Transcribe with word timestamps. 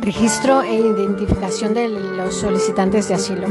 Registro 0.00 0.62
e 0.62 0.74
identificación 0.74 1.74
de 1.74 1.88
los 1.88 2.34
solicitantes 2.34 3.08
de 3.08 3.14
asilo. 3.14 3.48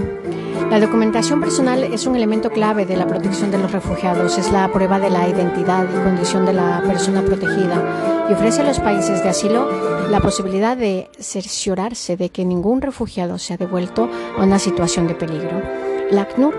La 0.70 0.80
documentación 0.80 1.42
personal 1.42 1.84
es 1.84 2.06
un 2.06 2.16
elemento 2.16 2.50
clave 2.50 2.86
de 2.86 2.96
la 2.96 3.08
protección 3.08 3.52
de 3.52 3.58
los 3.58 3.72
refugiados. 3.72 4.38
Es 4.38 4.52
la 4.52 4.72
prueba 4.72 5.00
de 5.00 5.10
la 5.10 5.28
identidad 5.28 5.86
y 5.90 6.04
condición 6.04 6.46
de 6.46 6.54
la 6.54 6.82
persona 6.88 7.22
protegida 7.24 8.28
y 8.30 8.34
ofrece 8.34 8.62
a 8.62 8.66
los 8.66 8.80
países 8.80 9.22
de 9.22 9.30
asilo 9.30 9.68
la 10.10 10.22
posibilidad 10.22 10.78
de 10.78 11.10
cerciorarse 11.20 12.16
de 12.16 12.30
que 12.30 12.46
ningún 12.46 12.82
refugiado 12.82 13.38
sea 13.38 13.58
devuelto 13.58 14.10
a 14.38 14.44
una 14.44 14.60
situación 14.60 15.08
de 15.08 15.16
peligro. 15.16 15.62
La 16.10 16.22
ACNUR 16.22 16.56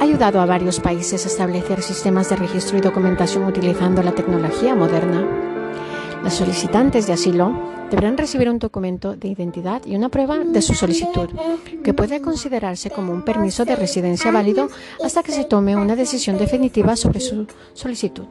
ha 0.00 0.04
ayudado 0.04 0.40
a 0.40 0.46
varios 0.46 0.80
países 0.80 1.24
a 1.24 1.28
establecer 1.28 1.82
sistemas 1.82 2.30
de 2.30 2.36
registro 2.36 2.78
y 2.78 2.80
documentación 2.80 3.44
utilizando 3.44 4.02
la 4.02 4.12
tecnología 4.12 4.74
moderna. 4.74 5.24
Los 6.22 6.34
solicitantes 6.34 7.06
de 7.06 7.12
asilo 7.12 7.52
deberán 7.90 8.16
recibir 8.16 8.48
un 8.48 8.58
documento 8.58 9.16
de 9.16 9.28
identidad 9.28 9.82
y 9.84 9.96
una 9.96 10.08
prueba 10.08 10.38
de 10.38 10.62
su 10.62 10.72
solicitud, 10.72 11.28
que 11.84 11.92
puede 11.92 12.22
considerarse 12.22 12.90
como 12.90 13.12
un 13.12 13.22
permiso 13.22 13.66
de 13.66 13.76
residencia 13.76 14.30
válido 14.30 14.68
hasta 15.04 15.22
que 15.22 15.32
se 15.32 15.44
tome 15.44 15.76
una 15.76 15.94
decisión 15.94 16.38
definitiva 16.38 16.96
sobre 16.96 17.20
su 17.20 17.46
solicitud. 17.74 18.26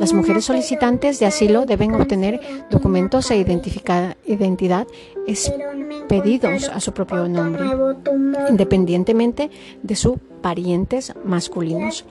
Las 0.00 0.12
mujeres 0.12 0.44
solicitantes 0.44 1.20
de 1.20 1.26
asilo 1.26 1.66
deben 1.66 1.94
obtener 1.94 2.40
documentos 2.68 3.30
e 3.30 3.36
identidad 3.36 4.86
expedidos 5.26 6.68
a 6.68 6.80
su 6.80 6.92
propio 6.92 7.28
nombre, 7.28 7.64
independientemente 8.50 9.50
de 9.82 9.94
sus 9.94 10.16
parientes 10.42 11.12
masculinos. 11.24 12.04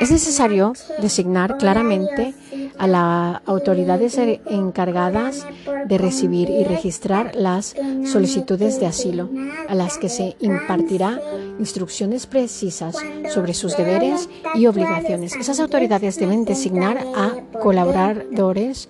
Es 0.00 0.10
necesario 0.10 0.72
designar 1.00 1.58
claramente 1.58 2.34
a 2.78 2.86
las 2.86 3.40
autoridades 3.46 4.18
encargadas 4.46 5.46
de 5.86 5.98
recibir 5.98 6.50
y 6.50 6.64
registrar 6.64 7.34
las 7.34 7.74
solicitudes 8.04 8.80
de 8.80 8.86
asilo, 8.86 9.30
a 9.68 9.74
las 9.74 9.98
que 9.98 10.08
se 10.08 10.36
impartirá 10.40 11.20
instrucciones 11.58 12.26
precisas 12.26 12.96
sobre 13.32 13.54
sus 13.54 13.76
deberes 13.76 14.28
y 14.54 14.66
obligaciones. 14.66 15.34
Esas 15.36 15.60
autoridades 15.60 16.18
deben 16.18 16.44
designar 16.44 16.98
a 17.14 17.32
colaboradores 17.60 18.88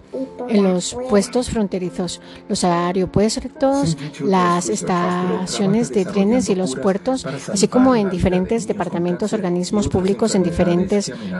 en 0.48 0.62
los 0.62 0.96
puestos 1.08 1.50
fronterizos, 1.50 2.20
los 2.48 2.64
aeropuertos, 2.64 3.96
las 4.20 4.68
estaciones 4.68 5.90
de 5.90 6.04
trenes 6.04 6.48
y 6.48 6.54
los 6.54 6.74
puertos, 6.76 7.24
así 7.26 7.68
como 7.68 7.94
en 7.94 8.10
diferentes 8.10 8.66
departamentos, 8.66 9.32
organismos 9.32 9.88
públicos 9.88 10.34
en 10.34 10.42
diferentes 10.42 10.85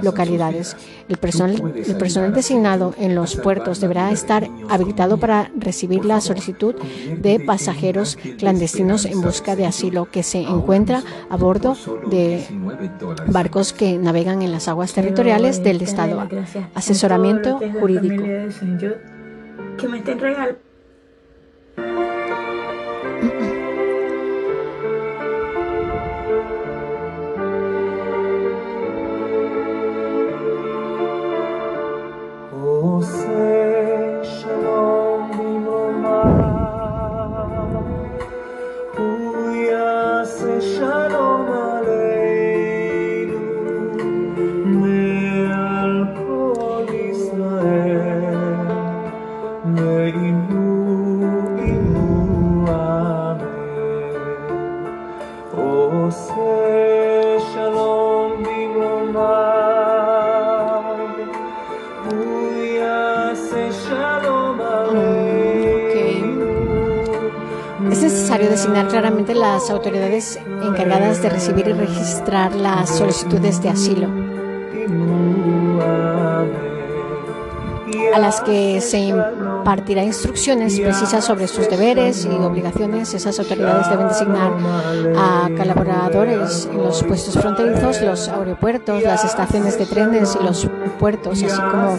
localidades. 0.03 0.77
El 1.09 1.17
personal, 1.17 1.75
el 1.75 1.97
personal 1.97 2.33
designado 2.33 2.95
en 2.99 3.15
los 3.15 3.37
puertos 3.37 3.81
deberá 3.81 4.11
estar 4.11 4.49
habilitado 4.69 5.19
para 5.19 5.51
recibir 5.57 6.05
la 6.05 6.21
solicitud 6.21 6.75
de 7.19 7.41
pasajeros 7.41 8.17
clandestinos 8.39 9.05
en 9.05 9.21
busca 9.21 9.57
de 9.57 9.67
asilo 9.67 10.11
que 10.11 10.23
se 10.23 10.41
encuentra 10.41 11.03
a 11.31 11.37
bordo 11.37 11.77
de 12.11 12.45
barcos 13.29 13.73
que 13.73 13.99
navegan 13.99 14.43
en 14.43 14.53
las 14.53 14.69
aguas 14.69 14.93
territoriales 14.93 15.63
del 15.63 15.83
Estado. 15.83 16.29
Asesoramiento 16.75 17.61
jurídico. 17.81 18.23
Que 19.79 19.89
me 19.89 19.99
estén 19.99 20.19
regalando 20.19 20.67
las 69.57 69.71
autoridades 69.71 70.39
encargadas 70.63 71.23
de 71.23 71.31
recibir 71.31 71.67
y 71.69 71.73
registrar 71.73 72.55
las 72.55 72.91
solicitudes 72.91 73.63
de 73.63 73.71
asilo, 73.71 74.07
a 78.13 78.19
las 78.19 78.43
que 78.43 78.83
se 78.83 78.99
impartirá 78.99 80.05
instrucciones 80.05 80.79
precisas 80.79 81.25
sobre 81.25 81.49
sus 81.49 81.71
deberes 81.71 82.27
y 82.27 82.29
obligaciones. 82.29 83.15
Esas 83.15 83.39
autoridades 83.39 83.89
deben 83.89 84.09
designar 84.09 84.53
a 85.17 85.49
colaboradores 85.57 86.69
en 86.71 86.83
los 86.83 87.03
puestos 87.03 87.33
fronterizos, 87.39 88.03
los 88.03 88.29
aeropuertos, 88.29 89.03
las 89.03 89.25
estaciones 89.25 89.79
de 89.79 89.87
trenes 89.87 90.37
y 90.39 90.45
los 90.45 90.69
puertos, 90.99 91.43
así 91.43 91.61
como 91.61 91.99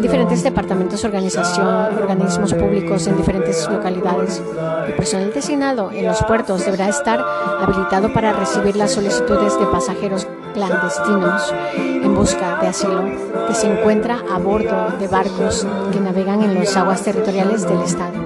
diferentes 0.00 0.44
departamentos, 0.44 1.04
organización, 1.04 1.66
organismos 1.66 2.54
públicos 2.54 3.04
en 3.08 3.16
diferentes 3.16 3.68
localidades. 3.68 4.40
El 4.86 4.94
personal 4.94 5.32
designado 5.32 5.90
en 5.90 6.06
los 6.06 6.22
puertos 6.24 6.64
deberá 6.64 6.88
estar 6.88 7.20
habilitado 7.60 8.12
para 8.12 8.32
recibir 8.32 8.76
las 8.76 8.92
solicitudes 8.92 9.58
de 9.58 9.66
pasajeros 9.66 10.26
clandestinos 10.52 11.52
en 11.76 12.14
busca 12.14 12.60
de 12.60 12.68
asilo 12.68 13.04
que 13.48 13.54
se 13.54 13.66
encuentra 13.66 14.22
a 14.30 14.38
bordo 14.38 14.96
de 14.98 15.08
barcos 15.08 15.66
que 15.92 16.00
navegan 16.00 16.42
en 16.42 16.54
las 16.54 16.76
aguas 16.76 17.02
territoriales 17.02 17.66
del 17.66 17.82
Estado. 17.82 18.24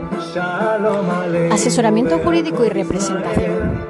Asesoramiento 1.50 2.18
jurídico 2.18 2.64
y 2.64 2.68
representación. 2.68 3.88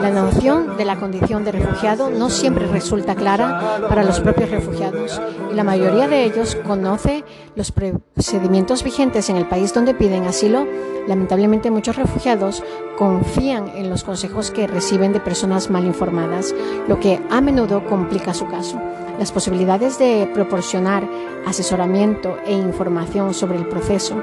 La 0.00 0.10
noción 0.10 0.76
de 0.76 0.84
la 0.84 0.96
condición 0.96 1.44
de 1.44 1.52
refugiado 1.52 2.10
no 2.10 2.30
siempre 2.30 2.66
resulta 2.66 3.14
clara 3.14 3.80
para 3.88 4.04
los 4.04 4.20
propios 4.20 4.50
refugiados 4.50 5.20
y 5.50 5.54
la 5.54 5.64
mayoría 5.64 6.08
de 6.08 6.24
ellos 6.24 6.56
conoce 6.66 7.24
los 7.56 7.72
procedimientos 7.72 8.84
vigentes 8.84 9.28
en 9.30 9.36
el 9.36 9.48
país 9.48 9.74
donde 9.74 9.94
piden 9.94 10.24
asilo. 10.24 10.66
Lamentablemente 11.08 11.70
muchos 11.70 11.96
refugiados 11.96 12.62
confían 12.96 13.68
en 13.74 13.90
los 13.90 14.04
consejos 14.04 14.50
que 14.50 14.66
reciben 14.66 15.12
de 15.12 15.20
personas 15.20 15.70
mal 15.70 15.86
informadas, 15.86 16.54
lo 16.86 17.00
que 17.00 17.20
a 17.30 17.40
menudo 17.40 17.84
complica 17.86 18.34
su 18.34 18.46
caso. 18.46 18.80
Las 19.18 19.32
posibilidades 19.32 19.98
de 19.98 20.30
proporcionar 20.34 21.08
asesoramiento 21.46 22.36
e 22.44 22.52
información 22.52 23.32
sobre 23.32 23.56
el 23.56 23.66
proceso 23.66 24.22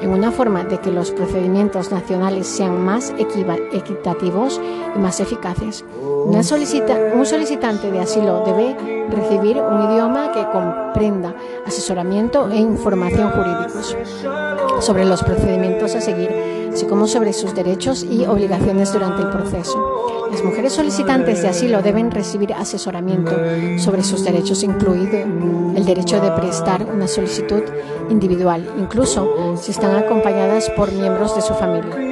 en 0.00 0.10
una 0.10 0.30
forma 0.30 0.64
de 0.64 0.78
que 0.78 0.90
los 0.90 1.10
procedimientos 1.10 1.90
nacionales 1.90 2.46
sean 2.46 2.84
más 2.84 3.12
equitativos 3.18 4.60
y 4.94 4.98
más 4.98 5.20
eficaces. 5.20 5.84
un 6.26 6.44
solicitante 6.44 7.90
de 7.90 8.00
asilo 8.00 8.44
debe 8.44 8.76
recibir 9.10 9.58
un 9.58 9.90
idioma 9.90 10.32
que 10.32 10.44
comprenda 10.50 11.34
asesoramiento 11.66 12.50
e 12.50 12.56
información 12.56 13.30
jurídicos 13.30 13.96
sobre 14.80 15.04
los 15.04 15.22
procedimientos 15.22 15.94
a 15.94 16.00
seguir, 16.00 16.30
así 16.78 16.86
como 16.86 17.08
sobre 17.08 17.32
sus 17.32 17.56
derechos 17.56 18.04
y 18.08 18.24
obligaciones 18.24 18.92
durante 18.92 19.22
el 19.22 19.30
proceso. 19.30 20.28
Las 20.30 20.44
mujeres 20.44 20.74
solicitantes 20.74 21.42
de 21.42 21.48
asilo 21.48 21.82
deben 21.82 22.12
recibir 22.12 22.54
asesoramiento 22.54 23.32
sobre 23.78 24.04
sus 24.04 24.22
derechos, 24.22 24.62
incluido 24.62 25.18
el 25.74 25.84
derecho 25.84 26.20
de 26.20 26.30
prestar 26.30 26.84
una 26.84 27.08
solicitud 27.08 27.64
individual, 28.10 28.64
incluso 28.78 29.56
si 29.60 29.72
están 29.72 29.96
acompañadas 29.96 30.70
por 30.70 30.92
miembros 30.92 31.34
de 31.34 31.42
su 31.42 31.52
familia. 31.54 32.07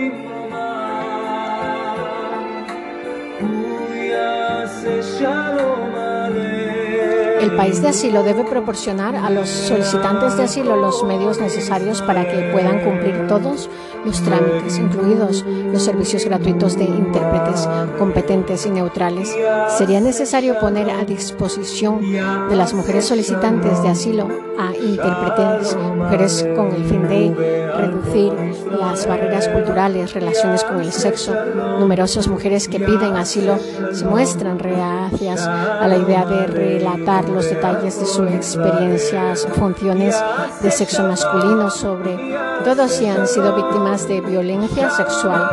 El 7.47 7.55
país 7.55 7.81
de 7.81 7.87
asilo 7.87 8.25
debe 8.25 8.43
proporcionar 8.43 9.15
a 9.15 9.31
los 9.31 9.49
solicitantes 9.49 10.37
de 10.37 10.43
asilo 10.43 10.75
los 10.75 11.05
medios 11.05 11.41
necesarios 11.41 12.03
para 12.03 12.29
que 12.29 12.51
puedan 12.53 12.83
cumplir 12.83 13.29
todos 13.29 13.71
los 14.05 14.21
trámites, 14.21 14.79
incluidos 14.79 15.45
los 15.45 15.81
servicios 15.81 16.25
gratuitos 16.25 16.77
de 16.77 16.85
intérpretes 16.85 17.69
competentes 17.99 18.67
y 18.67 18.71
neutrales. 18.71 19.33
Sería 19.79 20.01
necesario 20.01 20.59
poner 20.59 20.91
a 20.91 21.05
disposición 21.05 22.01
de 22.01 22.57
las 22.57 22.75
mujeres 22.75 23.05
solicitantes 23.05 23.81
de 23.81 23.89
asilo 23.91 24.29
a 24.59 24.75
intérpretes, 24.75 25.77
mujeres 25.77 26.47
con 26.57 26.75
el 26.75 26.85
fin 26.85 27.07
de 27.09 27.67
reducir 27.77 28.33
las 28.71 29.07
barreras 29.07 29.49
culturales, 29.49 30.15
relaciones 30.15 30.65
con 30.65 30.81
el 30.81 30.93
sexo. 30.93 31.35
Numerosas 31.79 32.29
mujeres 32.29 32.69
que 32.69 32.81
piden 32.81 33.17
asilo 33.17 33.59
se 33.93 34.05
muestran 34.05 34.59
reacias 34.59 35.47
a 35.47 35.87
la 35.87 35.99
idea 35.99 36.25
de 36.25 36.47
relatar 36.47 37.29
los 37.37 37.51
detalles 37.51 38.01
de 38.01 38.07
sus 38.07 38.31
experiencias, 38.31 39.47
funciones 39.59 40.17
de 40.63 40.71
sexo 40.71 41.03
masculino, 41.03 41.71
sobre 41.71 42.17
todo 42.65 42.89
si 42.89 43.07
han 43.07 43.29
sido 43.29 43.55
víctimas 43.55 44.09
de 44.09 44.23
violencia 44.23 44.89
sexual. 44.91 45.51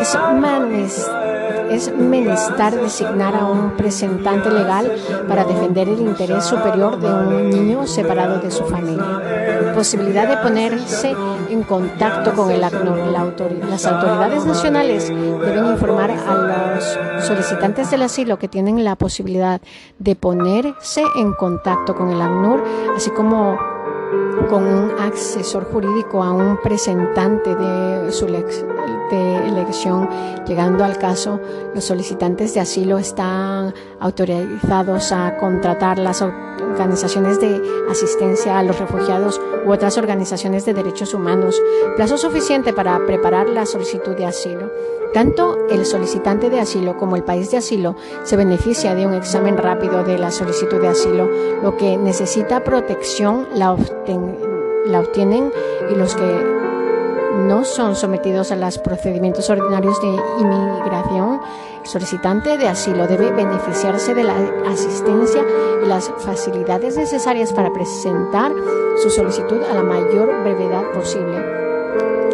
Es 0.00 0.14
es 1.70 1.94
menester 1.94 2.80
designar 2.80 3.34
a 3.34 3.46
un 3.46 3.76
presentante 3.76 4.50
legal 4.50 4.92
para 5.28 5.44
defender 5.44 5.88
el 5.88 6.00
interés 6.00 6.44
superior 6.44 6.98
de 6.98 7.12
un 7.12 7.50
niño 7.50 7.86
separado 7.86 8.40
de 8.40 8.50
su 8.50 8.64
familia. 8.64 9.72
Posibilidad 9.74 10.28
de 10.28 10.36
ponerse 10.38 11.14
en 11.50 11.62
contacto 11.62 12.32
con 12.34 12.50
el 12.50 12.62
ACNUR. 12.64 12.98
las 13.68 13.86
autoridades 13.86 14.44
nacionales 14.46 15.08
deben 15.08 15.66
informar 15.66 16.10
a 16.10 16.74
los 16.74 17.26
solicitantes 17.26 17.90
del 17.90 18.02
asilo 18.02 18.38
que 18.38 18.48
tienen 18.48 18.84
la 18.84 18.96
posibilidad 18.96 19.60
de 19.98 20.16
ponerse 20.16 21.02
en 21.16 21.32
contacto 21.32 21.94
con 21.94 22.10
el 22.10 22.20
ACNUR, 22.20 22.64
así 22.96 23.10
como 23.10 23.58
con 24.48 24.64
un 24.64 24.92
asesor 25.00 25.64
jurídico 25.72 26.22
a 26.22 26.32
un 26.32 26.58
presentante 26.62 27.54
de 27.54 28.12
su 28.12 28.26
de 29.10 29.48
elección. 29.48 30.08
Llegando 30.46 30.84
al 30.84 30.98
caso, 30.98 31.40
los 31.74 31.84
solicitantes 31.84 32.54
de 32.54 32.60
asilo 32.60 32.98
están 32.98 33.74
autorizados 34.00 35.12
a 35.12 35.36
contratar 35.38 35.98
las 35.98 36.22
organizaciones 36.22 37.40
de 37.40 37.60
asistencia 37.90 38.58
a 38.58 38.62
los 38.62 38.78
refugiados 38.78 39.40
u 39.66 39.72
otras 39.72 39.98
organizaciones 39.98 40.64
de 40.64 40.74
derechos 40.74 41.14
humanos. 41.14 41.60
Plazo 41.96 42.16
suficiente 42.18 42.72
para 42.72 42.98
preparar 43.06 43.48
la 43.48 43.66
solicitud 43.66 44.14
de 44.16 44.26
asilo. 44.26 44.70
Tanto 45.16 45.56
el 45.70 45.86
solicitante 45.86 46.50
de 46.50 46.60
asilo 46.60 46.98
como 46.98 47.16
el 47.16 47.24
país 47.24 47.50
de 47.50 47.56
asilo 47.56 47.96
se 48.24 48.36
beneficia 48.36 48.94
de 48.94 49.06
un 49.06 49.14
examen 49.14 49.56
rápido 49.56 50.04
de 50.04 50.18
la 50.18 50.30
solicitud 50.30 50.78
de 50.80 50.88
asilo. 50.88 51.30
Lo 51.62 51.76
que 51.76 51.96
necesita 51.96 52.62
protección 52.62 53.48
la, 53.54 53.72
obtienen 53.72 55.52
y 55.90 55.94
los 55.94 56.14
que 56.14 56.65
no 57.36 57.64
son 57.64 57.94
sometidos 57.94 58.50
a 58.50 58.56
los 58.56 58.78
procedimientos 58.78 59.48
ordinarios 59.50 60.00
de 60.00 60.08
inmigración, 60.40 61.40
el 61.82 61.86
solicitante 61.88 62.56
de 62.58 62.68
asilo 62.68 63.06
debe 63.06 63.30
beneficiarse 63.30 64.14
de 64.14 64.24
la 64.24 64.36
asistencia 64.66 65.44
y 65.82 65.86
las 65.86 66.10
facilidades 66.18 66.96
necesarias 66.96 67.52
para 67.52 67.72
presentar 67.72 68.52
su 69.02 69.10
solicitud 69.10 69.62
a 69.70 69.74
la 69.74 69.82
mayor 69.82 70.42
brevedad 70.42 70.90
posible. 70.92 71.66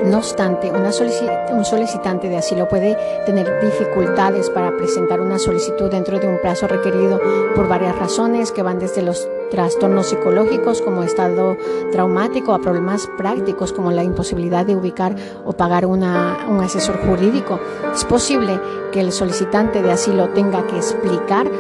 No 0.05 0.19
obstante, 0.19 0.71
un 0.73 1.65
solicitante 1.65 2.29
de 2.29 2.37
asilo 2.37 2.69
puede 2.69 2.97
tener 3.25 3.61
dificultades 3.61 4.51
para 4.51 4.77
presentar 4.77 5.21
una 5.21 5.39
solicitud 5.39 5.91
dentro 5.91 6.19
de 6.19 6.27
un 6.27 6.41
plazo 6.41 6.67
requerido 6.67 7.21
por 7.55 7.69
varias 7.69 7.97
razones 7.97 8.51
que 8.51 8.63
van 8.63 8.81
desde 8.81 9.03
los 9.03 9.29
trastornos 9.53 10.07
psicológicos 10.07 10.81
como 10.81 11.03
estado 11.03 11.59
traumático 11.93 12.55
a 12.55 12.59
problemas 12.59 13.07
prácticos 13.19 13.75
como 13.75 13.93
la 13.93 14.03
imposibilidad 14.03 14.65
de 14.65 14.75
ubicar 14.75 15.15
o 15.45 15.53
pagar 15.53 15.85
un 15.85 16.03
asesor 16.03 16.97
jurídico. 17.07 17.61
Es 17.93 18.07
posible 18.07 18.59
que 18.93 19.01
el 19.01 19.13
solicitante 19.13 19.83
de 19.83 19.93
asilo 19.93 20.31
tenga 20.31 20.67
que 20.67 20.77
explicar 20.77 21.51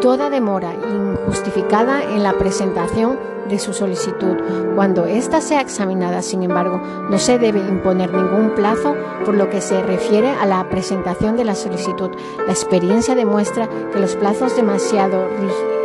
toda 0.00 0.30
demora 0.30 0.72
injustificada 0.72 2.02
en 2.02 2.22
la 2.22 2.32
presentación 2.32 3.18
de 3.50 3.58
su 3.58 3.74
solicitud. 3.74 4.36
Cuando 4.74 5.04
ésta 5.04 5.42
sea 5.42 5.60
examinada, 5.60 6.22
sin 6.22 6.42
embargo, 6.42 6.80
no 7.10 7.18
se 7.18 7.38
debe 7.38 7.58
imponer 7.58 8.10
ningún 8.10 8.54
plazo 8.54 8.94
por 9.26 9.34
lo 9.34 9.50
que 9.50 9.60
se 9.60 9.82
refiere 9.82 10.30
a 10.30 10.46
la 10.46 10.66
presentación 10.70 11.36
de 11.36 11.44
la 11.44 11.54
solicitud. 11.54 12.10
La 12.46 12.52
experiencia 12.52 13.14
demuestra 13.14 13.68
que 13.92 14.00
los 14.00 14.16
plazos 14.16 14.56
demasiado 14.56 15.28
rígidos 15.28 15.77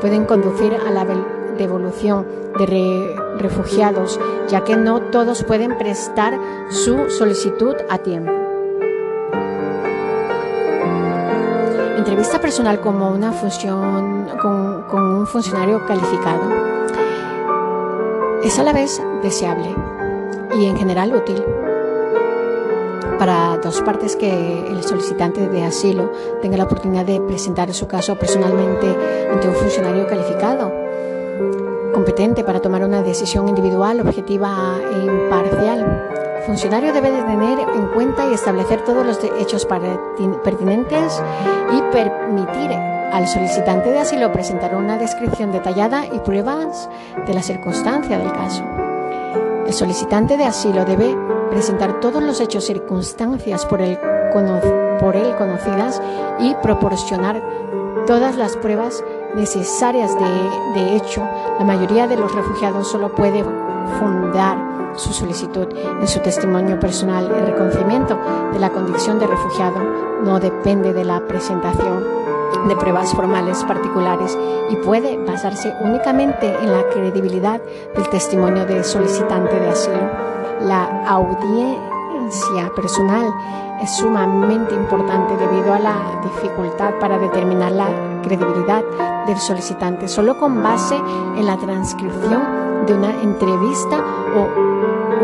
pueden 0.00 0.24
conducir 0.24 0.74
a 0.74 0.90
la 0.90 1.06
devolución 1.56 2.26
de 2.58 3.16
refugiados, 3.38 4.20
ya 4.48 4.64
que 4.64 4.76
no 4.76 5.00
todos 5.00 5.42
pueden 5.44 5.76
prestar 5.78 6.38
su 6.70 7.10
solicitud 7.10 7.74
a 7.88 7.98
tiempo. 7.98 8.42
entrevista 12.22 12.40
personal 12.40 12.80
como 12.80 13.10
una 13.10 13.32
función 13.32 14.28
con, 14.40 14.84
un 14.92 15.26
funcionario 15.26 15.84
calificado 15.86 16.42
es 18.44 18.58
a 18.58 18.62
la 18.62 18.72
vez 18.72 19.02
deseable 19.22 19.74
y 20.54 20.66
en 20.66 20.76
general 20.76 21.14
útil 21.14 21.42
para 23.22 23.56
dos 23.58 23.80
partes 23.82 24.16
que 24.16 24.66
el 24.66 24.82
solicitante 24.82 25.48
de 25.48 25.62
asilo 25.62 26.10
tenga 26.42 26.56
la 26.56 26.64
oportunidad 26.64 27.04
de 27.04 27.20
presentar 27.20 27.72
su 27.72 27.86
caso 27.86 28.16
personalmente 28.16 28.96
ante 29.30 29.46
un 29.46 29.54
funcionario 29.54 30.08
calificado 30.08 30.72
competente 31.94 32.42
para 32.42 32.60
tomar 32.60 32.82
una 32.82 33.00
decisión 33.00 33.48
individual, 33.48 34.00
objetiva 34.00 34.74
e 34.92 35.04
imparcial. 35.04 36.10
El 36.38 36.42
funcionario 36.42 36.92
debe 36.92 37.12
de 37.12 37.22
tener 37.22 37.60
en 37.60 37.86
cuenta 37.94 38.28
y 38.28 38.34
establecer 38.34 38.84
todos 38.84 39.06
los 39.06 39.20
hechos 39.38 39.68
pertinentes 40.42 41.22
y 41.72 41.80
permitir 41.92 42.72
al 42.72 43.28
solicitante 43.28 43.92
de 43.92 44.00
asilo 44.00 44.32
presentar 44.32 44.74
una 44.74 44.98
descripción 44.98 45.52
detallada 45.52 46.06
y 46.06 46.18
pruebas 46.18 46.90
de 47.24 47.34
la 47.34 47.42
circunstancia 47.42 48.18
del 48.18 48.32
caso. 48.32 48.81
El 49.72 49.78
solicitante 49.78 50.36
de 50.36 50.44
asilo 50.44 50.84
debe 50.84 51.16
presentar 51.48 51.98
todos 51.98 52.22
los 52.22 52.42
hechos 52.42 52.64
y 52.64 52.74
circunstancias 52.74 53.64
por 53.64 53.80
él, 53.80 53.98
por 55.00 55.16
él 55.16 55.34
conocidas 55.36 56.02
y 56.38 56.54
proporcionar 56.56 57.42
todas 58.06 58.36
las 58.36 58.54
pruebas 58.58 59.02
necesarias 59.34 60.14
de, 60.14 60.78
de 60.78 60.96
hecho. 60.96 61.26
La 61.58 61.64
mayoría 61.64 62.06
de 62.06 62.18
los 62.18 62.34
refugiados 62.34 62.86
solo 62.86 63.14
puede 63.14 63.42
fundar 63.98 64.58
su 64.96 65.10
solicitud 65.14 65.68
en 65.72 66.06
su 66.06 66.18
testimonio 66.18 66.78
personal. 66.78 67.32
El 67.34 67.46
reconocimiento 67.46 68.18
de 68.52 68.58
la 68.58 68.68
condición 68.72 69.18
de 69.18 69.26
refugiado 69.26 69.78
no 70.22 70.38
depende 70.38 70.92
de 70.92 71.06
la 71.06 71.26
presentación 71.26 72.04
de 72.68 72.76
pruebas 72.76 73.12
formales 73.14 73.64
particulares 73.64 74.38
y 74.70 74.76
puede 74.76 75.16
basarse 75.24 75.74
únicamente 75.80 76.54
en 76.62 76.72
la 76.72 76.82
credibilidad 76.88 77.60
del 77.94 78.08
testimonio 78.08 78.64
del 78.64 78.84
solicitante 78.84 79.58
de 79.58 79.68
asilo. 79.68 80.10
La 80.60 81.04
audiencia 81.06 82.72
personal 82.74 83.34
es 83.82 83.96
sumamente 83.96 84.74
importante 84.74 85.36
debido 85.36 85.74
a 85.74 85.78
la 85.78 85.96
dificultad 86.22 86.94
para 87.00 87.18
determinar 87.18 87.72
la 87.72 87.88
credibilidad 88.22 88.84
del 89.26 89.38
solicitante. 89.38 90.06
Solo 90.08 90.38
con 90.38 90.62
base 90.62 90.96
en 91.36 91.46
la 91.46 91.56
transcripción 91.56 92.86
de 92.86 92.94
una 92.94 93.10
entrevista 93.22 93.98
o 94.36 94.48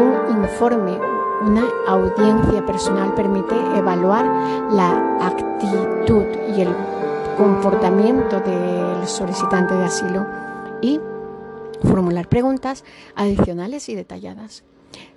un 0.00 0.42
informe, 0.42 0.98
una 1.42 1.64
audiencia 1.86 2.66
personal 2.66 3.14
permite 3.14 3.54
evaluar 3.76 4.24
la 4.70 5.18
actitud 5.20 6.24
y 6.56 6.62
el 6.62 6.74
comportamiento 7.38 8.40
del 8.40 9.06
solicitante 9.06 9.72
de 9.72 9.84
asilo 9.84 10.26
y 10.82 11.00
formular 11.84 12.28
preguntas 12.28 12.84
adicionales 13.14 13.88
y 13.88 13.94
detalladas. 13.94 14.64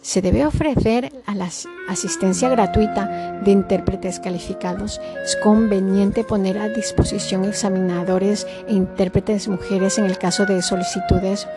Se 0.01 0.21
debe 0.21 0.45
ofrecer 0.45 1.11
a 1.25 1.33
la 1.33 1.49
asistencia 1.89 2.49
gratuita 2.49 3.41
de 3.43 3.51
intérpretes 3.51 4.19
calificados. 4.19 5.01
Es 5.23 5.35
conveniente 5.37 6.23
poner 6.23 6.59
a 6.59 6.69
disposición 6.69 7.45
examinadores 7.45 8.45
e 8.67 8.73
intérpretes 8.73 9.47
mujeres 9.47 9.97
en 9.97 10.05
el 10.05 10.19
caso 10.19 10.45
de 10.45 10.61
solicitudes 10.61 11.47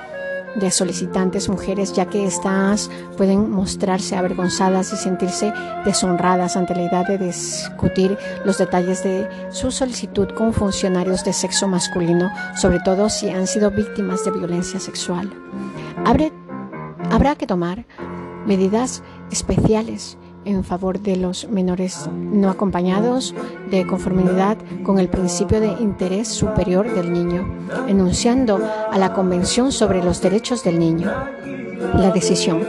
de 0.56 0.70
solicitantes 0.70 1.48
mujeres, 1.48 1.92
ya 1.92 2.06
que 2.06 2.26
éstas 2.26 2.90
pueden 3.16 3.50
mostrarse 3.50 4.16
avergonzadas 4.16 4.92
y 4.92 4.96
sentirse 4.96 5.52
deshonradas 5.84 6.56
ante 6.56 6.74
la 6.74 6.82
idea 6.82 7.04
de 7.04 7.18
discutir 7.18 8.16
los 8.44 8.58
detalles 8.58 9.02
de 9.02 9.28
su 9.50 9.70
solicitud 9.70 10.28
con 10.36 10.52
funcionarios 10.52 11.24
de 11.24 11.32
sexo 11.32 11.68
masculino, 11.68 12.30
sobre 12.56 12.80
todo 12.80 13.08
si 13.08 13.30
han 13.30 13.46
sido 13.46 13.70
víctimas 13.70 14.24
de 14.24 14.30
violencia 14.32 14.80
sexual. 14.80 15.32
habrá 17.10 17.36
que 17.36 17.46
tomar 17.46 17.86
medidas 18.46 19.02
especiales 19.30 20.18
en 20.44 20.64
favor 20.64 21.00
de 21.00 21.16
los 21.16 21.48
menores 21.48 22.08
no 22.14 22.50
acompañados 22.50 23.34
de 23.70 23.86
conformidad 23.86 24.58
con 24.82 24.98
el 24.98 25.08
principio 25.08 25.60
de 25.60 25.68
interés 25.80 26.28
superior 26.28 26.92
del 26.94 27.12
niño, 27.12 27.46
enunciando 27.88 28.60
a 28.90 28.98
la 28.98 29.12
Convención 29.12 29.72
sobre 29.72 30.02
los 30.02 30.20
Derechos 30.20 30.64
del 30.64 30.78
Niño. 30.78 31.10
La 31.94 32.10
decisión 32.10 32.62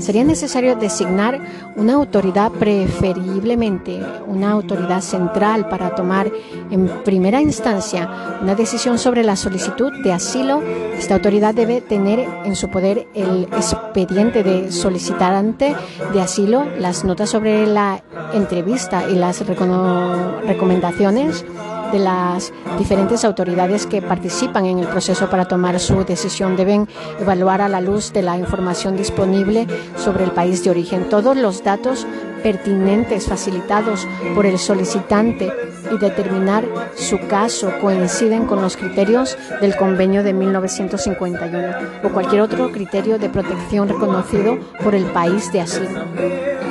sería 0.00 0.24
necesario 0.24 0.76
designar 0.76 1.40
una 1.76 1.94
autoridad, 1.94 2.50
preferiblemente 2.52 4.00
una 4.26 4.50
autoridad 4.52 5.00
central, 5.00 5.68
para 5.68 5.94
tomar 5.94 6.30
en 6.70 6.88
primera 7.04 7.40
instancia 7.40 8.38
una 8.42 8.54
decisión 8.54 8.98
sobre 8.98 9.24
la 9.24 9.36
solicitud 9.36 9.92
de 10.02 10.12
asilo. 10.12 10.62
Esta 10.98 11.14
autoridad 11.14 11.54
debe 11.54 11.80
tener 11.80 12.20
en 12.44 12.56
su 12.56 12.68
poder 12.68 13.06
el 13.14 13.44
expediente 13.44 14.42
de 14.42 14.70
solicitante 14.72 15.74
de 16.12 16.20
asilo, 16.20 16.64
las 16.78 17.04
notas 17.04 17.30
sobre 17.30 17.66
la 17.66 18.02
entrevista 18.32 19.08
y 19.08 19.14
las 19.14 19.44
recomendaciones 19.46 21.44
de 21.92 21.98
las 21.98 22.52
diferentes 22.78 23.24
autoridades 23.24 23.86
que 23.86 24.02
participan 24.02 24.66
en 24.66 24.78
el 24.78 24.86
proceso 24.86 25.28
para 25.28 25.46
tomar 25.46 25.78
su 25.80 26.04
decisión 26.04 26.56
deben 26.56 26.88
evaluar 27.18 27.60
a 27.60 27.68
la 27.68 27.80
luz 27.80 28.12
de 28.12 28.22
la 28.22 28.38
información 28.38 28.96
disponible 28.96 29.66
sobre 29.96 30.24
el 30.24 30.30
país 30.30 30.62
de 30.64 30.70
origen 30.70 31.08
todos 31.08 31.36
los 31.36 31.62
datos 31.64 32.06
pertinentes 32.42 33.26
facilitados 33.26 34.06
por 34.34 34.46
el 34.46 34.58
solicitante 34.58 35.52
y 35.92 35.98
determinar 35.98 36.64
su 36.94 37.18
caso 37.28 37.72
coinciden 37.80 38.46
con 38.46 38.62
los 38.62 38.76
criterios 38.76 39.36
del 39.60 39.76
convenio 39.76 40.22
de 40.22 40.32
1951 40.32 41.68
o 42.04 42.08
cualquier 42.10 42.42
otro 42.42 42.70
criterio 42.70 43.18
de 43.18 43.28
protección 43.28 43.88
reconocido 43.88 44.58
por 44.82 44.94
el 44.94 45.04
país 45.06 45.52
de 45.52 45.60
asilo. 45.60 46.69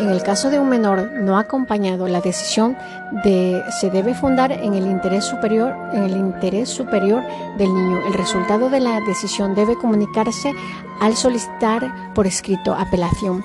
En 0.00 0.08
el 0.08 0.22
caso 0.22 0.48
de 0.48 0.58
un 0.58 0.70
menor 0.70 1.12
no 1.12 1.36
acompañado, 1.36 2.08
la 2.08 2.22
decisión 2.22 2.74
de, 3.22 3.62
se 3.80 3.90
debe 3.90 4.14
fundar 4.14 4.50
en 4.50 4.72
el 4.72 4.86
interés 4.86 5.26
superior, 5.26 5.74
en 5.92 6.04
el 6.04 6.12
interés 6.12 6.70
superior 6.70 7.22
del 7.58 7.68
niño. 7.68 8.00
El 8.06 8.14
resultado 8.14 8.70
de 8.70 8.80
la 8.80 8.98
decisión 9.00 9.54
debe 9.54 9.76
comunicarse 9.76 10.54
al 11.00 11.16
solicitar 11.16 12.14
por 12.14 12.26
escrito 12.26 12.72
apelación. 12.72 13.44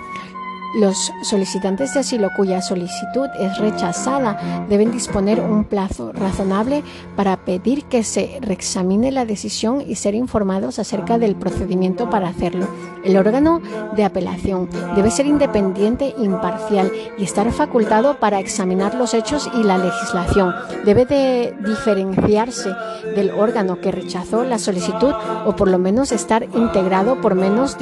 Los 0.74 1.14
solicitantes 1.22 1.94
de 1.94 2.02
asilo 2.02 2.30
cuya 2.36 2.62
solicitud 2.62 3.30
es 3.40 3.58
rechazada 3.60 4.66
deben 4.68 4.92
disponer 4.92 5.40
un 5.40 5.64
plazo 5.64 6.12
razonable 6.12 6.84
para 7.16 7.38
pedir 7.38 7.86
que 7.86 8.04
se 8.04 8.40
reexamine 8.42 9.12
la 9.12 9.26
decisión 9.26 9.82
y 9.88 9.96
ser 9.96 10.16
informados 10.16 10.80
acerca 10.80 11.18
del 11.18 11.36
procedimiento 11.36 12.10
para 12.10 12.28
hacerlo. 12.28 12.68
El 13.04 13.16
órgano 13.16 13.62
de 13.96 14.04
apelación 14.04 14.70
debe 14.96 15.12
ser 15.12 15.28
independiente, 15.28 16.14
imparcial 16.18 16.92
y 17.18 17.24
estar 17.24 17.50
facultado 17.52 18.20
para 18.20 18.40
examinar 18.40 18.96
los 18.96 19.14
hechos 19.14 19.50
y 19.54 19.64
la 19.64 19.78
legislación. 19.78 20.54
Debe 20.84 21.06
de 21.06 21.56
diferenciarse 21.66 22.72
del 23.16 23.32
órgano 23.32 23.80
que 23.80 23.92
rechazó 23.92 24.44
la 24.44 24.58
solicitud 24.58 25.14
o 25.46 25.56
por 25.56 25.70
lo 25.70 25.80
menos 25.80 26.12
estar 26.12 26.44
integrado 26.44 27.22
por 27.22 27.36
menos 27.36 27.78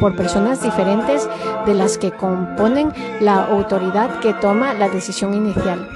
por 0.00 0.16
personas 0.16 0.62
diferentes 0.62 1.28
de 1.66 1.74
las 1.74 1.98
que 1.98 2.10
componen 2.12 2.92
la 3.20 3.44
autoridad 3.44 4.20
que 4.20 4.34
toma 4.34 4.74
la 4.74 4.88
decisión 4.88 5.34
inicial. 5.34 5.88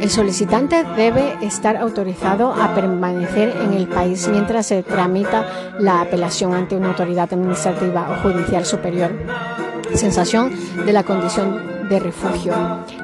El 0.00 0.10
solicitante 0.10 0.84
debe 0.96 1.36
estar 1.42 1.76
autorizado 1.76 2.52
a 2.52 2.74
permanecer 2.74 3.52
en 3.62 3.72
el 3.72 3.88
país 3.88 4.28
mientras 4.28 4.66
se 4.66 4.82
tramita 4.82 5.74
la 5.80 6.00
apelación 6.00 6.54
ante 6.54 6.76
una 6.76 6.88
autoridad 6.88 7.32
administrativa 7.32 8.08
o 8.10 8.22
judicial 8.22 8.64
superior. 8.64 9.12
Sensación 9.94 10.52
de 10.86 10.92
la 10.92 11.02
condición 11.02 11.78
de 11.88 11.98
refugio. 11.98 12.54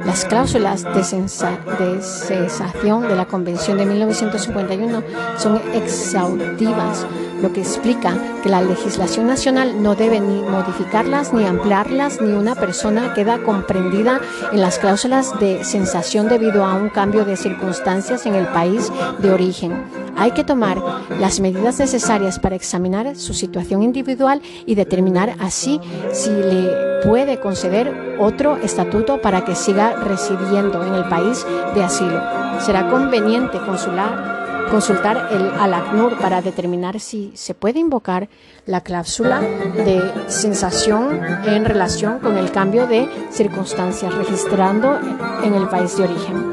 Las 0.05 0.25
cláusulas 0.25 0.85
de, 0.85 0.91
de, 0.93 2.01
cesación 2.01 3.09
de 3.09 3.17
la 3.17 3.27
Convención 3.27 3.79
de 3.79 3.87
1951 3.87 5.03
son 5.39 5.61
exhaustivas, 5.73 7.07
lo 7.41 7.53
que 7.53 7.61
explica 7.61 8.17
que 8.43 8.49
la 8.49 8.63
legislación 8.63 9.27
nacional 9.27 9.83
no 9.83 9.95
debe 9.95 10.21
ni 10.21 10.43
modificarlas 10.43 11.33
ni 11.33 11.45
ampliarlas, 11.45 12.21
ni 12.21 12.33
una 12.33 12.55
persona 12.55 13.15
queda 13.15 13.43
comprendida 13.43 14.21
en 14.53 14.61
las 14.61 14.79
cláusulas 14.79 15.39
de 15.41 15.65
sensación 15.65 16.29
debido 16.29 16.65
a 16.65 16.75
un 16.75 16.89
cambio 16.89 17.25
de 17.25 17.37
circunstancias 17.37 18.27
en 18.27 18.35
el 18.35 18.47
país 18.49 18.91
de 19.19 19.31
origen. 19.31 19.85
Hay 20.17 20.31
que 20.31 20.45
tomar 20.45 20.81
las 21.19 21.41
medidas 21.41 21.79
necesarias 21.79 22.39
para 22.39 22.57
examinar 22.57 23.17
su 23.17 23.35
situación 23.35 23.83
individual 23.83 24.41
y 24.65 24.75
determinar 24.75 25.35
así 25.41 25.81
si 26.13 26.31
le 26.31 26.71
puede 27.05 27.41
conceder 27.41 28.17
otro 28.19 28.57
estatuto 28.57 29.21
para 29.21 29.45
que 29.45 29.55
siga 29.55 29.97
residiendo 29.97 30.85
en 30.85 30.95
el 30.95 31.05
país 31.09 31.45
de 31.75 31.83
asilo. 31.83 32.21
Será 32.61 32.89
conveniente 32.89 33.59
consular, 33.59 34.44
consultar 34.71 35.29
el, 35.33 35.51
al 35.59 35.75
ACNUR 35.75 36.19
para 36.19 36.43
determinar 36.43 37.01
si 37.01 37.33
se 37.35 37.55
puede 37.55 37.81
invocar 37.81 38.29
la 38.67 38.83
cláusula 38.83 39.41
de 39.41 40.03
sensación 40.29 41.21
en 41.47 41.65
relación 41.65 42.19
con 42.19 42.37
el 42.37 42.51
cambio 42.51 42.87
de 42.87 43.09
circunstancias 43.31 44.15
registrando 44.15 44.99
en 45.43 45.55
el 45.55 45.69
país 45.69 45.97
de 45.97 46.05
origen. 46.05 46.53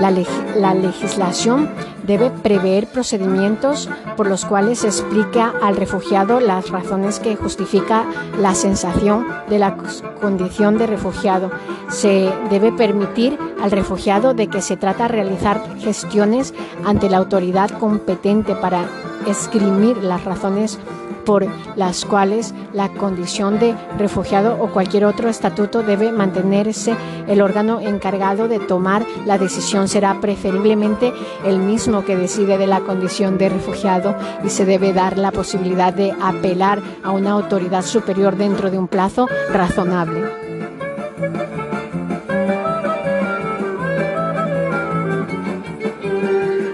La, 0.00 0.10
la 0.56 0.74
legislación 0.74 1.68
debe 2.10 2.30
prever 2.30 2.88
procedimientos 2.88 3.88
por 4.16 4.28
los 4.28 4.44
cuales 4.44 4.80
se 4.80 4.88
explica 4.88 5.54
al 5.62 5.76
refugiado 5.76 6.40
las 6.40 6.68
razones 6.70 7.20
que 7.20 7.36
justifica 7.36 8.04
la 8.36 8.56
sensación 8.56 9.28
de 9.48 9.60
la 9.60 9.76
condición 10.20 10.76
de 10.76 10.88
refugiado. 10.88 11.52
Se 11.88 12.32
debe 12.50 12.72
permitir 12.72 13.38
al 13.62 13.70
refugiado 13.70 14.34
de 14.34 14.48
que 14.48 14.60
se 14.60 14.76
trata 14.76 15.04
de 15.04 15.10
realizar 15.10 15.62
gestiones 15.78 16.52
ante 16.84 17.08
la 17.08 17.18
autoridad 17.18 17.70
competente 17.78 18.56
para 18.56 18.86
esgrimir 19.28 19.98
las 19.98 20.24
razones 20.24 20.80
por 21.24 21.46
las 21.76 22.04
cuales 22.04 22.54
la 22.72 22.88
condición 22.88 23.58
de 23.58 23.76
refugiado 23.98 24.56
o 24.60 24.72
cualquier 24.72 25.04
otro 25.04 25.28
estatuto 25.28 25.82
debe 25.82 26.12
mantenerse, 26.12 26.94
el 27.28 27.40
órgano 27.40 27.80
encargado 27.80 28.48
de 28.48 28.58
tomar 28.58 29.06
la 29.26 29.38
decisión 29.38 29.88
será 29.88 30.20
preferiblemente 30.20 31.12
el 31.44 31.58
mismo 31.58 31.99
que 32.04 32.16
decide 32.16 32.58
de 32.58 32.66
la 32.66 32.80
condición 32.80 33.38
de 33.38 33.48
refugiado 33.48 34.16
y 34.44 34.50
se 34.50 34.64
debe 34.64 34.92
dar 34.92 35.18
la 35.18 35.32
posibilidad 35.32 35.92
de 35.92 36.12
apelar 36.20 36.80
a 37.02 37.10
una 37.10 37.32
autoridad 37.32 37.82
superior 37.82 38.36
dentro 38.36 38.70
de 38.70 38.78
un 38.78 38.88
plazo 38.88 39.28
razonable. 39.52 40.22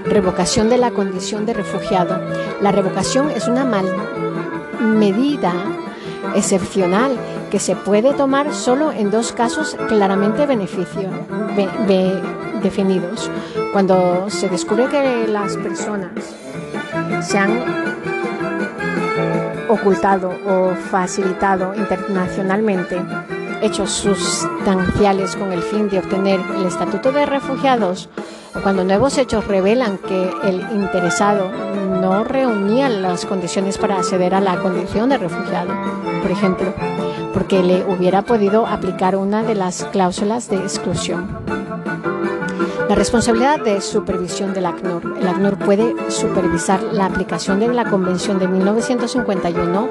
Revocación 0.05 0.71
de 0.71 0.79
la 0.79 0.93
condición 0.93 1.45
de 1.45 1.53
refugiado. 1.55 2.19
La 2.63 2.73
revocación 2.73 3.31
es 3.31 3.49
una 3.49 3.65
mal 3.65 3.85
medida 4.81 5.53
excepcional 6.35 7.17
que 7.51 7.59
se 7.59 7.77
puede 7.77 8.15
tomar 8.15 8.53
solo 8.53 8.93
en 8.93 9.11
dos 9.11 9.33
casos 9.33 9.77
claramente 9.89 10.47
beneficio, 10.47 11.09
definidos. 12.63 13.31
Cuando 13.73 14.29
se 14.29 14.49
descubre 14.49 14.87
que 14.89 15.27
las 15.29 15.57
personas 15.57 16.11
se 17.21 17.39
han 17.39 17.61
ocultado 19.69 20.33
o 20.47 20.75
facilitado 20.91 21.75
internacionalmente 21.75 23.01
hechos 23.63 23.91
sustanciales 23.91 25.35
con 25.37 25.53
el 25.53 25.63
fin 25.63 25.89
de 25.89 25.99
obtener 25.99 26.41
el 26.57 26.67
estatuto 26.67 27.13
de 27.13 27.27
refugiados 27.27 28.09
o 28.55 28.61
cuando 28.61 28.85
nuevos 28.85 29.19
hechos 29.19 29.47
revelan 29.47 29.99
que 29.99 30.31
el 30.45 30.61
interesado 30.73 31.51
no 32.01 32.25
reunía 32.25 32.89
las 32.89 33.27
condiciones 33.27 33.79
para 33.79 33.99
acceder 33.99 34.35
a 34.35 34.41
la 34.41 34.57
condición 34.61 35.09
de 35.09 35.19
refugiado, 35.19 35.73
por 36.23 36.31
ejemplo, 36.31 36.73
porque 37.33 37.63
le 37.63 37.85
hubiera 37.85 38.23
podido 38.23 38.67
aplicar 38.67 39.17
una 39.17 39.43
de 39.43 39.55
las 39.55 39.85
cláusulas 39.85 40.49
de 40.49 40.57
exclusión. 40.57 41.47
La 42.89 42.95
responsabilidad 42.95 43.59
de 43.59 43.81
supervisión 43.81 44.55
del 44.55 44.67
ACNUR. 44.67 45.17
El 45.19 45.27
ACNUR 45.27 45.59
puede 45.59 45.93
supervisar 46.09 46.81
la 46.85 47.07
aplicación 47.07 47.59
de 47.59 47.67
la 47.69 47.91
Convención 47.91 48.39
de 48.39 48.47
1951 48.47 49.89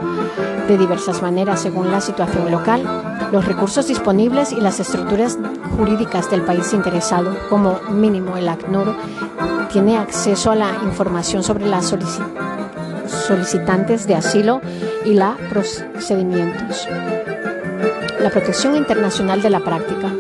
de 0.70 0.78
diversas 0.78 1.22
maneras 1.22 1.62
según 1.62 1.92
la 1.92 2.00
situación 2.00 2.50
local, 2.50 3.15
los 3.36 3.46
recursos 3.46 3.86
disponibles 3.90 4.54
y 4.54 4.62
las 4.62 4.80
estructuras 4.80 5.38
jurídicas 5.76 6.32
del 6.32 6.44
país 6.44 6.72
interesado. 6.72 7.36
Como 7.50 7.82
mínimo, 7.90 8.38
el 8.38 8.48
ACNUR 8.48 8.96
tiene 9.74 9.98
acceso 9.98 10.52
a 10.52 10.56
la 10.56 10.72
información 10.86 11.44
sobre 11.44 11.66
las 11.66 11.94
solicitantes 13.28 14.08
de 14.08 14.16
asilo 14.16 14.62
y 15.04 15.16
los 15.16 15.36
procedimientos. 15.50 16.88
La 18.22 18.30
protección 18.30 18.78
internacional 18.78 19.42
de 19.42 19.50
la 19.50 19.60
práctica. 19.60 20.14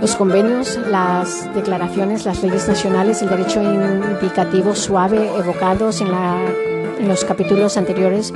Los 0.00 0.16
convenios, 0.16 0.80
las 0.90 1.54
declaraciones, 1.54 2.24
las 2.24 2.42
leyes 2.42 2.66
nacionales, 2.66 3.20
el 3.20 3.28
derecho 3.28 3.60
indicativo 3.62 4.74
suave 4.74 5.30
evocados 5.36 6.00
en, 6.00 6.08
en 6.08 7.06
los 7.06 7.22
capítulos 7.26 7.76
anteriores 7.76 8.32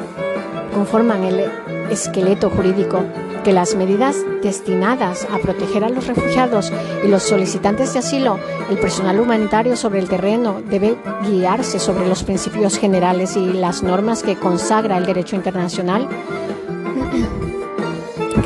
conforman 0.74 1.24
el 1.24 1.50
esqueleto 1.90 2.50
jurídico 2.50 3.04
que 3.44 3.52
las 3.52 3.74
medidas 3.74 4.16
destinadas 4.42 5.26
a 5.32 5.38
proteger 5.38 5.84
a 5.84 5.88
los 5.88 6.06
refugiados 6.06 6.72
y 7.04 7.08
los 7.08 7.22
solicitantes 7.22 7.92
de 7.92 8.00
asilo, 8.00 8.38
el 8.70 8.78
personal 8.78 9.20
humanitario 9.20 9.76
sobre 9.76 10.00
el 10.00 10.08
terreno 10.08 10.60
debe 10.68 10.96
guiarse 11.24 11.78
sobre 11.78 12.08
los 12.08 12.24
principios 12.24 12.78
generales 12.78 13.36
y 13.36 13.52
las 13.52 13.82
normas 13.82 14.22
que 14.22 14.36
consagra 14.36 14.98
el 14.98 15.06
derecho 15.06 15.36
internacional 15.36 16.08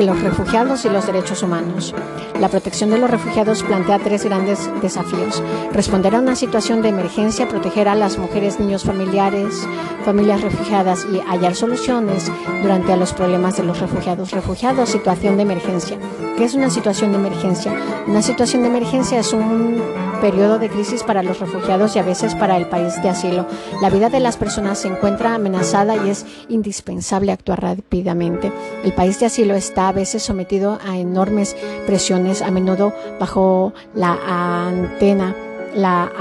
los 0.03 0.21
refugiados 0.23 0.85
y 0.85 0.89
los 0.89 1.07
derechos 1.07 1.43
humanos. 1.43 1.95
La 2.41 2.49
protección 2.49 2.91
de 2.91 2.99
los 2.99 3.11
refugiados 3.11 3.63
plantea 3.63 3.99
tres 3.99 4.25
grandes 4.25 4.71
desafíos. 4.81 5.43
Responder 5.73 6.15
a 6.15 6.21
una 6.21 6.37
situación 6.37 6.83
de 6.83 6.89
emergencia, 6.89 7.49
proteger 7.49 7.89
a 7.89 7.95
las 7.95 8.19
mujeres, 8.19 8.59
niños, 8.59 8.85
familiares, 8.85 9.67
familias 10.05 10.41
refugiadas 10.41 11.07
y 11.13 11.21
hallar 11.21 11.55
soluciones 11.55 12.31
durante 12.63 12.97
los 12.97 13.13
problemas 13.13 13.57
de 13.57 13.65
los 13.65 13.81
refugiados. 13.81 14.31
Refugiados, 14.33 14.89
situación 14.89 15.37
de 15.37 15.43
emergencia. 15.43 15.99
¿Qué 16.37 16.45
es 16.45 16.55
una 16.55 16.71
situación 16.71 17.13
de 17.13 17.19
emergencia? 17.19 17.73
Una 18.07 18.23
situación 18.23 18.63
de 18.63 18.69
emergencia 18.69 19.21
es 19.21 19.33
un 19.33 19.83
periodo 20.23 20.61
de 20.61 20.71
crisis 20.71 21.03
para 21.03 21.25
los 21.25 21.41
refugiados 21.41 21.97
y 21.97 21.99
a 21.99 22.05
veces 22.05 22.37
para 22.37 22.57
el 22.57 22.69
país 22.69 23.03
de 23.03 23.09
asilo. 23.09 23.45
La 23.81 23.91
vida 23.91 24.09
de 24.09 24.21
las 24.21 24.37
personas 24.37 24.79
se 24.79 24.87
encuentra 24.87 25.35
amenazada 25.35 25.97
y 25.97 26.11
es 26.11 26.25
indispensable 26.49 27.33
actuar 27.33 27.61
rápidamente. 27.61 28.53
El 28.85 28.93
país 28.93 29.19
de 29.19 29.27
asilo 29.27 29.55
está 29.55 29.89
a 29.89 29.93
veces 29.93 30.23
sometido 30.23 30.79
a 30.87 30.97
enormes 30.97 31.57
presiones, 31.87 32.41
a 32.41 32.53
menudo 32.53 32.95
bajo 33.19 33.75
la 33.97 34.69
antena, 34.69 35.35
la 35.75 36.13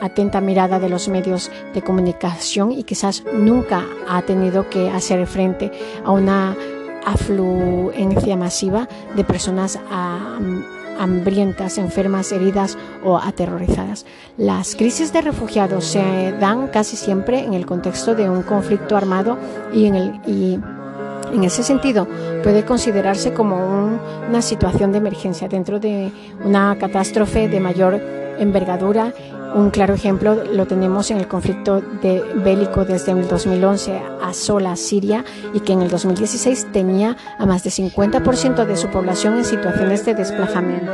atenta 0.00 0.40
mirada 0.40 0.78
de 0.78 0.88
los 0.88 1.08
medios 1.08 1.50
de 1.74 1.82
comunicación 1.82 2.72
y 2.72 2.84
quizás 2.84 3.24
nunca 3.34 3.84
ha 4.08 4.22
tenido 4.22 4.70
que 4.70 4.88
hacer 4.88 5.26
frente 5.26 5.70
a 6.02 6.12
una 6.12 6.56
afluencia 7.04 8.36
masiva 8.36 8.88
de 9.14 9.22
personas 9.22 9.78
a 9.90 10.38
hambrientas, 11.00 11.78
enfermas, 11.78 12.30
heridas 12.30 12.78
o 13.02 13.16
aterrorizadas. 13.16 14.06
Las 14.36 14.76
crisis 14.76 15.12
de 15.12 15.22
refugiados 15.22 15.84
se 15.84 16.32
dan 16.38 16.68
casi 16.68 16.96
siempre 16.96 17.40
en 17.44 17.54
el 17.54 17.66
contexto 17.66 18.14
de 18.14 18.28
un 18.28 18.42
conflicto 18.42 18.96
armado 18.96 19.38
y 19.72 19.86
en 19.86 19.94
el 19.96 20.20
y 20.26 20.60
en 21.32 21.44
ese 21.44 21.62
sentido, 21.62 22.08
puede 22.42 22.64
considerarse 22.64 23.32
como 23.32 23.56
una 24.28 24.42
situación 24.42 24.90
de 24.90 24.98
emergencia 24.98 25.48
dentro 25.48 25.78
de 25.78 26.10
una 26.44 26.76
catástrofe 26.78 27.48
de 27.48 27.60
mayor 27.60 28.00
envergadura 28.40 29.12
un 29.54 29.70
claro 29.70 29.94
ejemplo 29.94 30.44
lo 30.44 30.66
tenemos 30.66 31.10
en 31.10 31.18
el 31.18 31.28
conflicto 31.28 31.80
de 31.80 32.22
bélico 32.36 32.84
desde 32.84 33.12
el 33.12 33.26
2011 33.26 34.00
a 34.22 34.32
sola 34.32 34.76
Siria 34.76 35.24
y 35.52 35.60
que 35.60 35.72
en 35.72 35.82
el 35.82 35.90
2016 35.90 36.68
tenía 36.72 37.16
a 37.38 37.46
más 37.46 37.64
de 37.64 37.70
50% 37.70 38.64
de 38.64 38.76
su 38.76 38.88
población 38.88 39.38
en 39.38 39.44
situaciones 39.44 40.04
de 40.04 40.14
desplazamiento. 40.14 40.92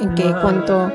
En 0.00 0.14
que 0.14 0.34
cuanto 0.40 0.90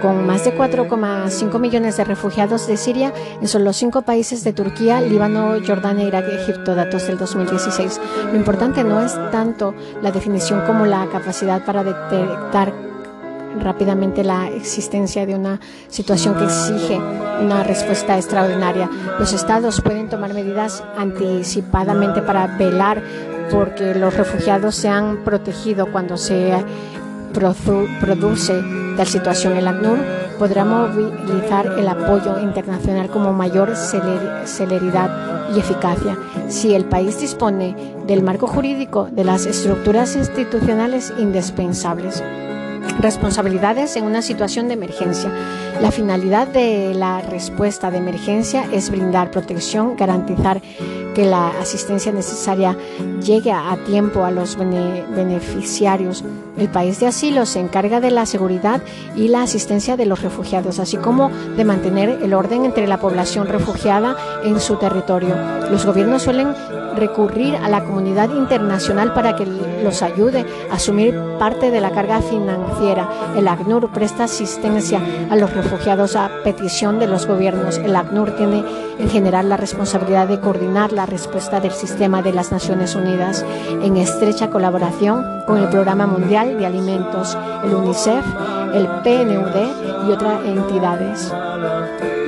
con 0.00 0.26
más 0.26 0.44
de 0.44 0.56
4,5 0.56 1.58
millones 1.58 1.96
de 1.96 2.04
refugiados 2.04 2.66
de 2.66 2.76
Siria 2.76 3.12
en 3.40 3.48
solo 3.48 3.72
cinco 3.72 4.02
países 4.02 4.44
de 4.44 4.52
Turquía, 4.52 5.00
Líbano, 5.00 5.56
Jordania, 5.66 6.06
Irak 6.06 6.24
y 6.30 6.36
Egipto, 6.36 6.74
datos 6.74 7.06
del 7.06 7.18
2016. 7.18 8.00
Lo 8.32 8.36
importante 8.36 8.82
no 8.82 9.00
es 9.00 9.14
tanto 9.30 9.74
la 10.02 10.10
definición 10.10 10.62
como 10.66 10.86
la 10.86 11.06
capacidad 11.12 11.64
para 11.64 11.84
detectar 11.84 12.89
rápidamente 13.58 14.24
la 14.24 14.48
existencia 14.48 15.26
de 15.26 15.34
una 15.34 15.60
situación 15.88 16.36
que 16.36 16.44
exige 16.44 16.96
una 16.96 17.62
respuesta 17.62 18.16
extraordinaria. 18.16 18.88
Los 19.18 19.32
estados 19.32 19.80
pueden 19.80 20.08
tomar 20.08 20.34
medidas 20.34 20.82
anticipadamente 20.96 22.22
para 22.22 22.46
velar 22.58 23.02
porque 23.50 23.94
los 23.94 24.14
refugiados 24.16 24.76
sean 24.76 25.24
protegidos 25.24 25.88
cuando 25.90 26.16
se 26.16 26.52
produce 27.32 28.62
tal 28.96 29.06
situación. 29.06 29.56
El 29.56 29.68
ACNUR 29.68 29.98
podrá 30.38 30.64
movilizar 30.64 31.66
el 31.78 31.88
apoyo 31.88 32.40
internacional 32.40 33.08
como 33.08 33.32
mayor 33.32 33.74
celeridad 33.76 35.50
y 35.54 35.58
eficacia 35.58 36.16
si 36.48 36.74
el 36.74 36.84
país 36.84 37.20
dispone 37.20 37.76
del 38.06 38.22
marco 38.22 38.46
jurídico 38.46 39.08
de 39.10 39.24
las 39.24 39.46
estructuras 39.46 40.16
institucionales 40.16 41.12
indispensables 41.18 42.22
responsabilidades 43.00 43.96
en 43.96 44.04
una 44.04 44.22
situación 44.22 44.68
de 44.68 44.74
emergencia. 44.74 45.30
La 45.80 45.90
finalidad 45.90 46.48
de 46.48 46.94
la 46.94 47.20
respuesta 47.22 47.90
de 47.90 47.98
emergencia 47.98 48.64
es 48.72 48.90
brindar 48.90 49.30
protección, 49.30 49.96
garantizar 49.96 50.60
que 51.14 51.24
la 51.24 51.48
asistencia 51.60 52.12
necesaria 52.12 52.76
llegue 53.22 53.52
a 53.52 53.76
tiempo 53.84 54.24
a 54.24 54.30
los 54.30 54.56
beneficiarios. 54.56 56.24
El 56.56 56.68
país 56.68 57.00
de 57.00 57.06
asilo 57.06 57.46
se 57.46 57.60
encarga 57.60 58.00
de 58.00 58.10
la 58.10 58.26
seguridad 58.26 58.80
y 59.16 59.28
la 59.28 59.42
asistencia 59.42 59.96
de 59.96 60.06
los 60.06 60.22
refugiados, 60.22 60.78
así 60.78 60.96
como 60.96 61.30
de 61.56 61.64
mantener 61.64 62.20
el 62.22 62.34
orden 62.34 62.64
entre 62.64 62.86
la 62.86 63.00
población 63.00 63.48
refugiada 63.48 64.16
en 64.44 64.60
su 64.60 64.76
territorio. 64.76 65.34
Los 65.70 65.84
gobiernos 65.84 66.22
suelen 66.22 66.54
recurrir 66.96 67.56
a 67.56 67.68
la 67.68 67.84
comunidad 67.84 68.30
internacional 68.30 69.12
para 69.14 69.36
que 69.36 69.46
los 69.46 70.02
ayude 70.02 70.44
a 70.70 70.74
asumir 70.74 71.18
parte 71.38 71.70
de 71.70 71.80
la 71.80 71.90
carga 71.90 72.20
financiera. 72.20 73.08
El 73.36 73.48
ACNUR 73.48 73.90
presta 73.90 74.24
asistencia 74.24 75.00
a 75.30 75.36
los 75.36 75.52
refugiados 75.52 76.16
a 76.16 76.30
petición 76.44 76.98
de 76.98 77.06
los 77.06 77.26
gobiernos. 77.26 77.78
El 77.78 77.96
ACNUR 77.96 78.36
tiene 78.36 78.64
en 78.98 79.08
general 79.08 79.48
la 79.48 79.56
responsabilidad 79.56 80.28
de 80.28 80.40
coordinar 80.40 80.92
la 80.92 81.06
respuesta 81.06 81.60
del 81.60 81.72
sistema 81.72 82.22
de 82.22 82.32
las 82.32 82.52
Naciones 82.52 82.94
Unidas 82.94 83.44
en 83.82 83.96
estrecha 83.96 84.50
colaboración 84.50 85.24
con 85.46 85.58
el 85.58 85.68
Programa 85.68 86.06
Mundial 86.06 86.58
de 86.58 86.66
Alimentos, 86.66 87.36
el 87.64 87.74
UNICEF, 87.74 88.24
el 88.74 88.86
PNUD 89.02 90.08
y 90.08 90.12
otras 90.12 90.44
entidades. 90.44 91.32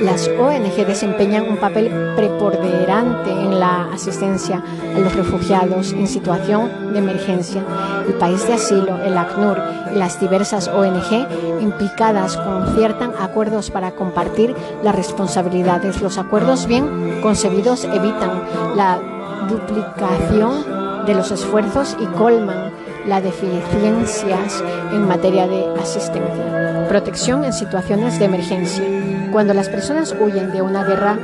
Las 0.01 0.27
ONG 0.27 0.85
desempeñan 0.85 1.47
un 1.47 1.57
papel 1.57 1.89
preponderante 2.15 3.31
en 3.31 3.59
la 3.59 3.89
asistencia 3.93 4.61
a 4.95 4.99
los 4.99 5.15
refugiados 5.15 5.93
en 5.93 6.07
situación 6.07 6.91
de 6.91 6.99
emergencia. 6.99 7.63
El 8.05 8.15
país 8.15 8.45
de 8.45 8.53
asilo, 8.53 9.01
el 9.01 9.17
ACNUR 9.17 9.57
y 9.93 9.97
las 9.97 10.19
diversas 10.19 10.67
ONG 10.67 11.61
implicadas 11.61 12.35
conciertan 12.35 13.13
acuerdos 13.17 13.71
para 13.71 13.91
compartir 13.91 14.53
las 14.83 14.93
responsabilidades. 14.93 16.01
Los 16.01 16.17
acuerdos 16.17 16.67
bien 16.67 17.21
concebidos 17.21 17.85
evitan 17.85 18.43
la 18.75 18.99
duplicación 19.47 21.05
de 21.05 21.13
los 21.13 21.31
esfuerzos 21.31 21.95
y 21.99 22.05
colman 22.17 22.71
las 23.05 23.23
deficiencias 23.23 24.63
en 24.91 25.07
materia 25.07 25.47
de 25.47 25.65
asistencia. 25.79 26.87
Protección 26.87 27.43
en 27.43 27.53
situaciones 27.53 28.19
de 28.19 28.25
emergencia. 28.25 28.83
Cuando 29.31 29.53
las 29.53 29.69
personas 29.69 30.15
huyen 30.19 30.51
de 30.51 30.61
una 30.61 30.83
guerra, 30.83 31.17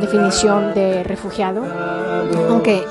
definición 0.00 0.74
de 0.74 1.02
refugiado, 1.04 1.64
aunque 2.48 2.84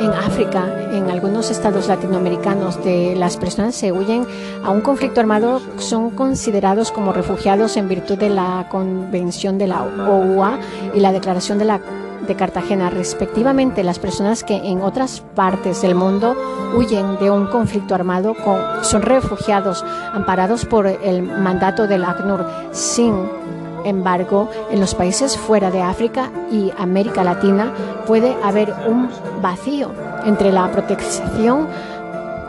en 0.00 0.10
África, 0.10 0.66
en 0.92 1.10
algunos 1.10 1.50
estados 1.50 1.88
latinoamericanos, 1.88 2.82
de 2.84 3.14
las 3.16 3.36
personas 3.36 3.74
se 3.74 3.92
huyen 3.92 4.26
a 4.62 4.70
un 4.70 4.80
conflicto 4.80 5.20
armado 5.20 5.60
son 5.78 6.10
considerados 6.10 6.92
como 6.92 7.12
refugiados 7.12 7.76
en 7.76 7.88
virtud 7.88 8.18
de 8.18 8.30
la 8.30 8.66
Convención 8.70 9.58
de 9.58 9.66
la 9.66 9.82
OUA 9.82 10.58
y 10.94 11.00
la 11.00 11.12
Declaración 11.12 11.58
de 11.58 11.64
la 11.64 11.80
de 12.26 12.34
Cartagena, 12.36 12.90
respectivamente, 12.90 13.84
las 13.84 13.98
personas 13.98 14.44
que 14.44 14.56
en 14.56 14.82
otras 14.82 15.20
partes 15.34 15.82
del 15.82 15.94
mundo 15.94 16.36
huyen 16.76 17.18
de 17.18 17.30
un 17.30 17.46
conflicto 17.46 17.94
armado 17.94 18.34
son 18.82 19.02
refugiados 19.02 19.84
amparados 20.12 20.64
por 20.64 20.86
el 20.86 21.22
mandato 21.22 21.86
del 21.86 22.04
ACNUR. 22.04 22.46
Sin 22.72 23.14
embargo, 23.84 24.50
en 24.70 24.80
los 24.80 24.94
países 24.94 25.36
fuera 25.36 25.70
de 25.70 25.82
África 25.82 26.30
y 26.50 26.72
América 26.76 27.22
Latina 27.22 27.72
puede 28.06 28.36
haber 28.42 28.74
un 28.86 29.08
vacío 29.40 29.90
entre 30.24 30.52
la 30.52 30.70
protección 30.70 31.68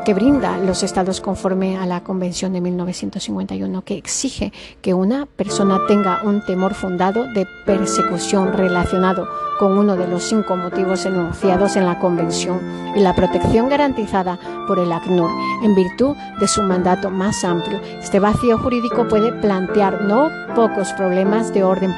que 0.07 0.13
brinda 0.13 0.57
los 0.57 0.83
estados 0.83 1.19
conforme 1.19 1.75
a 1.75 1.85
la 1.85 2.01
Convención 2.01 2.53
de 2.53 2.61
1951, 2.61 3.81
que 3.81 3.97
exige 3.97 4.53
que 4.81 4.93
una 4.93 5.25
persona 5.25 5.81
tenga 5.85 6.21
un 6.23 6.45
temor 6.45 6.75
fundado 6.75 7.25
de 7.33 7.45
persecución 7.65 8.53
relacionado 8.53 9.27
con 9.59 9.77
uno 9.77 9.97
de 9.97 10.07
los 10.07 10.23
cinco 10.23 10.55
motivos 10.55 11.05
enunciados 11.05 11.75
en 11.75 11.85
la 11.85 11.99
Convención 11.99 12.61
y 12.95 13.01
la 13.01 13.15
protección 13.15 13.67
garantizada 13.67 14.39
por 14.65 14.79
el 14.79 14.93
ACNUR 14.93 15.29
en 15.65 15.75
virtud 15.75 16.15
de 16.39 16.47
su 16.47 16.63
mandato 16.63 17.09
más 17.09 17.43
amplio. 17.43 17.81
Este 18.01 18.21
vacío 18.21 18.57
jurídico 18.59 19.09
puede 19.09 19.33
plantear 19.33 20.03
no 20.03 20.29
pocos 20.55 20.93
problemas 20.93 21.53
de 21.53 21.65
orden 21.65 21.93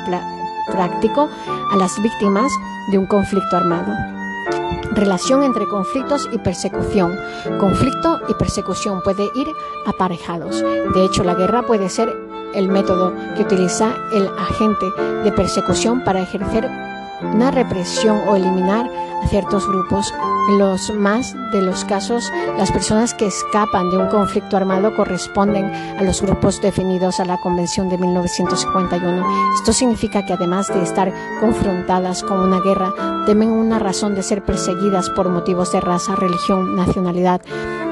práctico 0.71 1.29
a 1.71 1.77
las 1.77 2.01
víctimas 2.01 2.51
de 2.91 2.97
un 2.97 3.05
conflicto 3.05 3.55
armado. 3.55 3.93
Relación 4.91 5.43
entre 5.43 5.67
conflictos 5.67 6.27
y 6.31 6.37
persecución. 6.39 7.15
Conflicto 7.59 8.19
y 8.27 8.33
persecución 8.33 9.01
puede 9.01 9.29
ir 9.35 9.47
aparejados. 9.85 10.61
De 10.61 11.05
hecho, 11.05 11.23
la 11.23 11.35
guerra 11.35 11.63
puede 11.63 11.89
ser 11.89 12.15
el 12.53 12.67
método 12.67 13.13
que 13.35 13.43
utiliza 13.43 13.95
el 14.11 14.27
agente 14.37 14.85
de 15.23 15.31
persecución 15.31 16.03
para 16.03 16.21
ejercer 16.21 16.88
una 17.21 17.51
represión 17.51 18.21
o 18.27 18.35
eliminar 18.35 18.89
a 19.23 19.27
ciertos 19.27 19.67
grupos. 19.67 20.13
En 20.49 20.57
los 20.57 20.93
más 20.95 21.35
de 21.51 21.61
los 21.61 21.85
casos, 21.85 22.31
las 22.57 22.71
personas 22.71 23.13
que 23.13 23.27
escapan 23.27 23.89
de 23.89 23.97
un 23.97 24.07
conflicto 24.07 24.57
armado 24.57 24.95
corresponden 24.95 25.65
a 25.65 26.01
los 26.01 26.21
grupos 26.21 26.61
definidos 26.61 27.19
a 27.19 27.25
la 27.25 27.37
Convención 27.37 27.89
de 27.89 27.97
1951. 27.97 29.53
Esto 29.55 29.73
significa 29.73 30.25
que 30.25 30.33
además 30.33 30.67
de 30.67 30.81
estar 30.81 31.13
confrontadas 31.39 32.23
con 32.23 32.39
una 32.39 32.59
guerra, 32.61 32.93
temen 33.25 33.49
una 33.49 33.79
razón 33.79 34.15
de 34.15 34.23
ser 34.23 34.43
perseguidas 34.43 35.09
por 35.11 35.29
motivos 35.29 35.71
de 35.71 35.81
raza, 35.81 36.15
religión, 36.15 36.75
nacionalidad, 36.75 37.41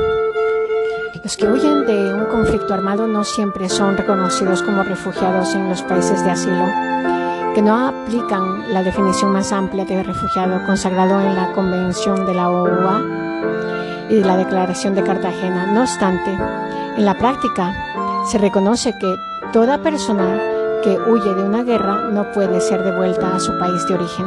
Los 1.24 1.38
que 1.38 1.48
huyen 1.48 1.86
de 1.86 2.14
un 2.16 2.26
conflicto 2.26 2.74
armado 2.74 3.06
no 3.06 3.24
siempre 3.24 3.70
son 3.70 3.96
reconocidos 3.96 4.64
como 4.64 4.82
refugiados 4.82 5.54
en 5.54 5.70
los 5.70 5.84
países 5.84 6.24
de 6.24 6.32
asilo, 6.32 6.66
que 7.54 7.62
no 7.62 7.78
aplican 7.90 8.74
la 8.74 8.82
definición 8.82 9.32
más 9.32 9.52
amplia 9.52 9.86
de 9.86 10.02
refugiado 10.02 10.66
consagrado 10.66 11.22
en 11.22 11.36
la 11.36 11.52
Convención 11.54 12.26
de 12.26 12.34
la 12.34 12.50
OUA 12.50 13.04
y 14.10 14.24
la 14.24 14.36
Declaración 14.36 14.96
de 14.96 15.04
Cartagena. 15.04 15.68
No 15.68 15.82
obstante, 15.82 16.32
en 16.98 17.06
la 17.06 17.16
práctica 17.16 17.72
se 18.32 18.40
reconoce 18.40 18.98
que 18.98 19.16
toda 19.54 19.78
persona 19.78 20.40
que 20.84 20.98
huye 20.98 21.36
de 21.36 21.44
una 21.44 21.62
guerra 21.62 22.10
no 22.12 22.32
puede 22.32 22.60
ser 22.62 22.84
devuelta 22.84 23.36
a 23.36 23.40
su 23.40 23.56
país 23.60 23.86
de 23.88 23.94
origen. 23.94 24.26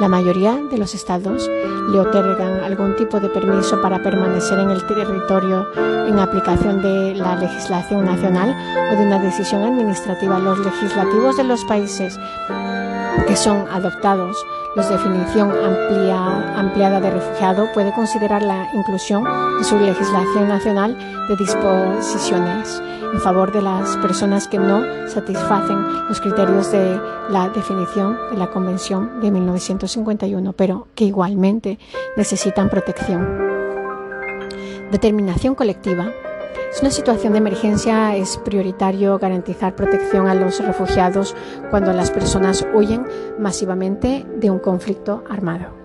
La 0.00 0.08
mayoría 0.08 0.54
de 0.54 0.78
los 0.78 0.94
estados 0.94 1.48
le 1.90 1.98
otorgan 1.98 2.62
algún 2.62 2.94
tipo 2.94 3.18
de 3.18 3.28
permiso 3.28 3.80
para 3.82 4.00
permanecer 4.00 4.58
en 4.60 4.70
el 4.70 4.86
territorio 4.86 5.66
en 6.06 6.18
aplicación 6.20 6.80
de 6.80 7.16
la 7.16 7.34
legislación 7.34 8.04
nacional 8.04 8.54
o 8.92 8.96
de 8.96 9.06
una 9.06 9.18
decisión 9.18 9.64
administrativa. 9.64 10.38
Los 10.38 10.60
legislativos 10.60 11.36
de 11.36 11.44
los 11.44 11.64
países 11.64 12.16
que 13.26 13.36
son 13.36 13.66
adoptados, 13.70 14.36
la 14.76 14.88
definición 14.88 15.50
ampliada 16.56 17.00
de 17.00 17.10
refugiado 17.10 17.66
puede 17.72 17.92
considerar 17.92 18.42
la 18.42 18.68
inclusión 18.74 19.24
en 19.58 19.64
su 19.64 19.78
legislación 19.78 20.48
nacional 20.48 20.96
de 21.28 21.36
disposiciones 21.36 22.82
en 23.12 23.20
favor 23.20 23.52
de 23.52 23.62
las 23.62 23.96
personas 23.98 24.48
que 24.48 24.58
no 24.58 24.82
satisfacen 25.08 26.08
los 26.08 26.20
criterios 26.20 26.70
de 26.70 27.00
la 27.30 27.48
definición 27.48 28.18
de 28.30 28.36
la 28.36 28.50
Convención 28.50 29.20
de 29.20 29.30
1951, 29.30 30.52
pero 30.52 30.88
que 30.94 31.04
igualmente 31.04 31.78
necesitan 32.16 32.68
protección. 32.68 33.48
Determinación 34.90 35.54
colectiva. 35.54 36.12
Es 36.70 36.80
una 36.82 36.90
situación 36.90 37.32
de 37.32 37.38
emergencia, 37.38 38.14
es 38.14 38.36
prioritario 38.38 39.18
garantizar 39.18 39.74
protección 39.74 40.28
a 40.28 40.34
los 40.34 40.64
refugiados 40.64 41.34
cuando 41.70 41.92
las 41.92 42.10
personas 42.10 42.66
huyen 42.74 43.06
masivamente 43.38 44.26
de 44.36 44.50
un 44.50 44.58
conflicto 44.58 45.24
armado. 45.28 45.78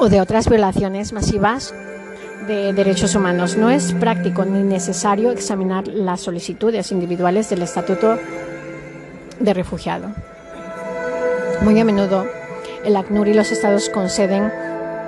o 0.00 0.08
de 0.08 0.20
otras 0.22 0.48
violaciones 0.48 1.12
masivas 1.12 1.74
de 2.48 2.72
Derechos 2.72 3.14
Humanos. 3.14 3.58
No 3.58 3.68
es 3.70 3.92
práctico 3.92 4.46
ni 4.46 4.62
necesario 4.62 5.30
examinar 5.30 5.86
las 5.88 6.22
solicitudes 6.22 6.90
individuales 6.90 7.50
del 7.50 7.60
Estatuto 7.60 8.18
de 9.38 9.54
Refugiado. 9.54 10.08
Muy 11.60 11.78
a 11.78 11.84
menudo, 11.84 12.24
el 12.82 12.96
ACNUR 12.96 13.28
y 13.28 13.34
los 13.34 13.52
Estados 13.52 13.90
conceden 13.90 14.50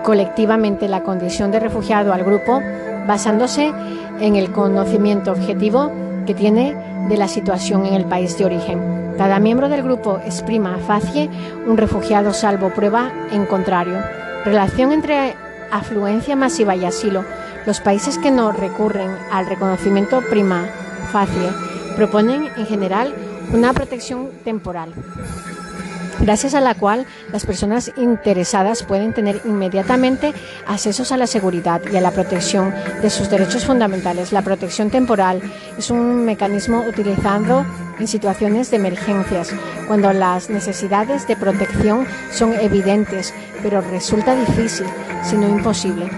colectivamente 0.03 0.89
la 0.89 1.03
condición 1.03 1.51
de 1.51 1.61
refugiado 1.61 2.13
al 2.13 2.25
grupo 2.25 2.61
basándose 3.07 3.73
en 4.21 4.37
el 4.37 4.53
conocimiento 4.53 5.33
objetivo 5.33 5.91
que 6.27 6.35
tiene 6.35 6.77
de 7.09 7.17
la 7.17 7.29
situación 7.29 7.87
en 7.87 7.95
el 7.95 8.05
país 8.05 8.39
de 8.39 8.45
origen. 8.45 9.15
Cada 9.19 9.39
miembro 9.39 9.69
del 9.69 9.83
grupo 9.83 10.21
es 10.25 10.43
prima 10.43 10.79
facie 10.79 11.29
un 11.67 11.77
refugiado 11.77 12.33
salvo 12.33 12.71
prueba 12.71 13.11
en 13.33 13.47
contrario. 13.47 13.99
Relación 14.45 14.93
entre 14.93 15.35
afluencia 15.71 16.37
masiva 16.37 16.77
y 16.77 16.85
asilo, 16.85 17.25
los 17.67 17.81
países 17.81 18.19
que 18.19 18.31
no 18.31 18.53
recurren 18.53 19.11
al 19.31 19.47
reconocimiento 19.47 20.21
prima 20.31 20.67
facie 21.11 21.51
proponen 21.97 22.49
en 22.57 22.67
general 22.67 23.15
una 23.53 23.73
protección 23.73 24.29
temporal 24.45 24.93
gracias 26.23 26.55
a 26.55 26.61
la 26.61 26.75
cual 26.75 27.05
las 27.33 27.45
personas 27.45 27.93
interesadas 27.97 28.83
pueden 28.85 29.13
tener 29.13 29.43
inmediatamente 29.45 30.33
accesos 30.67 31.13
a 31.13 31.17
la 31.17 31.27
seguridad 31.27 31.83
y 31.93 31.97
a 31.97 32.01
la 32.01 32.13
protección 32.13 32.73
de 33.03 33.11
sus 33.11 33.29
derechos 33.29 33.67
fundamentales. 33.67 34.33
La 34.33 34.43
protección 34.43 34.91
temporal 34.91 35.43
es 35.77 35.91
un 35.91 36.25
mecanismo 36.25 36.81
utilizado 36.89 37.67
en 37.99 38.09
situaciones 38.09 38.71
de 38.71 38.79
emergencias, 38.79 39.53
cuando 39.87 40.13
las 40.13 40.49
necesidades 40.49 41.29
de 41.29 41.37
protección 41.37 42.07
son 42.33 42.55
evidentes, 42.55 43.35
pero 43.63 43.81
resulta 43.81 44.35
difícil, 44.35 44.87
si 45.23 45.37
no 45.37 45.49
imposible, 45.49 46.09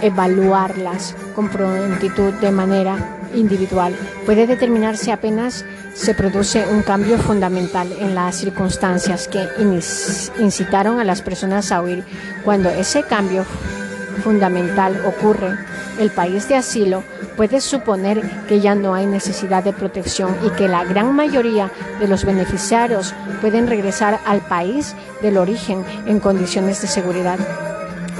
evaluarlas 0.00 1.14
con 1.34 1.48
prontitud 1.48 2.32
de 2.34 2.50
manera 2.50 3.18
individual. 3.34 3.94
Puede 4.26 4.46
determinarse 4.46 5.12
apenas 5.12 5.64
se 5.94 6.14
produce 6.14 6.66
un 6.66 6.82
cambio 6.82 7.18
fundamental 7.18 7.90
en 7.98 8.14
las 8.14 8.36
circunstancias 8.36 9.28
que 9.28 9.46
incitaron 10.38 11.00
a 11.00 11.04
las 11.04 11.22
personas 11.22 11.70
a 11.72 11.82
huir. 11.82 12.04
Cuando 12.44 12.70
ese 12.70 13.02
cambio 13.02 13.44
fundamental 14.22 15.04
ocurre, 15.06 15.58
el 15.98 16.10
país 16.10 16.48
de 16.48 16.56
asilo 16.56 17.02
puede 17.36 17.60
suponer 17.60 18.22
que 18.48 18.60
ya 18.60 18.74
no 18.74 18.94
hay 18.94 19.06
necesidad 19.06 19.64
de 19.64 19.72
protección 19.72 20.36
y 20.44 20.50
que 20.50 20.68
la 20.68 20.84
gran 20.84 21.14
mayoría 21.14 21.70
de 22.00 22.08
los 22.08 22.24
beneficiarios 22.24 23.14
pueden 23.40 23.66
regresar 23.66 24.20
al 24.24 24.40
país 24.40 24.94
del 25.20 25.38
origen 25.38 25.84
en 26.06 26.20
condiciones 26.20 26.80
de 26.82 26.88
seguridad. 26.88 27.38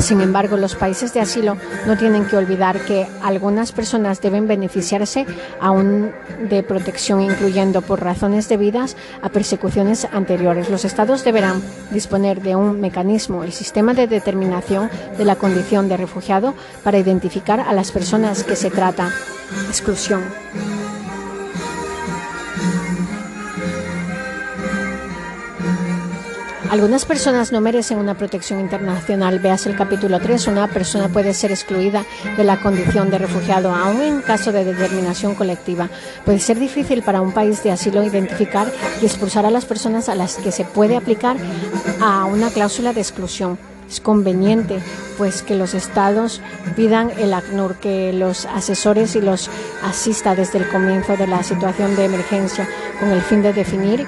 Sin 0.02 0.20
embargo, 0.20 0.56
los 0.56 0.74
países 0.74 1.14
de 1.14 1.20
asilo 1.20 1.56
no 1.86 1.96
tienen 1.96 2.26
que 2.26 2.36
olvidar 2.36 2.80
que 2.80 3.06
algunas 3.22 3.70
personas 3.70 4.20
deben 4.20 4.48
beneficiarse 4.48 5.26
aún 5.60 6.10
de 6.50 6.64
protección, 6.64 7.20
incluyendo 7.20 7.82
por 7.82 8.02
razones 8.02 8.48
debidas 8.48 8.96
a 9.22 9.28
persecuciones 9.28 10.08
anteriores. 10.12 10.70
Los 10.70 10.84
estados 10.84 11.22
deberán 11.22 11.62
disponer 11.92 12.42
de 12.42 12.56
un 12.56 12.80
mecanismo, 12.80 13.44
el 13.44 13.52
sistema 13.52 13.94
de 13.94 14.08
determinación 14.08 14.90
de 15.16 15.24
la 15.24 15.36
condición 15.36 15.88
de 15.88 15.96
refugiado, 15.96 16.54
para 16.82 16.98
identificar 16.98 17.60
a 17.60 17.72
las 17.72 17.92
personas 17.92 18.42
que 18.42 18.56
se 18.56 18.70
trata. 18.70 19.08
Exclusión. 19.68 20.22
Algunas 26.72 27.04
personas 27.04 27.52
no 27.52 27.61
merecen 27.61 27.98
una 27.98 28.14
protección 28.14 28.58
internacional. 28.58 29.40
Veas 29.40 29.66
el 29.66 29.76
capítulo 29.76 30.18
3. 30.20 30.46
Una 30.46 30.68
persona 30.68 31.11
puede 31.11 31.35
ser 31.35 31.50
excluida 31.50 32.06
de 32.35 32.44
la 32.44 32.62
condición 32.62 33.11
de 33.11 33.18
refugiado, 33.18 33.74
aún 33.74 34.00
en 34.00 34.22
caso 34.22 34.52
de 34.52 34.64
determinación 34.64 35.35
colectiva. 35.35 35.90
Puede 36.24 36.38
ser 36.38 36.58
difícil 36.58 37.02
para 37.02 37.20
un 37.20 37.32
país 37.32 37.62
de 37.62 37.72
asilo 37.72 38.02
identificar 38.02 38.72
y 39.02 39.04
expulsar 39.04 39.44
a 39.44 39.50
las 39.50 39.66
personas 39.66 40.08
a 40.08 40.14
las 40.14 40.37
que 40.37 40.50
se 40.50 40.64
puede 40.64 40.96
aplicar 40.96 41.37
a 42.00 42.24
una 42.24 42.48
cláusula 42.48 42.94
de 42.94 43.02
exclusión. 43.02 43.58
Es 43.87 44.00
conveniente, 44.00 44.78
pues, 45.18 45.42
que 45.42 45.56
los 45.56 45.74
estados 45.74 46.40
pidan 46.74 47.11
el 47.18 47.35
ACNUR, 47.35 47.74
que 47.74 48.14
los 48.14 48.46
asesores 48.46 49.14
y 49.14 49.20
los 49.20 49.50
asista 49.82 50.35
desde 50.35 50.61
el 50.61 50.68
comienzo 50.70 51.18
de 51.18 51.26
la 51.26 51.42
situación 51.42 51.94
de 51.96 52.06
emergencia 52.06 52.66
con 52.98 53.11
el 53.11 53.20
fin 53.20 53.42
de 53.42 53.52
definir 53.52 54.06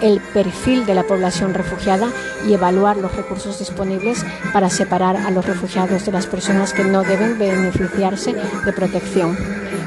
el 0.00 0.20
perfil 0.20 0.86
de 0.86 0.94
la 0.94 1.02
población 1.04 1.54
refugiada 1.54 2.08
y 2.46 2.54
evaluar 2.54 2.96
los 2.96 3.14
recursos 3.14 3.58
disponibles 3.58 4.24
para 4.52 4.70
separar 4.70 5.16
a 5.16 5.30
los 5.30 5.44
refugiados 5.44 6.06
de 6.06 6.12
las 6.12 6.26
personas 6.26 6.72
que 6.72 6.84
no 6.84 7.02
deben 7.02 7.38
beneficiarse 7.38 8.34
de 8.64 8.72
protección. 8.72 9.36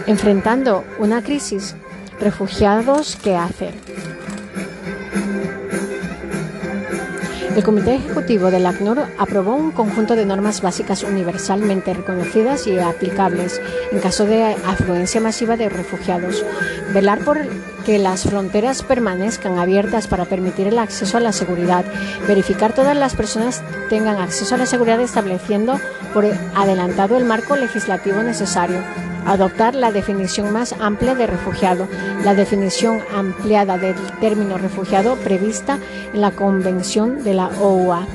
Enfrentando 0.07 0.83
una 0.99 1.21
crisis, 1.21 1.75
refugiados, 2.19 3.17
¿qué 3.21 3.35
hacer? 3.35 3.73
El 7.55 7.63
Comité 7.63 7.95
Ejecutivo 7.95 8.49
del 8.49 8.65
ACNUR 8.65 9.03
aprobó 9.19 9.55
un 9.55 9.69
conjunto 9.69 10.15
de 10.15 10.25
normas 10.25 10.63
básicas 10.63 11.03
universalmente 11.03 11.93
reconocidas 11.93 12.65
y 12.65 12.79
aplicables 12.79 13.61
en 13.91 13.99
caso 13.99 14.25
de 14.25 14.55
afluencia 14.65 15.21
masiva 15.21 15.55
de 15.55 15.69
refugiados. 15.69 16.43
Velar 16.95 17.19
por 17.19 17.37
que 17.85 17.99
las 17.99 18.23
fronteras 18.23 18.83
permanezcan 18.83 19.59
abiertas 19.59 20.07
para 20.07 20.25
permitir 20.25 20.67
el 20.67 20.79
acceso 20.79 21.17
a 21.17 21.21
la 21.21 21.31
seguridad. 21.31 21.85
Verificar 22.27 22.73
todas 22.73 22.95
las 22.95 23.15
personas 23.15 23.61
tengan 23.89 24.17
acceso 24.17 24.55
a 24.55 24.57
la 24.57 24.65
seguridad 24.65 24.99
estableciendo 25.01 25.79
por 26.13 26.25
adelantado 26.55 27.17
el 27.17 27.25
marco 27.25 27.55
legislativo 27.55 28.21
necesario 28.23 28.79
adoptar 29.25 29.75
la 29.75 29.91
definición 29.91 30.51
más 30.51 30.73
amplia 30.79 31.15
de 31.15 31.27
refugiado, 31.27 31.87
la 32.23 32.33
definición 32.33 33.01
ampliada 33.15 33.77
del 33.77 33.95
término 34.19 34.57
refugiado 34.57 35.15
prevista 35.17 35.79
en 36.13 36.21
la 36.21 36.31
Convención 36.31 37.23
de 37.23 37.33
la 37.33 37.47
OUA. 37.47 38.05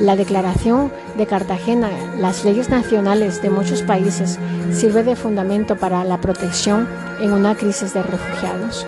La 0.00 0.14
Declaración 0.14 0.92
de 1.16 1.26
Cartagena, 1.26 1.90
las 2.18 2.44
leyes 2.44 2.68
nacionales 2.68 3.40
de 3.40 3.48
muchos 3.50 3.82
países, 3.82 4.38
sirve 4.72 5.02
de 5.02 5.16
fundamento 5.16 5.76
para 5.76 6.04
la 6.04 6.20
protección 6.20 6.86
en 7.20 7.32
una 7.32 7.54
crisis 7.54 7.94
de 7.94 8.02
refugiados. 8.02 8.86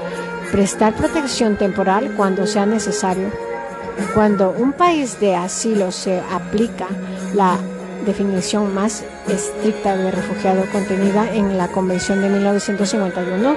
Prestar 0.53 0.94
protección 0.94 1.57
temporal 1.57 2.12
cuando 2.16 2.47
sea 2.47 2.66
necesario. 2.66 3.31
Cuando 4.14 4.51
un 4.51 4.73
país 4.73 5.18
de 5.18 5.35
asilo 5.35 5.92
se 5.92 6.21
aplica 6.31 6.87
la 7.35 7.57
definición 8.05 8.75
más 8.75 9.05
estricta 9.29 9.97
de 9.97 10.11
refugiado 10.11 10.64
contenida 10.71 11.33
en 11.35 11.57
la 11.57 11.68
Convención 11.68 12.21
de 12.21 12.29
1951, 12.29 13.57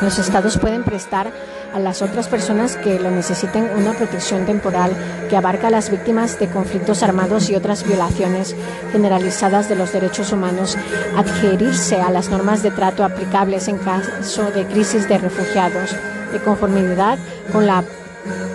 los 0.00 0.18
estados 0.18 0.58
pueden 0.58 0.84
prestar 0.84 1.32
a 1.72 1.78
las 1.78 2.02
otras 2.02 2.28
personas 2.28 2.76
que 2.76 2.98
lo 2.98 3.10
necesiten 3.10 3.70
una 3.76 3.92
protección 3.92 4.46
temporal 4.46 4.92
que 5.28 5.36
abarca 5.36 5.68
a 5.68 5.70
las 5.70 5.90
víctimas 5.90 6.38
de 6.38 6.48
conflictos 6.48 7.02
armados 7.02 7.50
y 7.50 7.56
otras 7.56 7.84
violaciones 7.84 8.56
generalizadas 8.92 9.68
de 9.68 9.76
los 9.76 9.92
derechos 9.92 10.32
humanos, 10.32 10.76
adherirse 11.16 12.00
a 12.00 12.10
las 12.10 12.30
normas 12.30 12.62
de 12.62 12.70
trato 12.70 13.04
aplicables 13.04 13.68
en 13.68 13.78
caso 13.78 14.50
de 14.50 14.66
crisis 14.66 15.08
de 15.08 15.18
refugiados, 15.18 15.94
de 16.32 16.38
conformidad 16.40 17.18
con 17.52 17.66
la 17.66 17.84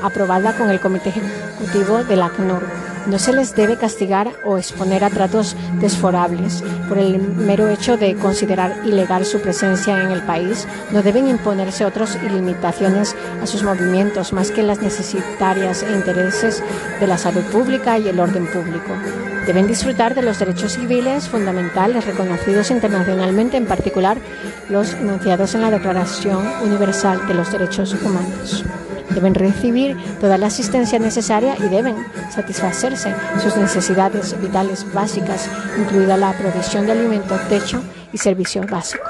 aprobada 0.04 0.54
con 0.54 0.70
el 0.70 0.80
Comité 0.80 1.10
Ejecutivo 1.10 2.04
del 2.04 2.22
ACNUR 2.22 2.93
no 3.08 3.20
se 3.20 3.34
les 3.34 3.56
debe 3.56 3.78
castigar 3.78 4.32
o 4.46 4.58
exponer 4.58 5.04
a 5.04 5.10
tratos 5.10 5.56
desforables 5.80 6.64
por 6.88 6.98
el 6.98 7.20
mero 7.20 7.68
hecho 7.70 7.98
de 7.98 8.16
considerar 8.16 8.82
ilegal 8.86 9.26
su 9.26 9.40
presencia 9.40 10.02
en 10.02 10.12
el 10.12 10.22
país. 10.22 10.68
No 10.92 11.02
deben 11.02 11.28
imponerse 11.28 11.86
otras 11.86 12.22
limitaciones 12.24 13.16
a 13.42 13.48
sus 13.48 13.64
movimientos 13.64 14.34
más 14.34 14.52
que 14.52 14.64
las 14.64 14.82
necesitarias 14.82 15.84
e 15.84 15.92
intereses 15.92 16.64
de 17.00 17.08
la 17.08 17.18
salud 17.18 17.44
pública 17.52 17.98
y 17.98 18.08
el 18.08 18.20
orden 18.20 18.46
público. 18.48 18.94
Deben 19.46 19.68
disfrutar 19.68 20.16
de 20.16 20.22
los 20.22 20.40
derechos 20.40 20.74
civiles 20.74 21.28
fundamentales 21.28 22.06
reconocidos 22.06 22.72
internacionalmente, 22.72 23.58
en 23.58 23.66
particular 23.66 24.18
los 24.70 24.94
enunciados 24.94 25.54
en 25.56 25.62
la 25.62 25.72
Declaración 25.72 26.48
Universal 26.64 27.28
de 27.28 27.34
los 27.34 27.52
Derechos 27.52 27.94
Humanos. 28.02 28.64
Deben 29.10 29.36
recibir 29.36 29.98
toda 30.20 30.38
la 30.38 30.48
asistencia 30.48 30.98
necesaria 30.98 31.56
y 31.60 31.64
deben 31.64 31.96
sus 33.42 33.56
necesidades 33.58 34.40
vitales 34.40 34.86
básicas, 34.94 35.50
incluida 35.78 36.18
la 36.18 36.34
provisión 36.34 36.86
de 36.86 36.94
alimento, 36.94 37.36
techo 37.50 37.82
y 38.12 38.18
servicio 38.18 38.62
básico. 38.70 39.04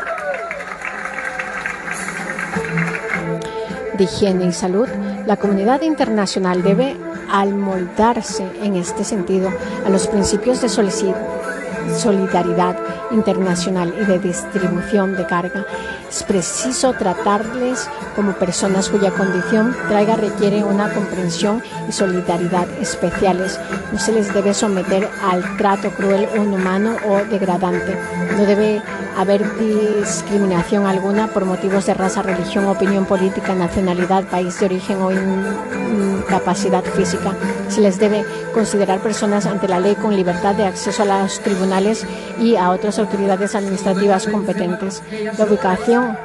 De 3.97 4.05
higiene 4.05 4.45
y 4.45 4.51
salud, 4.51 4.87
la 5.27 5.37
comunidad 5.37 5.81
internacional 5.81 6.63
debe 6.63 6.97
almoldarse 7.31 8.45
en 8.61 8.75
este 8.75 9.03
sentido 9.03 9.51
a 9.85 9.89
los 9.89 10.07
principios 10.07 10.61
de 10.61 10.69
solidaridad 10.69 12.75
internacional 13.13 13.93
y 14.01 14.05
de 14.05 14.19
distribución 14.19 15.15
de 15.15 15.25
carga 15.25 15.65
es 16.13 16.21
preciso 16.21 16.93
tratarles 16.93 17.89
como 18.15 18.33
personas 18.33 18.89
cuya 18.89 19.09
condición 19.09 19.75
traiga 19.87 20.15
requiere 20.15 20.63
una 20.63 20.93
comprensión 20.93 21.63
y 21.89 21.91
solidaridad 21.91 22.69
especiales. 22.79 23.59
No 23.91 23.97
se 23.97 24.11
les 24.11 24.31
debe 24.31 24.53
someter 24.53 25.09
al 25.23 25.57
trato 25.57 25.89
cruel 25.89 26.27
inhumano 26.35 26.97
o 27.07 27.17
degradante. 27.25 27.97
No 28.37 28.45
debe 28.45 28.83
haber 29.17 29.41
discriminación 29.57 30.85
alguna 30.85 31.27
por 31.27 31.45
motivos 31.45 31.87
de 31.87 31.95
raza, 31.95 32.21
religión, 32.21 32.67
opinión 32.67 33.05
política, 33.05 33.55
nacionalidad, 33.55 34.25
país 34.25 34.59
de 34.59 34.67
origen 34.67 35.01
o 35.01 35.11
incapacidad 35.11 36.83
física. 36.83 37.33
Se 37.69 37.81
les 37.81 37.97
debe 37.97 38.23
considerar 38.53 38.99
personas 38.99 39.47
ante 39.47 39.67
la 39.67 39.79
ley 39.79 39.95
con 39.95 40.15
libertad 40.15 40.53
de 40.53 40.65
acceso 40.65 41.03
a 41.03 41.23
los 41.23 41.39
tribunales 41.39 42.05
y 42.39 42.55
a 42.55 42.69
otras 42.69 42.99
autoridades 43.03 43.55
administrativas 43.55 44.27
competentes. 44.27 45.01
La 45.37 45.45
ubicación 45.45 46.17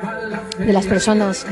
de 0.59 0.73
las 0.73 0.87
personas 0.87 1.47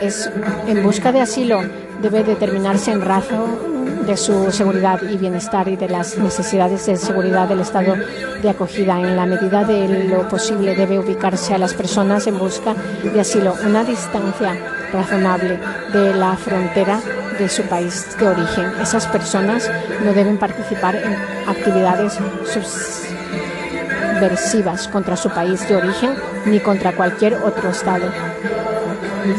es 0.00 0.30
en 0.66 0.82
busca 0.82 1.12
de 1.12 1.20
asilo 1.20 1.62
debe 2.02 2.24
determinarse 2.24 2.92
en 2.92 3.00
razón 3.00 3.74
de 4.06 4.16
su 4.16 4.50
seguridad 4.52 5.00
y 5.02 5.16
bienestar 5.16 5.68
y 5.68 5.76
de 5.76 5.88
las 5.88 6.18
necesidades 6.18 6.84
de 6.86 6.96
seguridad 6.96 7.48
del 7.48 7.60
estado 7.60 7.94
de 8.42 8.50
acogida. 8.50 9.00
En 9.00 9.16
la 9.16 9.24
medida 9.24 9.64
de 9.64 10.08
lo 10.08 10.28
posible 10.28 10.74
debe 10.74 10.98
ubicarse 10.98 11.54
a 11.54 11.58
las 11.58 11.72
personas 11.72 12.26
en 12.26 12.38
busca 12.38 12.74
de 13.02 13.20
asilo 13.20 13.54
una 13.64 13.84
distancia 13.84 14.58
razonable 14.92 15.58
de 15.92 16.14
la 16.14 16.36
frontera 16.36 17.00
de 17.38 17.48
su 17.48 17.62
país 17.62 18.06
de 18.18 18.28
origen. 18.28 18.66
Esas 18.80 19.06
personas 19.06 19.70
no 20.04 20.12
deben 20.12 20.36
participar 20.36 20.96
en 20.96 21.16
actividades 21.48 22.18
subversivas 24.24 24.88
contra 24.88 25.16
su 25.16 25.28
país 25.28 25.68
de 25.68 25.76
origen 25.76 26.14
ni 26.46 26.60
contra 26.60 26.96
cualquier 26.96 27.34
otro 27.34 27.70
Estado. 27.70 28.06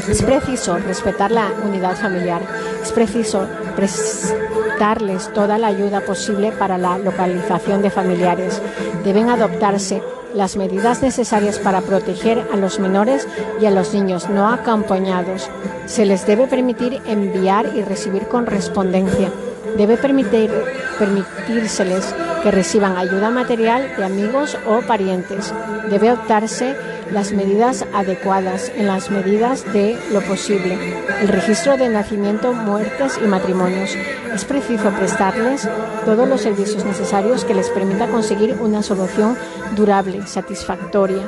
Es 0.08 0.21
preciso 0.21 0.78
respetar 0.78 1.32
la 1.32 1.52
unidad 1.63 1.95
familiar. 1.95 2.41
Es 2.82 2.91
preciso 2.91 3.48
prestarles 3.76 5.32
toda 5.34 5.58
la 5.58 5.67
ayuda 5.67 6.02
posible 6.02 6.52
para 6.52 6.78
la 6.78 6.98
localización 6.98 7.82
de 7.82 7.89
familiares. 7.89 8.62
Deben 9.04 9.30
adoptarse 9.30 10.02
las 10.34 10.56
medidas 10.56 11.02
necesarias 11.02 11.60
para 11.60 11.82
proteger 11.82 12.45
a 12.52 12.58
los 12.58 12.80
menores 12.80 13.28
y 13.62 13.65
a 13.65 13.71
los 13.71 13.93
niños 13.93 14.30
no 14.30 14.50
acompañados. 14.50 15.50
Se 15.86 16.06
les 16.06 16.28
debe 16.28 16.48
permitir 16.48 17.02
enviar 17.08 17.71
y 17.76 17.82
recibir 17.82 18.28
correspondencia. 18.28 19.32
Debe 19.78 19.98
permitir, 19.98 20.52
permitírseles 21.00 22.13
que 22.45 22.51
reciban 22.51 22.95
ayuda 22.95 23.31
material 23.31 23.95
de 23.97 24.05
amigos 24.05 24.55
o 24.67 24.81
parientes. 24.81 25.51
Debe 25.89 26.12
optarse 26.12 26.75
las 27.12 27.31
medidas 27.31 27.88
adecuadas 27.91 28.71
en 28.75 28.86
las 28.86 29.10
medidas 29.10 29.65
de 29.73 29.97
lo 30.13 30.21
posible. 30.21 30.77
El 31.23 31.27
registro 31.29 31.75
de 31.75 31.89
nacimiento, 31.89 32.53
muertes 32.53 33.19
y 33.19 33.25
matrimonios. 33.25 33.95
Es 34.31 34.45
preciso 34.45 34.91
prestarles 34.91 35.67
todos 36.05 36.29
los 36.29 36.41
servicios 36.41 36.86
necesarios 36.86 37.45
que 37.45 37.55
les 37.55 37.71
permita 37.71 38.05
conseguir 38.10 38.55
una 38.62 38.84
solución 38.84 39.36
durable, 39.75 40.27
satisfactoria. 40.27 41.27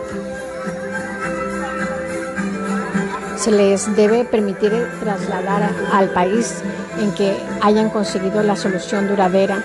Se 3.37 3.49
les 3.49 3.95
debe 3.95 4.23
permitir 4.23 4.71
trasladar 4.99 5.71
al 5.91 6.09
país 6.11 6.61
en 6.99 7.11
que 7.13 7.35
hayan 7.61 7.89
conseguido 7.89 8.43
la 8.43 8.55
solución 8.55 9.07
duradera 9.07 9.63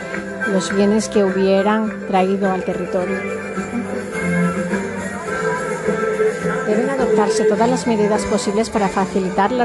los 0.53 0.75
bienes 0.75 1.09
que 1.09 1.25
hubieran 1.25 2.07
traído 2.07 2.51
al 2.53 2.65
territorio. 2.65 3.19
Deben 6.67 6.91
adoptarse 6.91 7.45
todas 7.45 7.69
las 7.69 7.87
medidas 7.87 8.25
posibles 8.25 8.69
para 8.71 8.88
facilitar 8.88 9.53
la 9.53 9.65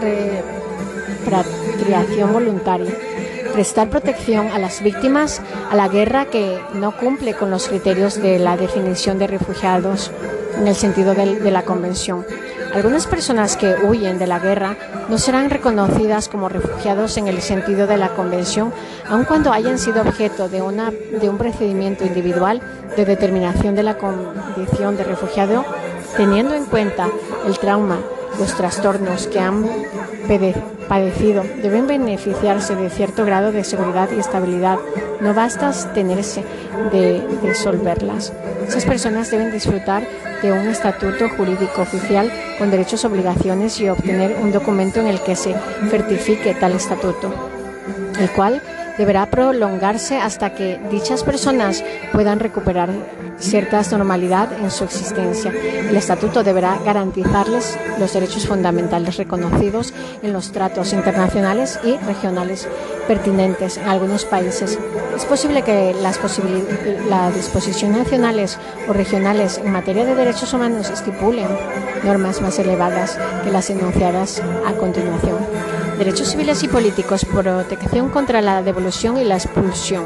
repatriación 1.26 2.34
voluntaria, 2.34 2.92
prestar 3.54 3.90
protección 3.90 4.48
a 4.48 4.60
las 4.60 4.82
víctimas 4.82 5.42
a 5.70 5.76
la 5.76 5.88
guerra 5.90 6.26
que 6.26 6.60
no 6.74 6.96
cumple 6.98 7.34
con 7.34 7.52
los 7.52 7.68
criterios 7.68 8.22
de 8.22 8.40
la 8.40 8.56
definición 8.58 9.20
de 9.20 9.28
refugiados 9.28 10.12
en 10.58 10.68
el 10.68 10.76
sentido 10.76 11.14
de 11.14 11.52
la 11.52 11.64
Convención 11.64 12.26
algunas 12.78 13.08
personas 13.08 13.58
que 13.58 13.76
huyen 13.84 14.20
de 14.20 14.28
la 14.28 14.38
guerra 14.38 14.78
no 15.10 15.18
serán 15.18 15.50
reconocidas 15.50 16.30
como 16.30 16.48
refugiados 16.48 17.18
en 17.18 17.28
el 17.28 17.42
sentido 17.42 17.88
de 17.88 17.98
la 17.98 18.10
Convención, 18.10 18.72
aun 19.10 19.26
cuando 19.26 19.52
hayan 19.52 19.80
sido 19.80 20.02
objeto 20.02 20.48
de, 20.48 20.62
una, 20.62 20.92
de 20.92 21.28
un 21.28 21.38
procedimiento 21.38 22.06
individual 22.06 22.62
de 22.96 23.06
determinación 23.06 23.76
de 23.76 23.84
la 23.84 23.98
condición 23.98 24.96
de 24.96 25.04
refugiado, 25.04 25.66
teniendo 26.16 26.54
en 26.54 26.66
cuenta 26.66 27.08
el 27.48 27.58
trauma, 27.58 27.98
los 28.40 28.54
trastornos 28.56 29.26
que 29.26 29.40
han 29.40 29.66
padecido 30.88 31.44
deben 31.62 31.88
beneficiarse 31.88 32.76
de 32.76 32.92
cierto 32.92 33.26
grado 33.26 33.52
de 33.52 33.64
seguridad 33.64 34.10
y 34.16 34.20
estabilidad. 34.20 34.78
No 35.20 35.34
basta 35.34 35.72
tenerse 35.94 36.44
de 36.92 37.26
disolverlas. 37.42 38.34
Esas 38.68 38.86
personas 38.86 39.32
deben 39.32 39.52
disfrutar 39.52 40.04
de 40.42 40.52
un 40.52 40.68
estatuto 40.68 41.30
jurídico 41.30 41.82
oficial 41.82 42.32
con 42.58 42.72
derechos, 42.72 43.06
obligaciones 43.06 43.80
y 43.80 43.90
obtener 43.90 44.36
un 44.42 44.52
documento 44.52 45.00
en 45.00 45.08
el 45.08 45.22
que 45.22 45.36
se 45.36 45.56
certifique 45.90 46.54
tal 46.56 46.74
estatuto, 46.74 47.34
el 48.20 48.30
cual 48.32 48.62
deberá 48.98 49.28
prolongarse 49.28 50.18
hasta 50.18 50.54
que 50.54 50.80
dichas 50.92 51.24
personas 51.24 51.84
puedan 52.12 52.40
recuperar 52.40 52.90
cierta 53.40 53.82
normalidad 53.92 54.52
en 54.54 54.72
su 54.72 54.84
existencia. 54.84 55.52
El 55.52 55.96
Estatuto 55.96 56.44
deberá 56.44 56.78
garantizarles 56.84 57.78
los 58.00 58.14
derechos 58.14 58.48
fundamentales 58.48 59.18
reconocidos 59.18 59.94
en 60.22 60.34
los 60.34 60.52
tratos 60.52 60.94
internacionales 60.94 61.80
y 61.84 61.98
regionales 61.98 62.68
pertinentes 63.08 63.78
en 63.78 63.88
algunos 63.88 64.26
países. 64.26 64.78
Es 65.16 65.26
posible 65.26 65.62
que 65.62 65.96
las, 66.02 66.20
las 67.10 67.36
disposiciones 67.36 67.98
nacionales 68.00 68.58
o 68.88 68.94
regionales 68.94 69.60
en 69.60 69.72
materia 69.72 70.06
de 70.06 70.16
derechos 70.16 70.54
humanos 70.54 70.90
estipulen 70.90 71.48
normas 72.04 72.42
más 72.42 72.60
elevadas 72.60 73.18
que 73.44 73.52
las 73.52 73.70
enunciadas 73.70 74.42
a 74.66 74.74
continuación. 74.74 75.38
Derechos 75.98 76.30
civiles 76.30 76.64
y 76.64 76.68
políticos, 76.68 77.26
protección 77.26 78.10
contra 78.10 78.42
la 78.42 78.62
devolución 78.62 79.18
y 79.18 79.24
la 79.24 79.36
expulsión 79.36 80.06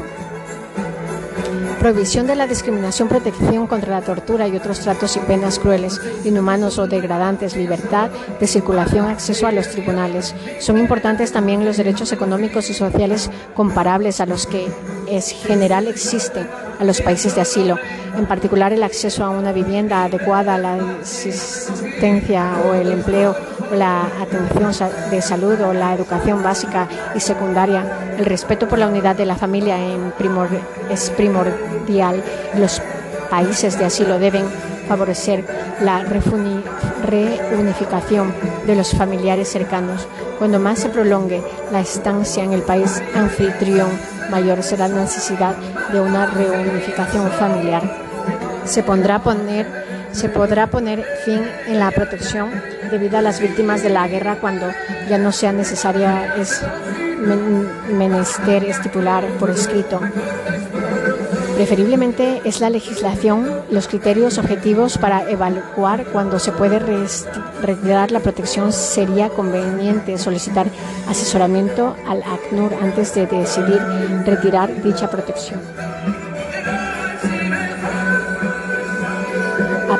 prohibición 1.82 2.28
de 2.28 2.36
la 2.36 2.46
discriminación, 2.46 3.08
protección 3.08 3.66
contra 3.66 3.90
la 3.90 4.02
tortura 4.02 4.46
y 4.46 4.56
otros 4.56 4.78
tratos 4.78 5.16
y 5.16 5.18
penas 5.18 5.58
crueles, 5.58 6.00
inhumanos 6.24 6.78
o 6.78 6.86
degradantes, 6.86 7.56
libertad 7.56 8.08
de 8.38 8.46
circulación, 8.46 9.08
acceso 9.08 9.48
a 9.48 9.52
los 9.52 9.66
tribunales. 9.66 10.32
Son 10.60 10.78
importantes 10.78 11.32
también 11.32 11.64
los 11.64 11.78
derechos 11.78 12.12
económicos 12.12 12.70
y 12.70 12.74
sociales 12.74 13.32
comparables 13.56 14.20
a 14.20 14.26
los 14.26 14.46
que 14.46 14.68
es 15.08 15.32
general 15.32 15.88
existen 15.88 16.46
a 16.78 16.84
los 16.84 17.00
países 17.00 17.34
de 17.34 17.40
asilo, 17.40 17.76
en 18.16 18.26
particular 18.26 18.72
el 18.72 18.84
acceso 18.84 19.24
a 19.24 19.30
una 19.30 19.50
vivienda 19.50 20.04
adecuada, 20.04 20.58
la 20.58 20.74
asistencia 21.00 22.58
o 22.64 22.74
el 22.74 22.92
empleo 22.92 23.34
la 23.72 24.06
atención 24.20 24.72
de 25.10 25.22
salud 25.22 25.60
o 25.60 25.72
la 25.72 25.94
educación 25.94 26.42
básica 26.42 26.88
y 27.14 27.20
secundaria. 27.20 27.84
El 28.18 28.24
respeto 28.24 28.68
por 28.68 28.78
la 28.78 28.86
unidad 28.86 29.16
de 29.16 29.26
la 29.26 29.36
familia 29.36 29.76
es 30.90 31.10
primordial. 31.10 32.22
Los 32.56 32.82
países 33.30 33.78
de 33.78 33.86
asilo 33.86 34.18
deben 34.18 34.44
favorecer 34.88 35.44
la 35.80 36.04
reunificación 37.02 38.34
de 38.66 38.76
los 38.76 38.92
familiares 38.92 39.48
cercanos. 39.48 40.06
Cuando 40.38 40.58
más 40.58 40.80
se 40.80 40.88
prolongue 40.88 41.42
la 41.70 41.80
estancia 41.80 42.44
en 42.44 42.52
el 42.52 42.62
país 42.62 43.02
anfitrión, 43.14 43.88
mayor 44.30 44.62
será 44.62 44.88
la 44.88 45.02
necesidad 45.02 45.56
de 45.92 46.00
una 46.00 46.26
reunificación 46.26 47.30
familiar. 47.30 47.82
Se, 48.64 48.82
pondrá 48.82 49.22
poner, 49.22 49.81
se 50.12 50.28
podrá 50.28 50.68
poner 50.68 51.04
fin 51.24 51.42
en 51.66 51.78
la 51.78 51.90
protección 51.90 52.50
debida 52.90 53.18
a 53.18 53.22
las 53.22 53.40
víctimas 53.40 53.82
de 53.82 53.90
la 53.90 54.06
guerra 54.06 54.36
cuando 54.40 54.66
ya 55.08 55.18
no 55.18 55.32
sea 55.32 55.52
necesaria 55.52 56.36
es 56.36 56.62
menester 57.90 58.64
estipular 58.64 59.24
por 59.38 59.50
escrito. 59.50 60.00
Preferiblemente 61.54 62.40
es 62.44 62.60
la 62.60 62.70
legislación 62.70 63.62
los 63.70 63.86
criterios 63.86 64.38
objetivos 64.38 64.98
para 64.98 65.30
evaluar 65.30 66.06
cuando 66.06 66.38
se 66.38 66.50
puede 66.50 66.78
retirar 67.60 68.10
la 68.10 68.20
protección. 68.20 68.72
Sería 68.72 69.28
conveniente 69.28 70.18
solicitar 70.18 70.66
asesoramiento 71.08 71.94
al 72.08 72.22
ACNUR 72.22 72.74
antes 72.82 73.14
de 73.14 73.26
decidir 73.26 73.80
retirar 74.24 74.82
dicha 74.82 75.10
protección. 75.10 75.60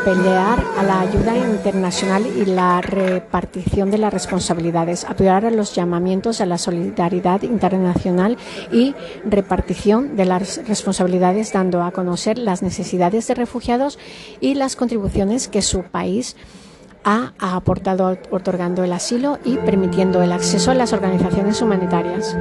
Pelear 0.05 0.65
a 0.79 0.83
la 0.83 1.01
ayuda 1.01 1.37
internacional 1.37 2.27
y 2.27 2.45
la 2.45 2.81
repartición 2.81 3.91
de 3.91 3.99
las 3.99 4.13
responsabilidades, 4.13 5.05
apoyar 5.05 5.47
a 5.47 5.51
los 5.51 5.75
llamamientos 5.75 6.41
a 6.41 6.47
la 6.47 6.59
solidaridad 6.59 7.43
internacional 7.43 8.37
y 8.73 8.95
repartición 9.25 10.17
de 10.17 10.25
las 10.25 10.67
responsabilidades, 10.67 11.53
dando 11.53 11.83
a 11.83 11.93
conocer 11.93 12.39
las 12.39 12.63
necesidades 12.63 13.29
de 13.29 13.35
refugiados 13.35 13.99
y 14.41 14.55
las 14.55 14.77
contribuciones 14.77 15.49
que 15.49 15.63
su 15.63 15.83
país 15.85 16.37
ha, 17.05 17.33
aportado 17.39 18.19
otorgando 18.31 18.85
el 18.85 18.93
asilo 18.93 19.39
y 19.45 19.57
permitiendo 19.57 20.23
el 20.23 20.33
acceso 20.33 20.71
a 20.71 20.75
las 20.75 20.93
organizaciones 20.93 21.61
humanitarias 21.63 22.37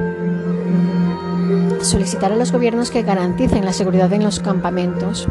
solicitar 1.82 2.32
a 2.32 2.36
los 2.36 2.52
gobiernos 2.52 2.90
que 2.90 3.02
garanticen 3.02 3.64
la 3.64 3.72
seguridad 3.72 4.12
en 4.12 4.22
los 4.24 4.40
campamentos, 4.40 5.28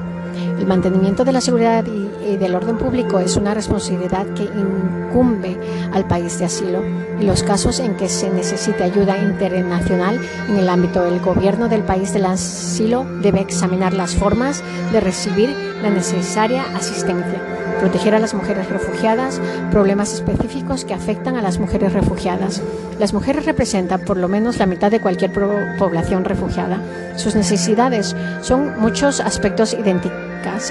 el 0.61 0.67
mantenimiento 0.67 1.25
de 1.25 1.31
la 1.31 1.41
seguridad 1.41 1.85
y, 1.85 2.37
del 2.37 2.55
orden 2.55 2.77
público 2.77 3.19
es 3.19 3.35
una 3.35 3.53
responsabilidad 3.53 4.25
que 4.27 4.43
incumbe 4.43 5.57
al 5.91 6.07
país 6.07 6.39
de 6.39 6.45
asilo. 6.45 6.81
En 6.83 7.27
los 7.27 7.43
casos 7.43 7.79
en 7.79 7.97
que 7.97 8.07
se 8.07 8.29
necesite 8.29 8.83
ayuda 8.83 9.17
internacional 9.17 10.19
en 10.47 10.57
el 10.57 10.69
ámbito 10.69 11.03
del 11.03 11.19
gobierno 11.19 11.67
del 11.67 11.83
país 11.83 12.13
del 12.13 12.25
asilo, 12.25 13.05
debe 13.21 13.41
examinar 13.41 13.93
las 13.93 14.15
formas 14.15 14.63
de 14.91 15.01
recibir 15.01 15.49
la 15.81 15.89
necesaria 15.89 16.63
asistencia 16.75 17.60
proteger 17.81 18.13
a 18.13 18.19
las 18.19 18.35
mujeres 18.35 18.69
refugiadas, 18.69 19.41
problemas 19.71 20.13
específicos 20.13 20.85
que 20.85 20.93
afectan 20.93 21.35
a 21.35 21.41
las 21.41 21.57
mujeres 21.57 21.93
refugiadas. 21.93 22.61
Las 22.99 23.11
mujeres 23.11 23.45
representan 23.45 24.01
por 24.01 24.17
lo 24.17 24.27
menos 24.27 24.59
la 24.59 24.67
mitad 24.67 24.91
de 24.91 25.01
cualquier 25.01 25.33
población 25.33 26.23
refugiada. 26.23 26.79
Sus 27.15 27.35
necesidades 27.35 28.15
son 28.41 28.79
muchos 28.79 29.19
aspectos 29.19 29.73
idénticos 29.73 30.13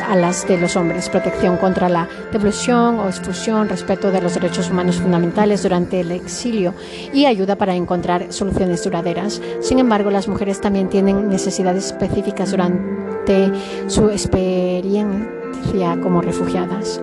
a 0.06 0.14
las 0.14 0.46
de 0.46 0.56
los 0.56 0.76
hombres, 0.76 1.08
protección 1.08 1.56
contra 1.56 1.88
la 1.88 2.08
devolución 2.32 3.00
o 3.00 3.08
expulsión, 3.08 3.68
respeto 3.68 4.12
de 4.12 4.20
los 4.20 4.34
derechos 4.34 4.70
humanos 4.70 4.96
fundamentales 4.96 5.64
durante 5.64 6.00
el 6.00 6.12
exilio 6.12 6.74
y 7.12 7.24
ayuda 7.26 7.56
para 7.56 7.74
encontrar 7.74 8.32
soluciones 8.32 8.84
duraderas. 8.84 9.42
Sin 9.60 9.80
embargo, 9.80 10.10
las 10.10 10.28
mujeres 10.28 10.60
también 10.60 10.88
tienen 10.88 11.28
necesidades 11.28 11.86
específicas 11.86 12.52
durante 12.52 13.50
su 13.88 14.10
experiencia 14.10 15.39
como 16.02 16.20
refugiadas. 16.20 17.00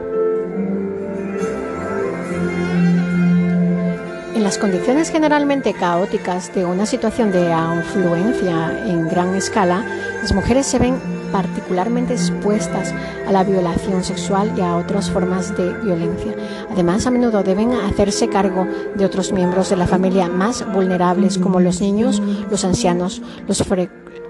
En 4.35 4.43
las 4.43 4.57
condiciones 4.57 5.09
generalmente 5.09 5.73
caóticas 5.73 6.53
de 6.53 6.65
una 6.65 6.85
situación 6.85 7.31
de 7.31 7.51
afluencia 7.51 8.85
en 8.85 9.07
gran 9.07 9.35
escala, 9.35 9.85
las 10.21 10.33
mujeres 10.33 10.67
se 10.67 10.79
ven 10.79 10.99
particularmente 11.31 12.13
expuestas 12.13 12.93
a 13.25 13.31
la 13.31 13.43
violación 13.43 14.03
sexual 14.03 14.53
y 14.57 14.61
a 14.61 14.75
otras 14.75 15.09
formas 15.09 15.55
de 15.55 15.73
violencia. 15.83 16.33
Además, 16.69 17.07
a 17.07 17.11
menudo 17.11 17.43
deben 17.43 17.71
hacerse 17.71 18.27
cargo 18.27 18.67
de 18.95 19.05
otros 19.05 19.31
miembros 19.31 19.69
de 19.69 19.77
la 19.77 19.87
familia 19.87 20.27
más 20.27 20.65
vulnerables, 20.73 21.37
como 21.37 21.59
los 21.59 21.81
niños, 21.81 22.21
los 22.49 22.63
ancianos, 22.65 23.21
los 23.47 23.57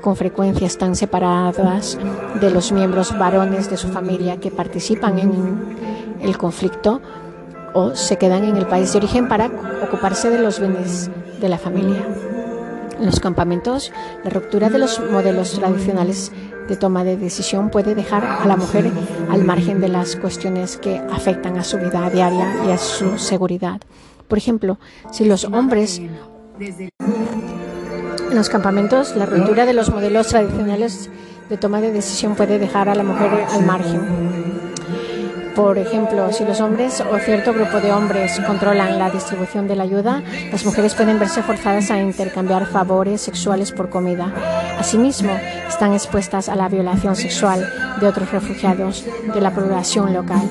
con 0.01 0.15
frecuencia 0.15 0.67
están 0.67 0.95
separadas 0.95 1.97
de 2.39 2.51
los 2.51 2.71
miembros 2.71 3.17
varones 3.17 3.69
de 3.69 3.77
su 3.77 3.87
familia 3.89 4.37
que 4.37 4.51
participan 4.51 5.19
en 5.19 5.31
el 6.21 6.37
conflicto 6.37 7.01
o 7.73 7.95
se 7.95 8.17
quedan 8.17 8.43
en 8.43 8.57
el 8.57 8.65
país 8.65 8.91
de 8.91 8.99
origen 8.99 9.27
para 9.27 9.51
ocuparse 9.83 10.29
de 10.29 10.39
los 10.39 10.59
bienes 10.59 11.09
de 11.39 11.49
la 11.49 11.57
familia. 11.57 12.03
En 12.99 13.05
los 13.05 13.19
campamentos, 13.19 13.91
la 14.23 14.31
ruptura 14.31 14.69
de 14.69 14.79
los 14.79 14.99
modelos 15.11 15.53
tradicionales 15.53 16.31
de 16.67 16.75
toma 16.75 17.03
de 17.03 17.15
decisión 17.15 17.69
puede 17.69 17.95
dejar 17.95 18.25
a 18.25 18.45
la 18.45 18.57
mujer 18.57 18.91
al 19.29 19.43
margen 19.43 19.79
de 19.79 19.87
las 19.87 20.15
cuestiones 20.15 20.77
que 20.77 20.97
afectan 20.97 21.57
a 21.57 21.63
su 21.63 21.77
vida 21.77 22.09
diaria 22.09 22.65
y 22.65 22.71
a 22.71 22.77
su 22.77 23.17
seguridad. 23.17 23.79
Por 24.27 24.37
ejemplo, 24.37 24.79
si 25.11 25.25
los 25.25 25.45
hombres 25.45 26.01
en 28.29 28.35
los 28.35 28.49
campamentos, 28.49 29.15
la 29.15 29.25
ruptura 29.25 29.65
de 29.65 29.73
los 29.73 29.89
modelos 29.89 30.27
tradicionales 30.27 31.09
de 31.49 31.57
toma 31.57 31.81
de 31.81 31.91
decisión 31.91 32.35
puede 32.35 32.59
dejar 32.59 32.89
a 32.89 32.95
la 32.95 33.03
mujer 33.03 33.45
al 33.51 33.65
margen. 33.65 34.01
Por 35.55 35.77
ejemplo, 35.77 36.31
si 36.31 36.45
los 36.45 36.61
hombres 36.61 37.01
o 37.01 37.17
cierto 37.17 37.53
grupo 37.53 37.79
de 37.79 37.91
hombres 37.91 38.39
controlan 38.45 38.99
la 38.99 39.09
distribución 39.09 39.67
de 39.67 39.75
la 39.75 39.83
ayuda, 39.83 40.21
las 40.51 40.65
mujeres 40.65 40.93
pueden 40.93 41.17
verse 41.17 41.41
forzadas 41.41 41.89
a 41.89 41.99
intercambiar 41.99 42.67
favores 42.67 43.21
sexuales 43.21 43.71
por 43.71 43.89
comida. 43.89 44.31
Asimismo, 44.77 45.31
están 45.67 45.93
expuestas 45.93 46.49
a 46.49 46.55
la 46.55 46.69
violación 46.69 47.15
sexual 47.15 47.67
de 47.99 48.07
otros 48.07 48.31
refugiados 48.31 49.05
de 49.33 49.41
la 49.41 49.51
población 49.51 50.13
local, 50.13 50.43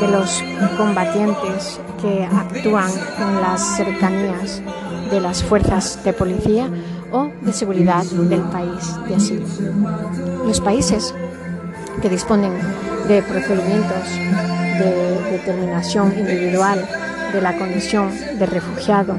de 0.00 0.08
los 0.08 0.42
combatientes 0.76 1.80
que 2.02 2.24
actúan 2.24 2.90
en 3.20 3.40
las 3.40 3.76
cercanías 3.76 4.62
de 5.10 5.20
las 5.20 5.42
fuerzas 5.42 6.02
de 6.04 6.12
policía 6.12 6.68
o 7.12 7.28
de 7.42 7.52
seguridad 7.52 8.04
del 8.04 8.42
país 8.42 8.96
de 9.08 9.14
asilo. 9.14 9.46
Los 10.46 10.60
países 10.60 11.14
que 12.00 12.08
disponen 12.08 12.52
de 13.08 13.22
procedimientos 13.22 14.08
de 14.78 15.30
determinación 15.32 16.12
individual 16.16 16.86
de 17.32 17.40
la 17.40 17.56
condición 17.56 18.10
de 18.38 18.46
refugiado, 18.46 19.16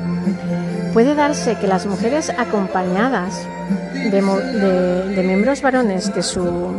puede 0.93 1.15
darse 1.15 1.57
que 1.57 1.67
las 1.67 1.85
mujeres 1.85 2.29
acompañadas 2.29 3.47
de, 3.93 5.23
miembros 5.23 5.61
varones 5.61 6.13
de 6.13 6.23
su 6.23 6.73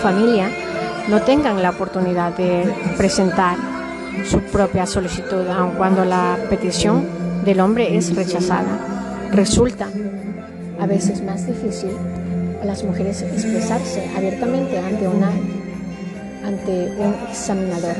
familia 0.00 0.50
no 1.08 1.22
tengan 1.22 1.62
la 1.62 1.70
oportunidad 1.70 2.36
de 2.36 2.72
presentar 2.96 3.56
su 4.24 4.40
propia 4.40 4.86
solicitud, 4.86 5.46
aun 5.48 5.72
cuando 5.72 6.04
la 6.04 6.36
petición 6.48 7.06
del 7.44 7.60
hombre 7.60 7.96
es 7.96 8.14
rechazada. 8.14 9.28
Resulta 9.32 9.88
a 10.80 10.86
veces 10.86 11.22
más 11.22 11.46
difícil 11.46 11.90
a 12.62 12.64
las 12.64 12.84
mujeres 12.84 13.22
expresarse 13.22 14.10
abiertamente 14.16 14.78
ante, 14.78 15.08
una, 15.08 15.30
ante 16.44 16.92
un 16.98 17.14
examinador 17.28 17.96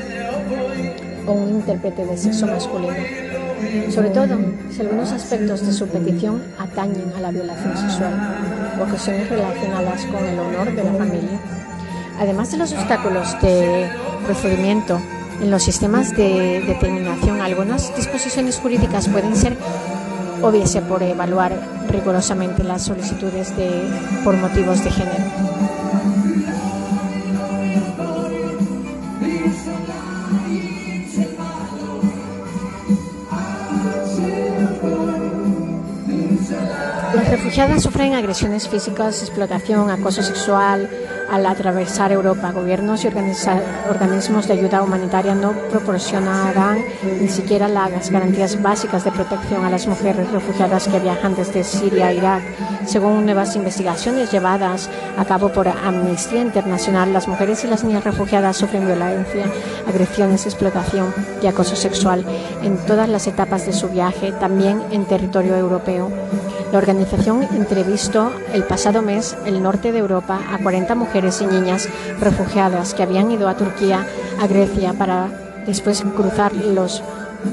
o 1.26 1.32
un 1.32 1.51
intérprete 1.51 2.05
de 2.05 2.16
sexo 2.16 2.47
masculino, 2.47 2.95
sobre 3.90 4.11
todo 4.11 4.36
si 4.70 4.80
algunos 4.80 5.11
aspectos 5.12 5.66
de 5.66 5.72
su 5.72 5.86
petición 5.88 6.43
atañen 6.59 7.12
a 7.16 7.20
la 7.20 7.30
violación 7.30 7.76
sexual 7.76 8.12
o 8.80 8.88
cuestiones 8.88 9.28
relacionadas 9.28 10.05
con 10.07 10.24
el 10.24 10.38
honor 10.38 10.74
de 10.74 10.84
la 10.84 10.93
familia. 10.93 11.40
Además 12.20 12.53
de 12.53 12.59
los 12.59 12.72
obstáculos 12.72 13.40
de 13.40 13.88
procedimiento 14.24 15.01
en 15.43 15.51
los 15.51 15.64
sistemas 15.64 16.16
de 16.16 16.62
determinación, 16.66 17.40
algunas 17.40 17.95
disposiciones 17.97 18.59
jurídicas 18.59 19.09
pueden 19.09 19.34
ser 19.36 19.57
obvias 20.40 20.76
por 20.88 21.03
evaluar 21.03 21.53
rigurosamente 21.88 22.62
las 22.62 22.82
solicitudes 22.82 23.57
de, 23.57 23.82
por 24.24 24.36
motivos 24.36 24.82
de 24.84 24.90
género. 24.90 25.51
Refugiadas 37.53 37.82
sufren 37.82 38.14
agresiones 38.14 38.66
físicas, 38.66 39.20
explotación, 39.20 39.90
acoso 39.90 40.22
sexual 40.22 40.88
al 41.30 41.44
atravesar 41.44 42.11
Europa. 42.11 42.50
Gobiernos 42.50 43.05
y 43.05 43.09
organismos 43.09 44.48
de 44.48 44.55
ayuda 44.55 44.82
humanitaria 44.82 45.34
no 45.34 45.53
proporcionarán 45.68 46.82
ni 47.20 47.28
siquiera 47.28 47.68
las 47.68 48.11
garantías 48.11 48.62
básicas 48.62 49.05
de 49.05 49.12
protección 49.12 49.66
a 49.66 49.70
las 49.70 49.86
mujeres 49.86 50.30
refugiadas 50.32 50.88
que 50.88 50.98
viajan 50.98 51.34
desde 51.34 51.62
Siria 51.62 52.07
a 52.07 52.12
Irak. 52.14 52.42
Según 52.86 53.26
nuevas 53.26 53.55
investigaciones 53.55 54.32
llevadas 54.32 54.88
a 55.18 55.26
cabo 55.26 55.53
por 55.53 55.68
Amnistía 55.68 56.40
Internacional, 56.40 57.12
las 57.12 57.28
mujeres 57.28 57.62
y 57.64 57.66
las 57.66 57.84
niñas 57.84 58.05
refugiadas 58.05 58.57
sufren 58.57 58.86
violencia, 58.86 59.44
agresiones, 59.86 60.46
explotación 60.46 61.12
y 61.42 61.48
acoso 61.48 61.76
sexual 61.76 62.24
en 62.62 62.78
todas 62.86 63.11
las 63.11 63.26
etapas 63.26 63.66
de 63.66 63.74
su 63.74 63.90
viaje, 63.90 64.32
también 64.32 64.82
en 64.90 65.05
territorio 65.05 65.55
europeo. 65.55 66.11
La 66.73 66.79
organización 66.79 67.43
entrevistó 67.53 68.33
el 68.55 68.64
pasado 68.64 69.03
mes 69.03 69.37
el 69.45 69.62
norte 69.62 69.93
de 69.93 69.99
Europa 69.99 70.41
a 70.51 70.57
40 70.57 70.95
mujeres 70.95 71.43
y 71.43 71.47
niñas 71.47 71.87
refugiadas 72.18 72.95
que 72.95 73.03
habían 73.03 73.31
ido 73.31 73.47
a 73.47 73.59
Turquía, 73.59 74.07
a 74.41 74.47
Grecia, 74.47 74.95
para 74.95 75.29
después 75.66 76.03
cruzar 76.16 76.55
los 76.55 77.03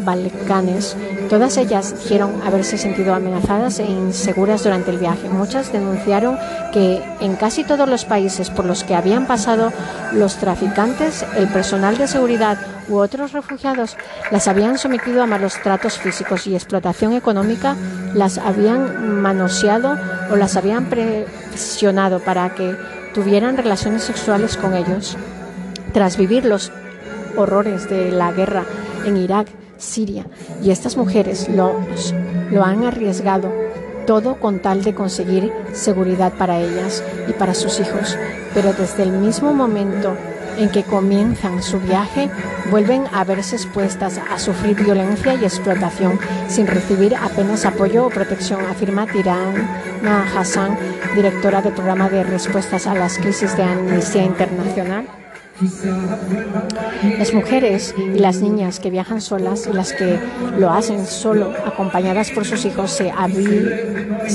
Balcanes. 0.06 0.96
Todas 1.30 1.58
ellas 1.58 1.96
dijeron 2.02 2.42
haberse 2.46 2.78
sentido 2.78 3.14
amenazadas 3.14 3.80
e 3.80 3.86
inseguras 3.86 4.64
durante 4.64 4.92
el 4.92 5.00
viaje. 5.00 5.28
Muchas 5.28 5.74
denunciaron 5.74 6.38
que 6.72 7.04
en 7.20 7.36
casi 7.36 7.66
todos 7.66 7.90
los 7.90 8.06
países 8.06 8.50
por 8.50 8.66
los 8.66 8.86
que 8.86 8.96
habían 8.96 9.26
pasado 9.26 9.74
los 10.14 10.38
traficantes, 10.38 11.26
el 11.36 11.50
personal 11.50 11.98
de 11.98 12.08
seguridad 12.08 12.58
u 12.90 12.98
otros 12.98 13.32
refugiados 13.32 13.96
las 14.32 14.48
habían 14.48 14.78
sometido 14.78 15.24
a 15.24 15.28
malos 15.28 15.62
tratos 15.62 15.98
físicos 15.98 16.48
y 16.48 16.56
explotación 16.56 17.14
económica, 17.14 17.76
las 18.14 18.38
habían 18.38 19.22
manoseado 19.22 19.98
o 20.32 20.36
las 20.36 20.56
habían 20.58 20.86
presionado 20.86 22.20
para 22.20 22.54
que 22.56 22.76
tuvieran 23.14 23.58
relaciones 23.58 24.04
sexuales 24.04 24.58
con 24.58 24.76
ellos. 24.76 25.18
Tras 25.94 26.18
vivir 26.18 26.46
los 26.46 26.72
horrores 27.36 27.90
de 27.90 28.12
la 28.12 28.32
guerra 28.32 28.64
en 29.06 29.18
Irak, 29.18 29.48
Siria, 29.78 30.26
y 30.62 30.72
estas 30.72 30.98
mujeres 30.98 31.48
los, 31.50 32.14
lo 32.52 32.64
han 32.64 32.84
arriesgado 32.84 33.52
todo 34.06 34.40
con 34.40 34.60
tal 34.60 34.84
de 34.84 34.96
conseguir 34.96 35.54
seguridad 35.72 36.34
para 36.34 36.60
ellas 36.60 37.04
y 37.28 37.34
para 37.34 37.54
sus 37.54 37.80
hijos. 37.80 38.18
Pero 38.56 38.74
desde 38.74 39.04
el 39.04 39.12
mismo 39.12 39.54
momento 39.54 40.16
en 40.60 40.70
que 40.70 40.84
comienzan 40.84 41.64
su 41.64 41.80
viaje, 41.80 42.30
vuelven 42.70 43.06
a 43.14 43.24
verse 43.24 43.56
expuestas 43.56 44.20
a 44.20 44.38
sufrir 44.38 44.76
violencia 44.76 45.34
y 45.34 45.44
explotación 45.44 46.20
sin 46.48 46.68
recibir 46.68 47.16
apenas 47.16 47.66
apoyo 47.66 48.06
o 48.06 48.10
protección, 48.10 48.66
afirma 48.66 49.08
Tirana 49.08 50.28
Hassan, 50.36 50.78
directora 51.16 51.62
del 51.62 51.74
programa 51.74 52.10
de 52.10 52.24
respuestas 52.24 52.86
a 52.88 52.94
las 52.94 53.18
crisis 53.18 53.56
de 53.56 53.64
Amnistía 53.64 54.24
Internacional. 54.24 55.19
Las 57.18 57.34
mujeres 57.34 57.94
y 57.98 58.20
las 58.20 58.42
niñas 58.42 58.80
que 58.80 58.90
viajan 58.90 59.20
solas 59.20 59.68
y 59.68 59.74
las 59.74 59.92
que 59.92 60.18
lo 60.58 60.72
hacen 60.72 61.06
solo, 61.06 61.54
acompañadas 61.66 62.32
por 62.32 62.46
sus 62.46 62.64
hijos, 62.66 62.92
se, 62.92 63.12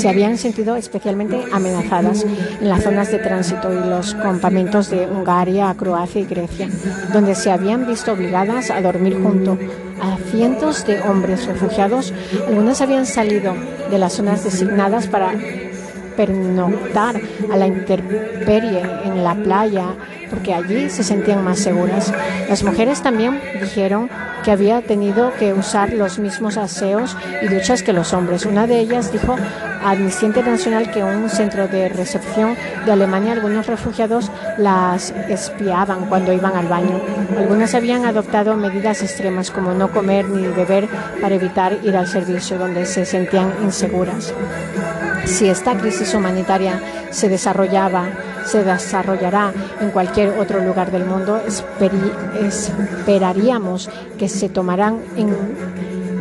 habían 0.07 0.37
sentido 0.37 0.77
especialmente 0.77 1.43
amenazadas 1.53 2.25
en 2.25 2.68
las 2.68 2.83
zonas 2.83 3.11
de 3.11 3.18
tránsito 3.20 3.72
y 3.72 3.89
los 3.89 4.14
campamentos 4.14 4.91
de 4.91 5.07
Hungría, 5.07 5.75
Croacia 5.79 6.20
y 6.20 6.27
Grecia, 6.27 6.68
donde 7.12 7.35
se 7.35 7.51
habían 7.51 7.87
visto 7.87 8.12
obligadas 8.12 8.70
a 8.70 8.83
dormir 8.83 9.18
junto 9.22 9.59
a 10.01 10.18
cientos 10.31 10.85
de 10.87 11.01
hombres 11.03 11.47
refugiados. 11.47 12.12
Algunas 12.49 12.83
habían 12.83 13.07
salido 13.07 13.55
de 13.91 13.99
las 13.99 14.12
zonas 14.12 14.45
designadas 14.45 15.07
para 15.07 15.33
pernoctar 16.16 17.20
a 17.50 17.56
la 17.56 17.66
intemperie 17.66 18.82
en 19.04 19.24
la 19.24 19.34
playa 19.34 19.86
porque 20.30 20.54
allí 20.54 20.90
se 20.90 21.04
sentían 21.04 21.44
más 21.44 21.58
seguras. 21.58 22.12
Las 22.48 22.64
mujeres 22.64 23.02
también 23.02 23.40
dijeron 23.60 24.10
que 24.44 24.50
había 24.50 24.82
tenido 24.82 25.32
que 25.38 25.52
usar 25.52 25.92
los 25.92 26.18
mismos 26.18 26.56
aseos 26.56 27.16
y 27.42 27.48
duchas 27.48 27.82
que 27.82 27.92
los 27.92 28.12
hombres. 28.12 28.44
Una 28.44 28.66
de 28.66 28.78
ellas 28.78 29.10
dijo 29.12 29.36
a 29.82 29.90
Amnistía 29.90 30.28
Internacional 30.28 30.90
que 30.90 31.02
un 31.02 31.30
centro 31.30 31.66
de 31.68 31.88
recepción 31.88 32.56
de 32.84 32.92
Alemania 32.92 33.32
algunos 33.32 33.66
refugiados 33.66 34.30
las 34.58 35.10
espiaban 35.28 36.06
cuando 36.06 36.32
iban 36.32 36.56
al 36.56 36.66
baño. 36.66 37.00
Algunas 37.38 37.74
habían 37.74 38.04
adoptado 38.04 38.56
medidas 38.56 39.02
extremas 39.02 39.50
como 39.50 39.72
no 39.72 39.90
comer 39.90 40.28
ni 40.28 40.46
beber 40.48 40.88
para 41.20 41.34
evitar 41.34 41.78
ir 41.82 41.96
al 41.96 42.06
servicio 42.06 42.58
donde 42.58 42.84
se 42.86 43.04
sentían 43.06 43.52
inseguras. 43.62 44.34
Si 45.27 45.49
esta 45.49 45.77
crisis 45.77 46.14
humanitaria 46.14 46.81
se 47.11 47.29
desarrollaba, 47.29 48.07
se 48.47 48.62
desarrollará 48.62 49.53
en 49.81 49.91
cualquier 49.91 50.39
otro 50.39 50.62
lugar 50.62 50.91
del 50.91 51.07
mundo, 51.07 51.41
esperaríamos 52.41 53.89
que 54.18 54.29
se 54.29 54.49
tomarán 54.49 55.01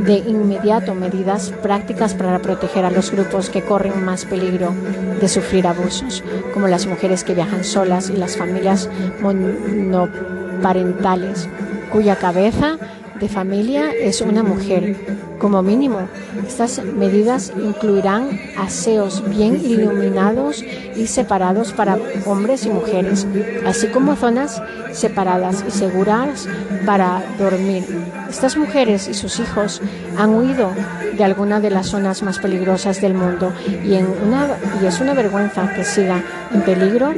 de 0.06 0.18
inmediato 0.18 0.94
medidas 0.96 1.54
prácticas 1.62 2.14
para 2.14 2.40
proteger 2.40 2.84
a 2.86 2.92
los 2.92 3.12
grupos 3.12 3.50
que 3.50 3.62
corren 3.62 4.04
más 4.04 4.26
peligro 4.26 4.74
de 5.20 5.28
sufrir 5.28 5.68
abusos, 5.68 6.24
como 6.54 6.68
las 6.68 6.88
mujeres 6.88 7.24
que 7.24 7.36
viajan 7.36 7.64
solas 7.64 8.10
y 8.10 8.18
las 8.18 8.36
familias 8.36 8.90
monoparentales, 9.22 11.48
cuya 11.92 12.18
cabeza 12.18 12.78
de 13.24 13.30
familia 13.30 13.92
es 13.92 14.20
una 14.20 14.44
mujer. 14.44 14.98
Como 15.40 15.62
mínimo, 15.64 16.00
estas 16.46 16.84
medidas 16.84 17.54
incluirán 17.56 18.38
aseos 18.58 19.24
bien 19.30 19.62
iluminados 19.64 20.62
y 20.62 21.08
separados 21.08 21.72
para 21.72 21.98
hombres 22.26 22.66
y 22.66 22.70
mujeres, 22.70 23.26
así 23.66 23.88
como 23.88 24.18
zonas 24.18 24.62
separadas 24.92 25.64
y 25.66 25.72
seguras 25.72 26.50
para 26.86 27.24
dormir. 27.40 27.86
Estas 28.30 28.58
mujeres 28.58 29.08
y 29.08 29.14
sus 29.14 29.40
hijos 29.40 29.82
han 30.18 30.36
huido 30.36 30.72
de 31.18 31.24
alguna 31.24 31.62
de 31.62 31.70
las 31.70 31.88
zonas 31.88 32.24
más 32.24 32.40
peligrosas 32.40 33.00
del 33.00 33.14
mundo 33.14 33.54
y, 33.66 33.94
y 33.94 34.86
es 34.86 35.00
una 35.00 35.14
vergüenza 35.14 35.74
que 35.74 35.86
siga 35.86 36.22
en 36.54 36.62
peligro 36.62 37.14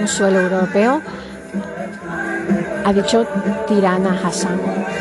un 0.00 0.06
suelo 0.06 0.40
europeo, 0.40 1.02
ha 2.84 2.92
dicho 2.92 3.26
Tirana 3.66 4.20
Hassan. 4.22 4.93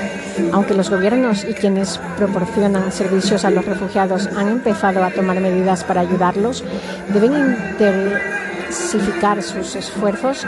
Aunque 0.51 0.73
los 0.73 0.89
gobiernos 0.89 1.43
y 1.43 1.53
quienes 1.53 1.99
proporcionan 2.17 2.91
servicios 2.91 3.45
a 3.45 3.49
los 3.49 3.65
refugiados 3.65 4.27
han 4.27 4.49
empezado 4.49 5.03
a 5.03 5.11
tomar 5.11 5.39
medidas 5.39 5.83
para 5.83 6.01
ayudarlos, 6.01 6.63
deben 7.13 7.57
intensificar 7.71 9.43
sus 9.43 9.75
esfuerzos. 9.75 10.45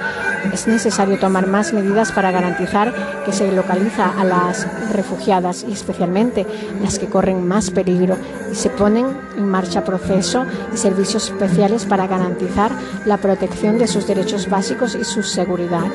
Es 0.54 0.68
necesario 0.68 1.20
tomar 1.20 1.48
más 1.48 1.74
medidas 1.74 2.12
para 2.12 2.32
garantizar 2.32 2.94
que 3.26 3.32
se 3.32 3.52
localiza 3.52 4.10
a 4.20 4.24
las 4.24 4.68
refugiadas 4.92 5.66
y 5.68 5.74
especialmente 5.74 6.46
las 6.82 7.00
que 7.00 7.08
corren 7.08 7.48
más 7.48 7.72
peligro 7.72 8.18
y 8.52 8.56
se 8.56 8.70
ponen 8.70 9.06
en 9.38 9.48
marcha 9.48 9.84
procesos 9.84 10.48
y 10.74 10.78
servicios 10.78 11.32
especiales 11.32 11.86
para 11.86 12.08
garantizar 12.08 12.72
la 13.06 13.18
protección 13.18 13.78
de 13.78 13.88
sus 13.88 14.08
derechos 14.08 14.50
básicos 14.50 14.96
y 14.96 15.04
su 15.04 15.24
seguridad. 15.24 15.86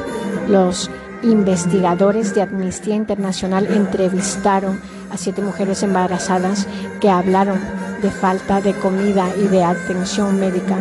Los 0.49 0.91
investigadores 1.23 2.35
de 2.35 2.43
Amnistía 2.43 2.95
Internacional 2.95 3.67
entrevistaron 3.67 4.81
a 5.11 5.17
siete 5.17 5.43
mujeres 5.43 5.83
embarazadas 5.83 6.67
que 7.01 7.11
hablaron 7.11 7.59
de 8.03 8.11
falta 8.11 8.61
de 8.61 8.75
comida 8.75 9.29
y 9.37 9.49
de 9.49 9.65
atención 9.65 10.39
médica 10.41 10.79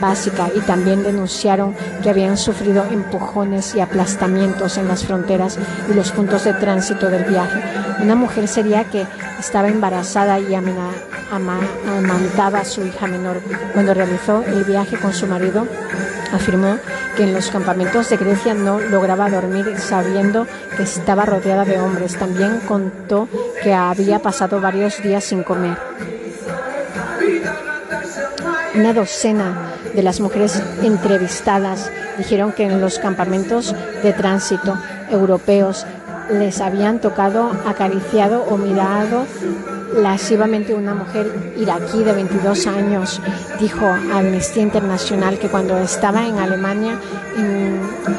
básica 0.00 0.48
y 0.54 0.60
también 0.60 1.02
denunciaron 1.02 1.74
que 2.02 2.10
habían 2.10 2.36
sufrido 2.36 2.84
empujones 2.90 3.74
y 3.74 3.80
aplastamientos 3.80 4.78
en 4.78 4.88
las 4.88 5.04
fronteras 5.04 5.58
y 5.90 5.94
los 5.94 6.12
puntos 6.12 6.44
de 6.44 6.54
tránsito 6.54 7.08
del 7.08 7.24
viaje. 7.24 7.60
Una 8.02 8.14
mujer 8.14 8.48
sería 8.48 8.84
que 8.84 9.06
estaba 9.38 9.68
embarazada 9.68 10.38
y 10.38 10.54
amamantaba 11.30 12.60
a 12.60 12.64
su 12.64 12.86
hija 12.86 13.06
menor. 13.06 13.40
Cuando 13.72 13.94
realizó 13.94 14.42
el 14.44 14.64
viaje 14.64 14.96
con 14.96 15.12
su 15.12 15.26
marido, 15.26 15.66
afirmó 16.32 16.78
que 17.16 17.24
en 17.24 17.34
los 17.34 17.50
campamentos 17.50 18.08
de 18.08 18.16
Grecia 18.16 18.54
no 18.54 18.80
lograba 18.80 19.30
dormir 19.30 19.76
sabiendo 19.78 20.46
que 20.76 20.82
estaba 20.82 21.24
rodeada 21.24 21.64
de 21.64 21.80
hombres. 21.80 22.16
También 22.16 22.60
contó 22.60 23.28
que 23.62 23.74
había 23.74 24.20
pasado 24.20 24.60
varios 24.60 25.02
días 25.02 25.24
sin 25.24 25.42
comer. 25.42 25.76
Una 28.74 28.92
docena 28.92 29.72
de 29.94 30.02
las 30.02 30.20
mujeres 30.20 30.62
entrevistadas 30.82 31.90
dijeron 32.16 32.52
que 32.52 32.64
en 32.64 32.80
los 32.80 32.98
campamentos 32.98 33.74
de 34.02 34.12
tránsito 34.12 34.78
europeos 35.10 35.86
les 36.32 36.60
habían 36.60 37.00
tocado, 37.00 37.50
acariciado 37.66 38.44
o 38.44 38.56
mirado 38.56 39.26
lascivamente 39.94 40.74
una 40.74 40.94
mujer 40.94 41.52
iraquí 41.56 42.02
de 42.04 42.12
22 42.12 42.66
años 42.68 43.20
dijo 43.58 43.86
a 43.86 44.18
Amnistía 44.18 44.62
Internacional 44.62 45.38
que 45.38 45.48
cuando 45.48 45.76
estaba 45.78 46.26
en 46.26 46.38
Alemania 46.38 46.98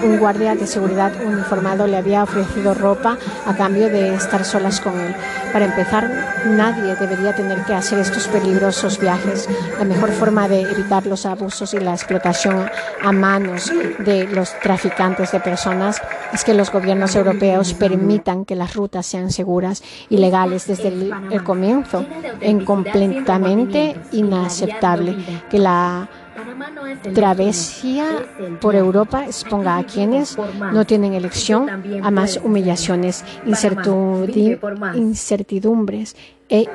un 0.03 0.17
guardia 0.17 0.55
de 0.55 0.67
seguridad 0.67 1.11
uniformado 1.25 1.87
le 1.87 1.97
había 1.97 2.23
ofrecido 2.23 2.73
ropa 2.73 3.17
a 3.45 3.55
cambio 3.55 3.89
de 3.89 4.13
estar 4.15 4.43
solas 4.43 4.79
con 4.81 4.99
él. 4.99 5.15
Para 5.53 5.65
empezar, 5.65 6.09
nadie 6.45 6.95
debería 6.95 7.35
tener 7.35 7.63
que 7.65 7.73
hacer 7.73 7.99
estos 7.99 8.27
peligrosos 8.27 8.99
viajes. 8.99 9.49
La 9.77 9.85
mejor 9.85 10.11
forma 10.11 10.47
de 10.47 10.61
evitar 10.61 11.05
los 11.05 11.25
abusos 11.25 11.73
y 11.73 11.79
la 11.79 11.91
explotación 11.91 12.69
a 13.01 13.11
manos 13.11 13.71
de 13.99 14.27
los 14.27 14.57
traficantes 14.59 15.31
de 15.31 15.39
personas 15.39 16.01
es 16.33 16.43
que 16.43 16.53
los 16.53 16.71
gobiernos 16.71 17.15
europeos 17.15 17.73
permitan 17.73 18.45
que 18.45 18.55
las 18.55 18.75
rutas 18.75 19.05
sean 19.05 19.31
seguras 19.31 19.83
y 20.09 20.17
legales 20.17 20.67
desde 20.67 20.87
el, 20.87 21.43
comienzo. 21.43 22.05
Es 22.39 22.63
completamente 22.63 23.95
inaceptable 24.11 25.17
que 25.49 25.59
la 25.59 26.07
travesía 27.13 28.05
por 28.59 28.75
Europa 28.75 29.25
exponga 29.25 29.77
a 29.77 29.83
quienes 29.83 30.37
no 30.71 30.85
tienen 30.85 31.13
elección 31.13 31.69
a 32.03 32.11
más 32.11 32.37
humillaciones, 32.37 33.23
incertidumbres 34.95 36.15
e 36.49 36.65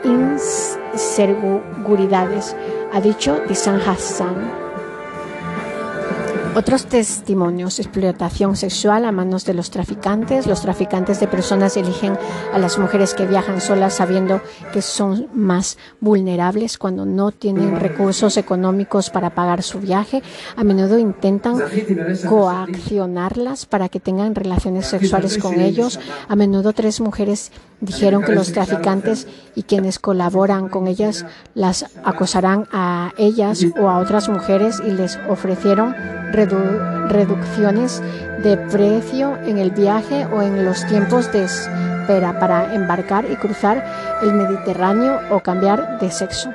inseguridades, 0.94 2.56
ha 2.92 3.00
dicho 3.00 3.40
Disan 3.48 3.80
Hassan. 3.80 4.65
Otros 6.56 6.86
testimonios, 6.86 7.78
explotación 7.80 8.56
sexual 8.56 9.04
a 9.04 9.12
manos 9.12 9.44
de 9.44 9.52
los 9.52 9.70
traficantes. 9.70 10.46
Los 10.46 10.62
traficantes 10.62 11.20
de 11.20 11.28
personas 11.28 11.76
eligen 11.76 12.16
a 12.50 12.58
las 12.58 12.78
mujeres 12.78 13.12
que 13.12 13.26
viajan 13.26 13.60
solas 13.60 13.92
sabiendo 13.92 14.40
que 14.72 14.80
son 14.80 15.28
más 15.34 15.76
vulnerables 16.00 16.78
cuando 16.78 17.04
no 17.04 17.30
tienen 17.30 17.78
recursos 17.78 18.38
económicos 18.38 19.10
para 19.10 19.34
pagar 19.34 19.62
su 19.62 19.80
viaje. 19.80 20.22
A 20.56 20.64
menudo 20.64 20.98
intentan 20.98 21.60
coaccionarlas 22.26 23.66
para 23.66 23.90
que 23.90 24.00
tengan 24.00 24.34
relaciones 24.34 24.86
sexuales 24.86 25.36
con 25.36 25.60
ellos. 25.60 26.00
A 26.26 26.36
menudo 26.36 26.72
tres 26.72 27.02
mujeres 27.02 27.52
dijeron 27.82 28.22
que 28.22 28.32
los 28.32 28.52
traficantes 28.52 29.28
y 29.54 29.64
quienes 29.64 29.98
colaboran 29.98 30.70
con 30.70 30.86
ellas 30.86 31.26
las 31.52 31.84
acosarán 32.02 32.66
a 32.72 33.12
ellas 33.18 33.62
o 33.78 33.90
a 33.90 33.98
otras 33.98 34.30
mujeres 34.30 34.80
y 34.80 34.92
les 34.92 35.18
ofrecieron 35.28 35.94
reducciones 36.32 38.02
de 38.42 38.56
precio 38.56 39.36
en 39.44 39.58
el 39.58 39.70
viaje 39.70 40.26
o 40.26 40.42
en 40.42 40.64
los 40.64 40.86
tiempos 40.86 41.32
de 41.32 41.44
espera 41.44 42.38
para 42.38 42.74
embarcar 42.74 43.24
y 43.30 43.36
cruzar 43.36 43.84
el 44.22 44.32
Mediterráneo 44.32 45.20
o 45.30 45.40
cambiar 45.40 45.98
de 45.98 46.10
sexo. 46.10 46.52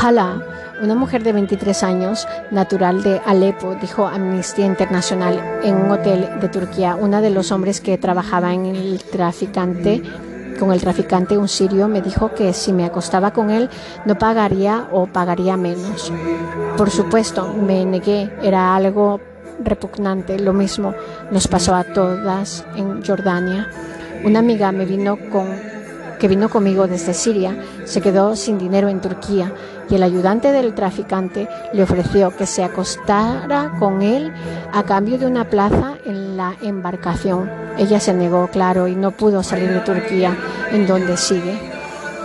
Hala, 0.00 0.42
una 0.80 0.94
mujer 0.94 1.24
de 1.24 1.32
23 1.32 1.82
años, 1.82 2.28
natural 2.50 3.02
de 3.02 3.20
Alepo, 3.26 3.74
dijo 3.80 4.06
Amnistía 4.06 4.66
Internacional 4.66 5.40
en 5.64 5.74
un 5.74 5.90
hotel 5.90 6.28
de 6.40 6.48
Turquía, 6.48 6.94
uno 6.94 7.20
de 7.20 7.30
los 7.30 7.50
hombres 7.50 7.80
que 7.80 7.98
trabajaba 7.98 8.52
en 8.52 8.66
el 8.66 9.02
traficante 9.02 10.02
con 10.58 10.72
el 10.72 10.80
traficante, 10.80 11.38
un 11.38 11.48
sirio, 11.48 11.88
me 11.88 12.02
dijo 12.02 12.34
que 12.34 12.52
si 12.52 12.72
me 12.72 12.84
acostaba 12.84 13.32
con 13.32 13.50
él 13.50 13.70
no 14.04 14.18
pagaría 14.18 14.88
o 14.92 15.06
pagaría 15.06 15.56
menos. 15.56 16.12
Por 16.76 16.90
supuesto, 16.90 17.52
me 17.54 17.84
negué, 17.84 18.30
era 18.42 18.74
algo 18.74 19.20
repugnante. 19.62 20.38
Lo 20.38 20.52
mismo 20.52 20.94
nos 21.30 21.48
pasó 21.48 21.74
a 21.74 21.84
todas 21.84 22.64
en 22.76 23.04
Jordania. 23.04 23.68
Una 24.24 24.40
amiga 24.40 24.72
me 24.72 24.84
vino 24.84 25.16
con 25.30 25.46
que 26.18 26.28
vino 26.28 26.48
conmigo 26.48 26.88
desde 26.88 27.14
Siria, 27.14 27.56
se 27.84 28.00
quedó 28.00 28.34
sin 28.34 28.58
dinero 28.58 28.88
en 28.88 29.00
Turquía 29.00 29.52
y 29.90 29.94
el 29.94 30.02
ayudante 30.02 30.52
del 30.52 30.74
traficante 30.74 31.48
le 31.72 31.82
ofreció 31.82 32.34
que 32.36 32.46
se 32.46 32.64
acostara 32.64 33.72
con 33.78 34.02
él 34.02 34.32
a 34.72 34.82
cambio 34.82 35.18
de 35.18 35.26
una 35.26 35.48
plaza 35.48 35.94
en 36.04 36.36
la 36.36 36.54
embarcación. 36.62 37.50
Ella 37.78 38.00
se 38.00 38.14
negó, 38.14 38.48
claro, 38.48 38.88
y 38.88 38.94
no 38.94 39.12
pudo 39.12 39.42
salir 39.42 39.70
de 39.70 39.80
Turquía, 39.80 40.36
en 40.72 40.86
donde 40.86 41.16
sigue. 41.16 41.58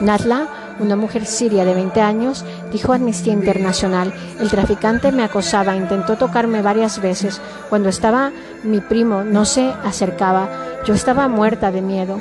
Natla, 0.02 0.48
una 0.80 0.96
mujer 0.96 1.26
siria 1.26 1.66
de 1.66 1.74
20 1.76 2.02
años, 2.02 2.44
dijo 2.72 2.92
a 2.92 2.96
Amnistía 2.96 3.34
Internacional, 3.34 4.14
el 4.40 4.50
traficante 4.50 5.12
me 5.12 5.24
acosaba, 5.24 5.76
intentó 5.76 6.18
tocarme 6.18 6.62
varias 6.62 7.00
veces. 7.02 7.40
Cuando 7.70 7.90
estaba 7.90 8.32
mi 8.64 8.80
primo, 8.80 9.24
no 9.24 9.46
se 9.46 9.72
acercaba. 9.84 10.50
Yo 10.86 10.94
estaba 10.94 11.28
muerta 11.28 11.72
de 11.72 11.82
miedo 11.82 12.20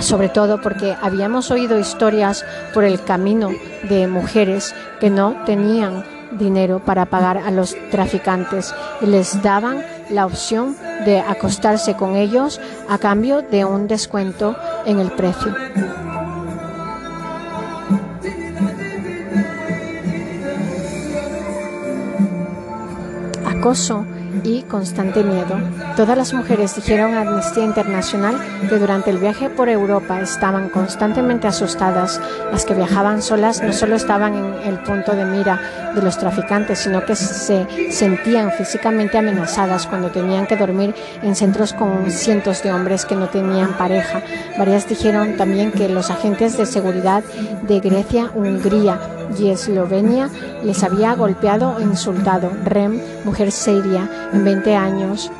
sobre 0.00 0.28
todo 0.28 0.60
porque 0.60 0.96
habíamos 1.00 1.50
oído 1.50 1.78
historias 1.78 2.44
por 2.74 2.84
el 2.84 3.02
camino 3.02 3.50
de 3.88 4.06
mujeres 4.06 4.74
que 5.00 5.10
no 5.10 5.44
tenían 5.44 6.04
dinero 6.32 6.80
para 6.80 7.06
pagar 7.06 7.38
a 7.38 7.50
los 7.50 7.76
traficantes 7.90 8.74
y 9.00 9.06
les 9.06 9.42
daban 9.42 9.82
la 10.10 10.26
opción 10.26 10.76
de 11.04 11.20
acostarse 11.20 11.94
con 11.94 12.16
ellos 12.16 12.60
a 12.88 12.98
cambio 12.98 13.42
de 13.42 13.64
un 13.64 13.88
descuento 13.88 14.56
en 14.84 14.98
el 15.00 15.10
precio. 15.12 15.54
Acoso 23.46 24.04
y 24.46 24.62
constante 24.62 25.24
miedo. 25.24 25.58
Todas 25.96 26.16
las 26.16 26.32
mujeres 26.32 26.76
dijeron 26.76 27.14
a 27.14 27.22
Amnistía 27.22 27.64
Internacional 27.64 28.36
que 28.68 28.78
durante 28.78 29.10
el 29.10 29.18
viaje 29.18 29.50
por 29.50 29.68
Europa 29.68 30.20
estaban 30.20 30.68
constantemente 30.68 31.48
asustadas. 31.48 32.20
Las 32.52 32.64
que 32.64 32.74
viajaban 32.74 33.22
solas 33.22 33.60
no 33.60 33.72
solo 33.72 33.96
estaban 33.96 34.34
en 34.34 34.68
el 34.68 34.78
punto 34.78 35.16
de 35.16 35.24
mira 35.24 35.92
de 35.94 36.02
los 36.02 36.16
traficantes, 36.16 36.78
sino 36.78 37.04
que 37.04 37.16
se 37.16 37.66
sentían 37.90 38.52
físicamente 38.52 39.18
amenazadas 39.18 39.86
cuando 39.86 40.10
tenían 40.10 40.46
que 40.46 40.56
dormir 40.56 40.94
en 41.22 41.34
centros 41.34 41.72
con 41.72 42.10
cientos 42.10 42.62
de 42.62 42.72
hombres 42.72 43.04
que 43.04 43.16
no 43.16 43.28
tenían 43.28 43.76
pareja. 43.76 44.22
Varias 44.58 44.88
dijeron 44.88 45.36
también 45.36 45.72
que 45.72 45.88
los 45.88 46.10
agentes 46.10 46.56
de 46.56 46.66
seguridad 46.66 47.24
de 47.66 47.80
Grecia, 47.80 48.30
Hungría 48.34 49.15
y 49.38 49.48
Eslovenia 49.48 50.30
les 50.64 50.82
había 50.82 51.14
golpeado 51.14 51.78
e 51.78 51.82
insultado. 51.82 52.50
Rem, 52.64 53.00
mujer 53.24 53.52
siria, 53.52 54.08
en 54.32 54.44
20 54.44 54.76
años, 54.76 55.30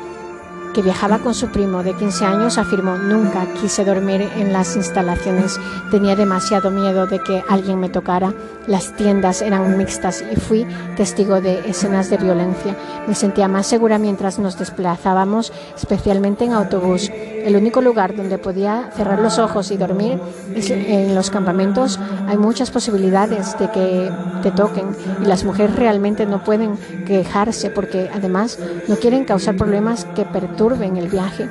que 0.73 0.81
viajaba 0.81 1.19
con 1.19 1.33
su 1.33 1.47
primo 1.47 1.83
de 1.83 1.93
15 1.93 2.25
años, 2.25 2.57
afirmó, 2.57 2.97
nunca 2.97 3.47
quise 3.59 3.83
dormir 3.83 4.29
en 4.37 4.53
las 4.53 4.75
instalaciones, 4.75 5.59
tenía 5.91 6.15
demasiado 6.15 6.69
miedo 6.69 7.07
de 7.07 7.19
que 7.19 7.43
alguien 7.49 7.79
me 7.79 7.89
tocara, 7.89 8.33
las 8.67 8.95
tiendas 8.95 9.41
eran 9.41 9.77
mixtas 9.77 10.23
y 10.31 10.35
fui 10.35 10.67
testigo 10.95 11.41
de 11.41 11.69
escenas 11.69 12.09
de 12.09 12.17
violencia. 12.17 12.75
Me 13.07 13.15
sentía 13.15 13.47
más 13.47 13.65
segura 13.65 13.97
mientras 13.97 14.39
nos 14.39 14.59
desplazábamos, 14.59 15.53
especialmente 15.75 16.43
en 16.45 16.51
autobús. 16.51 17.09
El 17.09 17.55
único 17.55 17.81
lugar 17.81 18.15
donde 18.15 18.37
podía 18.37 18.91
cerrar 18.93 19.19
los 19.19 19.39
ojos 19.39 19.71
y 19.71 19.77
dormir 19.77 20.19
es 20.53 20.69
en 20.69 21.15
los 21.15 21.29
campamentos. 21.29 21.97
Hay 22.27 22.37
muchas 22.37 22.69
posibilidades 22.69 23.57
de 23.57 23.71
que 23.71 24.11
te 24.43 24.51
toquen 24.51 24.87
y 25.23 25.25
las 25.25 25.45
mujeres 25.45 25.75
realmente 25.75 26.25
no 26.25 26.43
pueden 26.43 26.77
quejarse 27.05 27.69
porque 27.69 28.09
además 28.13 28.59
no 28.89 28.97
quieren 28.97 29.23
causar 29.23 29.55
problemas 29.55 30.05
que 30.13 30.25
perturben 30.25 30.66
en 30.75 30.97
el 30.97 31.07
viaje, 31.07 31.47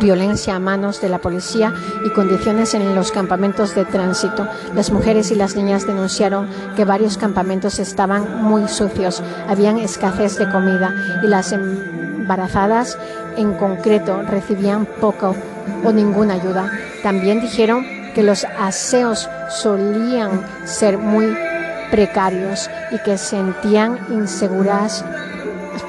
violencia 0.00 0.54
a 0.54 0.60
manos 0.60 1.00
de 1.00 1.08
la 1.08 1.18
policía 1.18 1.74
y 2.04 2.10
condiciones 2.10 2.74
en 2.74 2.94
los 2.94 3.10
campamentos 3.10 3.74
de 3.74 3.84
tránsito. 3.84 4.46
Las 4.74 4.92
mujeres 4.92 5.32
y 5.32 5.34
las 5.34 5.56
niñas 5.56 5.86
denunciaron 5.86 6.48
que 6.76 6.84
varios 6.84 7.18
campamentos 7.18 7.80
estaban 7.80 8.44
muy 8.44 8.68
sucios, 8.68 9.22
habían 9.48 9.78
escasez 9.78 10.38
de 10.38 10.48
comida 10.48 10.94
y 11.24 11.26
las 11.26 11.52
embarazadas 11.52 12.96
en 13.36 13.54
concreto 13.54 14.22
recibían 14.22 14.86
poco 15.00 15.34
o 15.84 15.92
ninguna 15.92 16.34
ayuda. 16.34 16.70
También 17.02 17.40
dijeron 17.40 17.84
que 18.14 18.22
los 18.22 18.44
aseos 18.58 19.28
solían 19.50 20.40
ser 20.64 20.98
muy 20.98 21.36
precarios 21.90 22.70
y 22.92 22.98
que 22.98 23.18
sentían 23.18 23.98
inseguras 24.10 25.04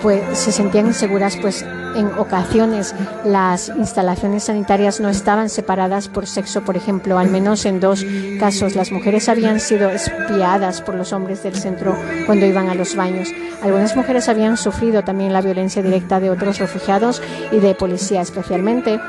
pues 0.02 0.38
se 0.38 0.52
sentían 0.52 0.88
inseguras 0.88 1.38
pues 1.38 1.66
en 1.96 2.08
ocasiones 2.18 2.94
las 3.26 3.70
instalaciones 3.70 4.44
sanitarias 4.44 5.00
no 5.00 5.10
estaban 5.10 5.50
separadas 5.50 6.10
por 6.10 6.28
sexo, 6.28 6.64
por 6.64 6.78
ejemplo, 6.78 7.18
al 7.18 7.30
menos 7.30 7.66
en 7.66 7.80
dos 7.80 8.06
casos 8.40 8.76
las 8.76 8.92
mujeres 8.92 9.30
habían 9.30 9.60
sido 9.60 9.90
espiadas 9.90 10.82
por 10.82 10.96
los 10.96 11.14
hombres 11.14 11.44
del 11.44 11.56
centro 11.56 11.96
cuando 12.26 12.46
iban 12.46 12.70
a 12.70 12.76
los 12.76 12.96
baños. 12.96 13.30
Algunas 13.64 13.96
mujeres 13.96 14.30
habían 14.30 14.58
sufrido 14.58 15.04
también 15.04 15.34
la 15.34 15.42
violencia 15.42 15.82
directa 15.82 16.20
de 16.20 16.30
otros 16.30 16.60
refugiados 16.60 17.22
y 17.52 17.60
de 17.60 17.74
policía, 17.74 18.22
especialmente 18.22 19.00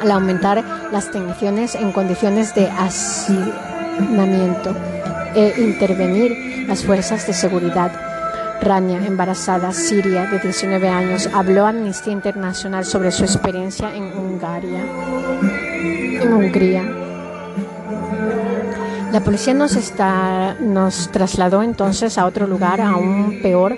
al 0.00 0.10
aumentar 0.10 0.64
las 0.92 1.10
tensiones 1.10 1.74
en 1.74 1.92
condiciones 1.92 2.54
de 2.54 2.68
hacinamiento 2.68 4.74
e 5.34 5.54
intervenir 5.58 6.66
las 6.66 6.84
fuerzas 6.84 7.26
de 7.26 7.34
seguridad. 7.34 8.15
Rania, 8.60 9.04
embarazada 9.06 9.72
siria 9.72 10.26
de 10.26 10.38
19 10.38 10.88
años, 10.88 11.28
habló 11.32 11.66
a 11.66 11.70
Amnistía 11.70 12.12
Internacional 12.12 12.84
sobre 12.84 13.10
su 13.10 13.24
experiencia 13.24 13.94
en 13.94 14.04
Hungría. 14.04 14.84
En 16.22 16.32
Hungría. 16.32 16.82
La 19.12 19.20
policía 19.20 19.54
nos, 19.54 19.76
nos 20.60 21.10
trasladó 21.12 21.62
entonces 21.62 22.18
a 22.18 22.26
otro 22.26 22.46
lugar, 22.46 22.80
aún 22.80 23.38
peor. 23.40 23.76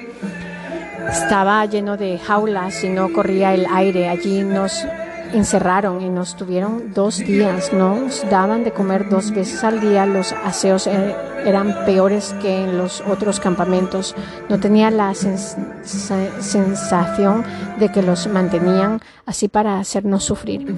Estaba 1.11 1.65
lleno 1.67 1.97
de 1.97 2.19
jaulas 2.19 2.83
y 2.85 2.89
no 2.89 3.13
corría 3.13 3.55
el 3.55 3.67
aire. 3.71 4.09
Allí 4.09 4.43
nos 4.43 4.85
encerraron 5.33 6.03
y 6.03 6.09
nos 6.09 6.37
tuvieron 6.37 6.93
dos 6.95 7.19
días. 7.19 7.73
Nos 7.73 8.29
daban 8.31 8.65
de 8.65 8.73
comer 8.73 9.09
dos 9.09 9.31
veces 9.31 9.63
al 9.65 9.81
día. 9.81 10.07
Los 10.07 10.33
aseos 10.33 10.87
er, 10.87 11.17
eran 11.45 11.85
peores 11.85 12.35
que 12.41 12.65
en 12.65 12.79
los 12.79 13.03
otros 13.03 13.41
campamentos. 13.41 14.15
No 14.49 14.61
tenía 14.61 14.91
la 14.91 15.13
sensación 15.15 17.45
de 17.79 17.93
que 17.93 18.03
los 18.03 18.27
mantenían 18.27 19.01
así 19.27 19.49
para 19.49 19.79
hacernos 19.79 20.25
sufrir. 20.25 20.75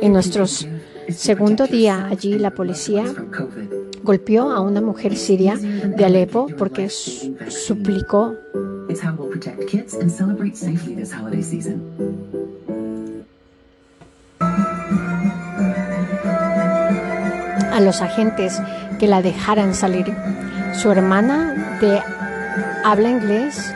En 0.00 0.12
nuestro 0.12 0.46
segundo 0.46 1.66
día 1.66 2.06
allí, 2.10 2.38
la 2.38 2.50
policía 2.50 3.04
golpeó 4.02 4.50
a 4.50 4.60
una 4.60 4.80
mujer 4.80 5.16
siria 5.16 5.56
de 5.56 6.04
Alepo 6.04 6.48
porque 6.58 6.90
suplicó 6.90 8.34
a 17.74 17.80
los 17.80 18.00
agentes 18.00 18.60
que 18.98 19.08
la 19.08 19.20
dejaran 19.20 19.74
salir. 19.74 20.14
Su 20.74 20.90
hermana 20.90 21.76
de 21.80 22.00
habla 22.84 23.10
inglés 23.10 23.74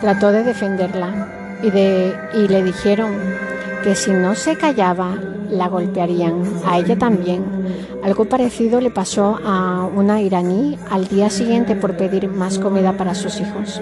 trató 0.00 0.32
de 0.32 0.44
defenderla 0.44 1.58
y, 1.62 1.70
de, 1.70 2.14
y 2.34 2.48
le 2.48 2.62
dijeron 2.62 3.12
que 3.84 3.94
si 3.94 4.12
no 4.12 4.34
se 4.34 4.56
callaba 4.56 5.16
la 5.50 5.68
golpearían, 5.68 6.42
a 6.66 6.78
ella 6.78 6.98
también. 6.98 7.44
Algo 8.02 8.26
parecido 8.26 8.80
le 8.80 8.90
pasó 8.90 9.38
a 9.44 9.84
una 9.84 10.20
iraní 10.20 10.78
al 10.90 11.08
día 11.08 11.30
siguiente 11.30 11.74
por 11.74 11.96
pedir 11.96 12.28
más 12.28 12.58
comida 12.58 12.96
para 12.96 13.14
sus 13.14 13.40
hijos. 13.40 13.80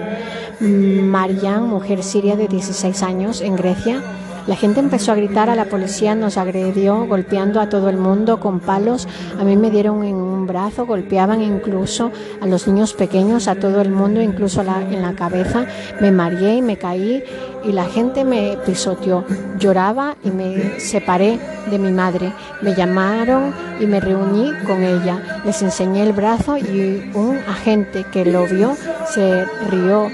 Marian, 0.59 1.67
mujer 1.67 2.03
siria 2.03 2.35
de 2.35 2.47
16 2.47 3.03
años 3.03 3.41
en 3.41 3.55
Grecia, 3.55 4.01
la 4.47 4.55
gente 4.55 4.79
empezó 4.79 5.11
a 5.11 5.15
gritar, 5.15 5.49
a 5.49 5.55
la 5.55 5.65
policía 5.65 6.15
nos 6.15 6.37
agredió 6.37 7.05
golpeando 7.05 7.59
a 7.59 7.69
todo 7.69 7.89
el 7.89 7.97
mundo 7.97 8.39
con 8.39 8.59
palos, 8.59 9.07
a 9.39 9.43
mí 9.43 9.57
me 9.57 9.69
dieron 9.69 10.03
en 10.03 10.15
un 10.15 10.47
brazo, 10.47 10.85
golpeaban 10.85 11.41
incluso 11.41 12.11
a 12.41 12.47
los 12.47 12.67
niños 12.67 12.93
pequeños, 12.93 13.47
a 13.47 13.55
todo 13.55 13.81
el 13.81 13.89
mundo, 13.89 14.21
incluso 14.21 14.61
en 14.61 15.01
la 15.01 15.13
cabeza, 15.13 15.65
me 15.99 16.11
mareé 16.11 16.55
y 16.55 16.61
me 16.61 16.77
caí 16.77 17.23
y 17.63 17.71
la 17.73 17.85
gente 17.85 18.23
me 18.23 18.57
pisoteó, 18.65 19.25
lloraba 19.59 20.15
y 20.23 20.31
me 20.31 20.79
separé 20.79 21.39
de 21.69 21.77
mi 21.77 21.91
madre, 21.91 22.31
me 22.61 22.73
llamaron 22.73 23.53
y 23.81 23.85
me 23.85 23.99
reuní 23.99 24.51
con 24.65 24.83
ella, 24.83 25.41
les 25.45 25.61
enseñé 25.61 26.03
el 26.03 26.13
brazo 26.13 26.57
y 26.57 27.11
un 27.13 27.37
agente 27.49 28.05
que 28.11 28.23
lo 28.25 28.45
vio 28.45 28.75
se 29.13 29.45
rió. 29.69 30.09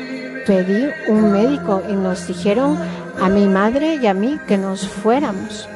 Pedí 0.46 0.90
un 1.08 1.32
médico 1.32 1.82
y 1.90 1.94
nos 1.94 2.28
dijeron 2.28 2.78
a 3.20 3.30
mi 3.30 3.48
madre 3.48 3.96
y 3.96 4.08
a 4.08 4.14
mí 4.14 4.40
que 4.48 4.58
nos 4.58 4.88
fuéramos. 4.88 5.68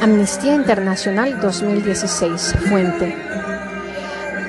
Amnistía 0.00 0.54
Internacional 0.54 1.40
2016, 1.40 2.54
fuente. 2.68 3.29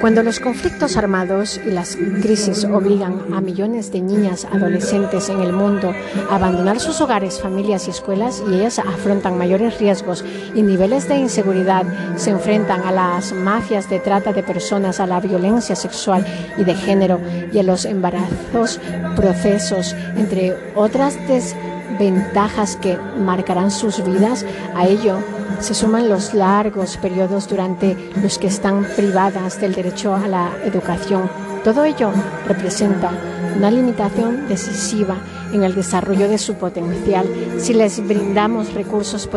Cuando 0.02 0.24
los 0.24 0.40
conflictos 0.40 0.98
armados 0.98 1.62
y 1.64 1.70
las 1.70 1.96
crisis 1.96 2.66
obligan 2.66 3.36
a 3.36 3.40
millones 3.40 3.92
de 3.92 4.02
niñas 4.02 4.48
adolescentes 4.52 5.30
en 5.30 5.42
el 5.42 5.54
mundo 5.54 5.94
a 6.28 6.36
abandonar 6.36 6.80
sus 6.80 7.02
hogares, 7.02 7.40
familias 7.40 7.88
y 7.88 7.92
escuelas 7.92 8.42
y 8.50 8.56
ellas 8.56 8.80
afrontan 8.80 9.38
mayores 9.38 9.78
riesgos 9.78 10.26
y 10.56 10.64
niveles 10.64 11.08
de 11.08 11.18
inseguridad, 11.18 11.86
se 12.16 12.32
enfrentan 12.32 12.82
a 12.82 12.92
las 12.92 13.32
mafias 13.32 13.92
de 13.92 14.00
trata 14.00 14.34
de 14.34 14.42
personas, 14.42 15.00
a 15.00 15.06
la 15.06 15.20
violencia 15.20 15.76
sexual 15.76 16.26
y 16.58 16.64
de 16.64 16.74
género 16.74 17.22
y 17.54 17.60
a 17.60 17.64
los 17.64 17.86
embarazos, 17.86 18.80
procesos, 19.16 19.96
entre 20.18 20.58
otras 20.74 21.16
desventajas 21.28 22.76
que 22.78 22.98
marcarán 22.98 23.70
sus 23.70 24.04
vidas, 24.04 24.48
a 24.76 24.88
ello 24.88 25.20
se 25.62 25.74
suman 25.74 26.10
los 26.10 26.34
largos 26.34 26.98
periodos 26.98 27.48
durante 27.48 27.96
los 28.22 28.38
que 28.38 28.48
están 28.48 28.84
privadas 28.96 29.62
del 29.62 29.74
derecho 29.74 30.16
a 30.16 30.28
la 30.28 30.52
educación. 30.66 31.30
Todo 31.64 31.86
ello 31.86 32.12
representa 32.48 33.12
una 33.56 33.70
limitación 33.70 34.48
decisiva 34.48 35.18
en 35.54 35.64
el 35.64 35.76
desarrollo 35.76 36.28
de 36.28 36.38
su 36.38 36.56
potencial 36.56 37.28
si 37.60 37.74
les 37.74 38.06
brindamos 38.06 38.74
recursos 38.74 39.28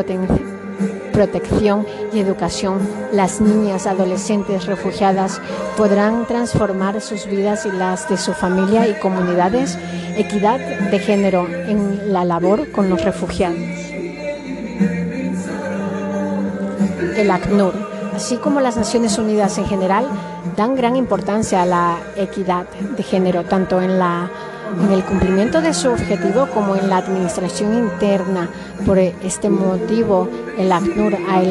protección 1.12 1.87
y 2.12 2.18
educación, 2.18 2.81
las 3.12 3.41
niñas, 3.41 3.87
adolescentes 3.87 4.66
refugiadas 4.66 5.41
podrán 5.77 6.27
transformar 6.27 7.01
sus 7.01 7.27
vidas 7.27 7.66
y 7.66 7.70
las 7.70 8.09
de 8.09 8.16
su 8.16 8.33
familia 8.33 8.89
y 8.89 8.95
comunidades, 8.95 9.79
equidad 10.16 10.59
de 10.59 10.99
género 10.99 11.47
en 11.49 12.12
la 12.12 12.25
labor 12.25 12.70
con 12.72 12.91
los 12.91 13.03
refugiados. 13.05 13.84
El 17.16 17.30
ACNUR, 17.30 17.74
así 18.14 18.36
como 18.36 18.61
las 18.61 18.76
Naciones 18.76 19.18
Unidas 19.18 19.59
en 19.59 19.66
general, 19.66 20.07
dan 20.57 20.74
gran 20.74 20.96
importancia 20.96 21.62
a 21.62 21.66
la 21.66 21.98
equidad 22.16 22.66
de 22.96 23.02
género, 23.02 23.44
tanto 23.44 23.80
en, 23.80 23.98
la, 23.98 24.30
el 24.90 25.05
cumplimiento 25.05 25.61
de 25.61 25.74
su 25.74 25.90
objetivo 25.90 26.46
como 26.52 26.76
en 26.76 26.88
la 26.88 26.98
administración 26.98 27.74
interna. 27.74 28.48
Por 28.86 28.98
este 28.98 29.50
motivo, 29.50 30.28
el 30.59 30.72
ACNUR 30.72 31.16
ha 31.28 31.42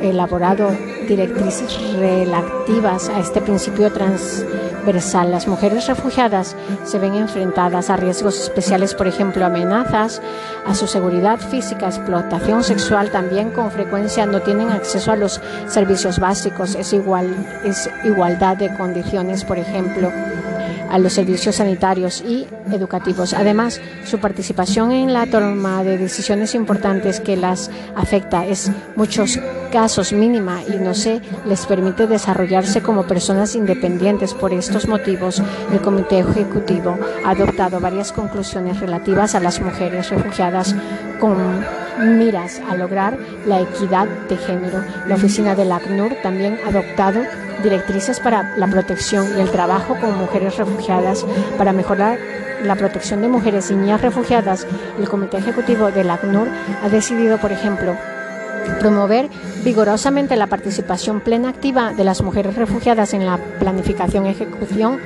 elaborado 0.00 0.68
directrices 1.08 1.78
relativas 1.98 3.08
a 3.08 3.20
este 3.20 3.40
principio 3.40 3.92
transversal. 4.84 5.30
Las 5.30 5.48
mujeres 5.48 5.86
refugiadas 5.86 6.54
se 6.84 6.98
ven 6.98 7.14
enfrentadas 7.14 7.90
a 7.90 7.96
riesgos 7.96 8.38
especiales, 8.38 8.94
por 8.94 9.06
ejemplo, 9.06 9.44
amenazas 9.44 10.20
a 10.66 10.74
su 10.74 10.86
seguridad 10.86 11.38
física, 11.38 11.86
explotación 11.86 12.62
sexual. 12.62 13.10
También 13.10 13.50
con 13.50 13.70
frecuencia 13.70 14.26
no 14.26 14.42
tienen 14.42 14.70
acceso 14.70 15.12
a 15.12 15.16
los 15.16 15.40
servicios 15.66 16.18
básicos. 16.18 16.74
Es, 16.74 16.92
igual, 16.92 17.34
es 17.64 17.90
igualdad 18.04 18.56
de 18.56 18.72
condiciones, 18.74 19.44
por 19.44 19.58
ejemplo 19.58 20.12
a 20.94 20.98
los 21.00 21.12
servicios 21.12 21.56
sanitarios 21.56 22.22
y 22.24 22.46
educativos. 22.70 23.34
Además, 23.34 23.80
su 24.04 24.20
participación 24.20 24.92
en 24.92 25.12
la 25.12 25.26
toma 25.26 25.82
de 25.82 25.98
decisiones 25.98 26.54
importantes 26.54 27.18
que 27.18 27.36
las 27.36 27.68
afecta 27.96 28.46
es 28.46 28.70
muchos 28.94 29.40
casos 29.72 30.12
mínima 30.12 30.60
y 30.62 30.76
no 30.76 30.94
se 30.94 31.20
les 31.46 31.66
permite 31.66 32.06
desarrollarse 32.06 32.80
como 32.80 33.08
personas 33.08 33.56
independientes. 33.56 34.34
Por 34.34 34.52
estos 34.52 34.86
motivos, 34.86 35.42
el 35.72 35.80
Comité 35.80 36.20
Ejecutivo 36.20 36.96
ha 37.24 37.30
adoptado 37.30 37.80
varias 37.80 38.12
conclusiones 38.12 38.78
relativas 38.78 39.34
a 39.34 39.40
las 39.40 39.60
mujeres 39.60 40.10
refugiadas 40.10 40.76
con 41.18 41.34
miras 41.98 42.60
a 42.68 42.76
lograr 42.76 43.18
la 43.46 43.60
equidad 43.60 44.06
de 44.28 44.36
género. 44.36 44.84
La 45.06 45.14
oficina 45.16 45.54
del 45.54 45.72
ACNUR 45.72 46.16
también 46.22 46.58
ha 46.64 46.68
adoptado 46.68 47.22
directrices 47.62 48.20
para 48.20 48.56
la 48.56 48.66
protección 48.66 49.26
y 49.36 49.40
el 49.40 49.50
trabajo 49.50 49.96
con 50.00 50.18
mujeres 50.18 50.56
refugiadas 50.56 51.24
para 51.56 51.72
mejorar 51.72 52.18
la 52.62 52.76
protección 52.76 53.20
de 53.20 53.28
mujeres 53.28 53.70
y 53.70 53.74
niñas 53.74 54.00
refugiadas. 54.00 54.66
El 54.98 55.08
Comité 55.08 55.38
Ejecutivo 55.38 55.90
del 55.90 56.10
ACNUR 56.10 56.48
ha 56.82 56.88
decidido, 56.88 57.38
por 57.38 57.52
ejemplo, 57.52 57.96
promover 58.80 59.28
vigorosamente 59.62 60.36
la 60.36 60.46
participación 60.46 61.20
plena 61.20 61.50
activa 61.50 61.92
de 61.92 62.04
las 62.04 62.22
mujeres 62.22 62.56
refugiadas 62.56 63.14
en 63.14 63.26
la 63.26 63.38
planificación, 63.58 64.26
ejecución 64.26 65.00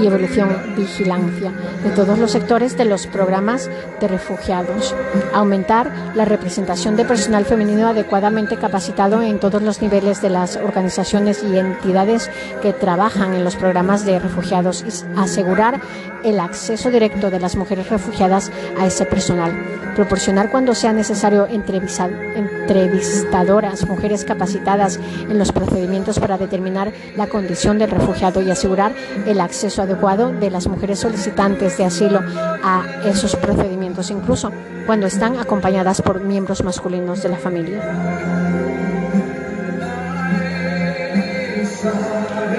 y 0.00 0.06
evolución 0.06 0.74
vigilancia 0.76 1.52
de 1.82 1.90
todos 1.90 2.18
los 2.18 2.32
sectores 2.32 2.76
de 2.76 2.84
los 2.84 3.06
programas 3.06 3.70
de 4.00 4.08
refugiados. 4.08 4.94
Aumentar 5.32 5.90
la 6.14 6.24
representación 6.24 6.96
de 6.96 7.04
personal 7.04 7.44
femenino 7.44 7.88
adecuadamente 7.88 8.56
capacitado 8.56 9.22
en 9.22 9.38
todos 9.38 9.62
los 9.62 9.82
niveles 9.82 10.22
de 10.22 10.30
las 10.30 10.56
organizaciones 10.56 11.42
y 11.42 11.58
entidades 11.58 12.30
que 12.62 12.72
trabajan 12.72 13.34
en 13.34 13.44
los 13.44 13.56
programas 13.56 14.04
de 14.04 14.18
refugiados 14.18 14.84
y 14.86 14.90
asegurar 15.18 15.80
el 16.24 16.40
acceso 16.40 16.90
directo 16.90 17.30
de 17.30 17.40
las 17.40 17.56
mujeres 17.56 17.88
refugiadas 17.88 18.52
a 18.78 18.86
ese 18.86 19.06
personal. 19.06 19.52
Proporcionar 19.96 20.50
cuando 20.50 20.74
sea 20.74 20.92
necesario 20.92 21.46
entrevistadoras, 21.46 23.88
mujeres 23.88 24.24
capacitadas 24.24 25.00
en 25.28 25.38
los 25.38 25.52
procedimientos 25.52 26.18
para 26.18 26.36
determinar 26.38 26.92
la 27.16 27.28
condición 27.28 27.78
del 27.78 27.90
refugiado 27.90 28.42
y 28.42 28.50
asegurar 28.50 28.92
el 29.26 29.40
acceso 29.40 29.79
adecuado 29.82 30.32
de 30.32 30.50
las 30.50 30.66
mujeres 30.66 30.98
solicitantes 30.98 31.76
de 31.78 31.84
asilo 31.84 32.20
a 32.62 32.84
esos 33.04 33.36
procedimientos, 33.36 34.10
incluso 34.10 34.50
cuando 34.86 35.06
están 35.06 35.38
acompañadas 35.38 36.02
por 36.02 36.20
miembros 36.20 36.62
masculinos 36.64 37.22
de 37.22 37.28
la 37.28 37.36
familia. 37.36 37.80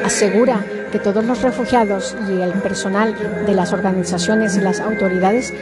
Asegura 0.06 0.66
que 0.92 1.00
todos 1.00 1.24
los 1.26 1.42
refugiados 1.42 2.16
y 2.30 2.42
el 2.42 2.52
personal 2.54 3.16
de 3.46 3.54
las 3.54 3.72
organizaciones 3.72 4.58
y 4.58 4.62
las 4.62 4.80
autoridades 4.80 5.54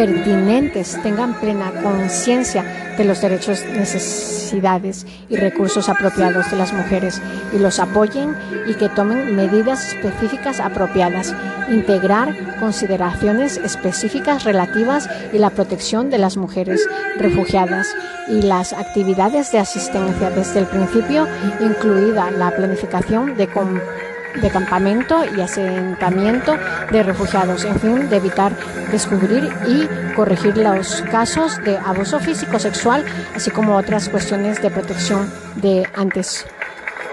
pertinentes 0.00 0.98
tengan 1.02 1.34
plena 1.34 1.70
conciencia 1.82 2.64
de 2.96 3.04
los 3.04 3.20
derechos, 3.20 3.62
necesidades 3.66 5.06
y 5.28 5.36
recursos 5.36 5.90
apropiados 5.90 6.50
de 6.50 6.56
las 6.56 6.72
mujeres 6.72 7.20
y 7.52 7.58
los 7.58 7.78
apoyen 7.78 8.34
y 8.66 8.72
que 8.72 8.88
tomen 8.88 9.36
medidas 9.36 9.92
específicas 9.92 10.58
apropiadas, 10.58 11.34
integrar 11.68 12.34
consideraciones 12.58 13.58
específicas 13.58 14.44
relativas 14.44 15.06
y 15.34 15.38
la 15.38 15.50
protección 15.50 16.08
de 16.08 16.16
las 16.16 16.38
mujeres 16.38 16.80
refugiadas 17.18 17.94
y 18.26 18.40
las 18.40 18.72
actividades 18.72 19.52
de 19.52 19.58
asistencia 19.58 20.30
desde 20.30 20.60
el 20.60 20.66
principio, 20.66 21.28
incluida 21.60 22.30
la 22.30 22.56
planificación 22.56 23.36
de 23.36 23.48
de 24.40 24.50
campamento 24.50 25.24
y 25.36 25.40
asentamiento 25.40 26.56
de 26.90 27.02
refugiados, 27.02 27.64
en 27.64 27.78
fin, 27.80 28.08
de 28.08 28.16
evitar 28.16 28.52
descubrir 28.90 29.48
y 29.66 29.88
corregir 30.14 30.56
los 30.56 31.02
casos 31.02 31.62
de 31.64 31.76
abuso 31.78 32.18
físico 32.20 32.58
sexual, 32.58 33.04
así 33.34 33.50
como 33.50 33.76
otras 33.76 34.08
cuestiones 34.08 34.60
de 34.62 34.70
protección 34.70 35.30
de 35.56 35.86
antes 35.94 36.46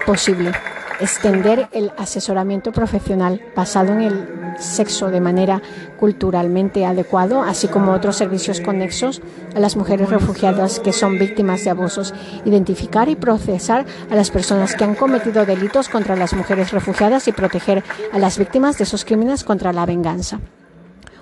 posible. 0.06 0.52
Extender 1.00 1.68
el 1.72 1.92
asesoramiento 1.96 2.72
profesional 2.72 3.40
basado 3.54 3.92
en 3.92 4.02
el 4.02 4.37
sexo 4.58 5.08
de 5.08 5.20
manera 5.20 5.62
culturalmente 5.98 6.86
adecuado, 6.86 7.42
así 7.42 7.68
como 7.68 7.92
otros 7.92 8.16
servicios 8.16 8.60
conexos 8.60 9.20
a 9.54 9.60
las 9.60 9.76
mujeres 9.76 10.10
refugiadas 10.10 10.80
que 10.80 10.92
son 10.92 11.18
víctimas 11.18 11.64
de 11.64 11.70
abusos, 11.70 12.14
identificar 12.44 13.08
y 13.08 13.16
procesar 13.16 13.86
a 14.10 14.14
las 14.14 14.30
personas 14.30 14.74
que 14.74 14.84
han 14.84 14.94
cometido 14.94 15.46
delitos 15.46 15.88
contra 15.88 16.16
las 16.16 16.34
mujeres 16.34 16.72
refugiadas 16.72 17.28
y 17.28 17.32
proteger 17.32 17.82
a 18.12 18.18
las 18.18 18.38
víctimas 18.38 18.78
de 18.78 18.84
esos 18.84 19.04
crímenes 19.04 19.44
contra 19.44 19.72
la 19.72 19.86
venganza 19.86 20.40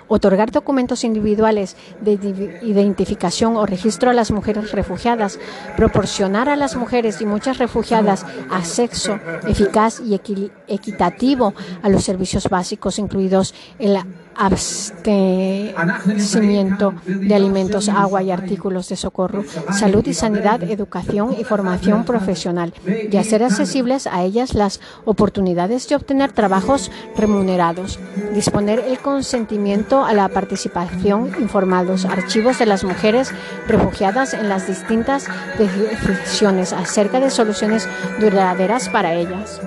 otorgar 0.08 0.50
documentos 0.50 1.04
individuales 1.04 1.76
de 2.00 2.14
identificación 2.62 3.56
o 3.56 3.66
registro 3.66 4.10
a 4.10 4.14
las 4.14 4.30
mujeres 4.30 4.72
refugiadas, 4.72 5.38
proporcionar 5.76 6.48
a 6.48 6.56
las 6.56 6.76
mujeres 6.76 7.20
y 7.20 7.26
muchas 7.26 7.58
refugiadas 7.58 8.24
acceso 8.50 9.18
eficaz 9.46 10.00
y 10.00 10.14
equitativo 10.68 11.54
a 11.82 11.88
los 11.88 12.04
servicios 12.04 12.48
básicos, 12.48 12.98
incluidos 12.98 13.54
el 13.78 13.96
abastecimiento 14.36 16.94
de 17.06 17.34
alimentos, 17.34 17.88
agua 17.88 18.22
y 18.22 18.30
artículos 18.30 18.88
de 18.88 18.96
socorro, 18.96 19.44
salud 19.72 20.06
y 20.06 20.14
sanidad, 20.14 20.62
educación 20.62 21.34
y 21.38 21.44
formación 21.44 22.04
profesional, 22.04 22.72
y 22.86 23.16
hacer 23.16 23.42
accesibles 23.42 24.06
a 24.06 24.22
ellas 24.22 24.54
las 24.54 24.80
oportunidades 25.04 25.88
de 25.88 25.96
obtener 25.96 26.32
trabajos 26.32 26.90
remunerados, 27.16 27.98
disponer 28.34 28.84
el 28.86 28.98
consentimiento 28.98 30.04
a 30.04 30.12
la 30.12 30.28
participación, 30.28 31.32
informados 31.40 32.04
archivos 32.04 32.58
de 32.58 32.66
las 32.66 32.84
mujeres 32.84 33.32
refugiadas 33.66 34.34
en 34.34 34.48
las 34.48 34.66
distintas 34.66 35.26
decisiones 35.58 36.72
acerca 36.72 37.20
de 37.20 37.30
soluciones 37.30 37.88
duraderas 38.20 38.88
para 38.88 39.14
ellas. 39.14 39.60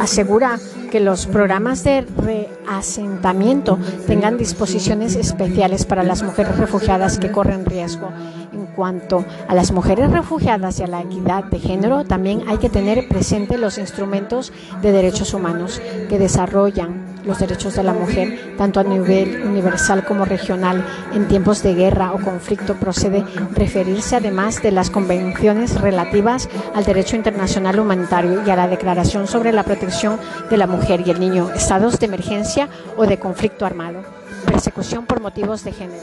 Asegura 0.00 0.58
que 0.90 1.00
los 1.00 1.26
programas 1.26 1.84
de 1.84 2.06
reasentamiento 2.16 3.78
tengan 4.06 4.38
disposiciones 4.38 5.16
especiales 5.16 5.84
para 5.84 6.02
las 6.02 6.22
mujeres 6.22 6.56
refugiadas 6.56 7.18
que 7.18 7.30
corren 7.30 7.64
riesgo. 7.64 8.10
En 8.52 8.66
cuanto 8.66 9.24
a 9.48 9.54
las 9.54 9.72
mujeres 9.72 10.10
refugiadas 10.10 10.80
y 10.80 10.84
a 10.84 10.86
la 10.86 11.02
equidad 11.02 11.44
de 11.44 11.58
género, 11.58 12.04
también 12.04 12.44
hay 12.48 12.58
que 12.58 12.70
tener 12.70 13.08
presente 13.08 13.58
los 13.58 13.78
instrumentos 13.78 14.52
de 14.80 14.92
derechos 14.92 15.34
humanos 15.34 15.82
que 16.08 16.18
desarrollan 16.18 17.07
los 17.24 17.38
derechos 17.38 17.74
de 17.74 17.82
la 17.82 17.92
mujer, 17.92 18.54
tanto 18.56 18.80
a 18.80 18.84
nivel 18.84 19.42
universal 19.44 20.04
como 20.04 20.24
regional, 20.24 20.84
en 21.12 21.28
tiempos 21.28 21.62
de 21.62 21.74
guerra 21.74 22.12
o 22.12 22.20
conflicto, 22.20 22.74
procede 22.74 23.24
referirse 23.54 24.16
además 24.16 24.62
de 24.62 24.72
las 24.72 24.90
convenciones 24.90 25.80
relativas 25.80 26.48
al 26.74 26.84
derecho 26.84 27.16
internacional 27.16 27.78
humanitario 27.80 28.42
y 28.46 28.50
a 28.50 28.56
la 28.56 28.68
Declaración 28.68 29.26
sobre 29.26 29.52
la 29.52 29.62
protección 29.62 30.18
de 30.50 30.56
la 30.56 30.66
mujer 30.66 31.02
y 31.06 31.10
el 31.10 31.20
niño, 31.20 31.50
estados 31.54 31.98
de 31.98 32.06
emergencia 32.06 32.68
o 32.96 33.06
de 33.06 33.18
conflicto 33.18 33.66
armado, 33.66 34.02
persecución 34.46 35.06
por 35.06 35.20
motivos 35.20 35.64
de 35.64 35.72
género. 35.72 36.02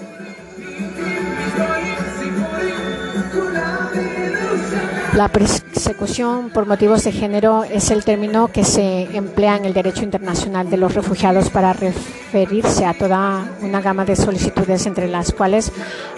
La 5.16 5.30
persecución 5.30 6.50
por 6.50 6.66
motivos 6.66 7.06
de 7.06 7.14
género 7.14 7.64
es 7.64 7.90
el 7.90 8.04
término 8.04 8.50
que 8.50 8.66
se 8.66 9.04
emplea 9.16 9.56
en 9.56 9.64
el 9.64 9.74
derecho 9.74 10.04
internacional 10.04 10.70
de 10.70 10.76
los 10.76 10.94
refugiados 10.94 11.50
para 11.50 11.72
referirse 11.72 12.84
a 12.86 12.94
toda 12.94 13.50
una 13.62 13.80
gama 13.80 14.04
de 14.04 14.18
solicitudes, 14.18 14.86
entre 14.86 15.08
las 15.08 15.32
cuales 15.32 15.72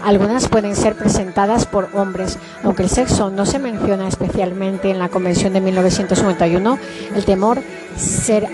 algunas 0.04 0.48
pueden 0.48 0.76
ser 0.76 0.96
presentadas 0.96 1.68
por 1.68 1.90
hombres. 1.94 2.40
Aunque 2.64 2.82
el 2.82 2.90
sexo 2.90 3.30
no 3.30 3.46
se 3.46 3.60
menciona 3.60 4.08
especialmente 4.08 4.90
en 4.90 4.98
la 4.98 5.10
Convención 5.10 5.54
de 5.54 5.62
1991, 5.62 6.80
el 7.16 7.24
temor 7.24 7.62
ser 7.98 8.48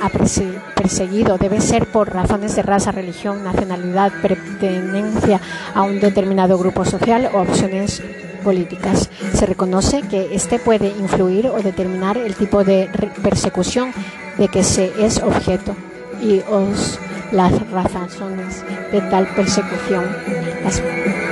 perseguido 0.75 1.37
debe 1.37 1.61
ser 1.61 1.85
por 1.85 2.13
razones 2.13 2.53
de 2.57 2.63
raza, 2.63 2.91
religión, 2.91 3.45
nacionalidad, 3.45 4.11
pertenencia 4.21 5.39
a 5.73 5.83
un 5.83 6.01
determinado 6.01 6.57
grupo 6.57 6.83
social 6.83 7.29
o 7.33 7.39
opciones 7.39 8.03
políticas. 8.43 9.09
Se 9.33 9.45
reconoce 9.45 10.01
que 10.01 10.35
este 10.35 10.59
puede 10.59 10.89
influir 10.89 11.47
o 11.47 11.61
determinar 11.61 12.17
el 12.17 12.35
tipo 12.35 12.63
de 12.63 12.89
persecución 13.21 13.91
de 14.37 14.47
que 14.47 14.63
se 14.63 14.91
es 15.03 15.19
objeto 15.19 15.75
y 16.21 16.41
las 17.31 17.69
razones 17.71 18.63
de 18.91 19.01
tal 19.01 19.27
persecución. 19.35 20.05
Las 20.63 20.81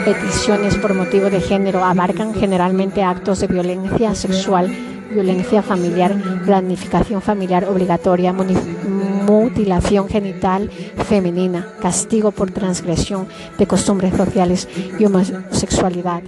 peticiones 0.03 0.75
por 0.75 0.93
motivo 0.93 1.29
de 1.29 1.41
género 1.41 1.83
abarcan 1.83 2.33
generalmente 2.33 3.03
actos 3.03 3.39
de 3.39 3.47
violencia 3.47 4.15
sexual, 4.15 4.75
violencia 5.11 5.61
familiar, 5.61 6.15
planificación 6.45 7.21
familiar 7.21 7.65
obligatoria, 7.65 8.33
mutilación 8.33 10.09
genital 10.09 10.69
femenina, 11.07 11.67
castigo 11.81 12.31
por 12.31 12.51
transgresión 12.51 13.27
de 13.57 13.67
costumbres 13.67 14.15
sociales 14.15 14.67
y 14.99 15.05
homosexualidad. 15.05 16.23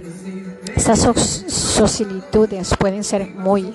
Estas 0.76 1.00
solicitudes 1.00 2.74
pueden 2.78 3.04
ser 3.04 3.30
muy 3.34 3.74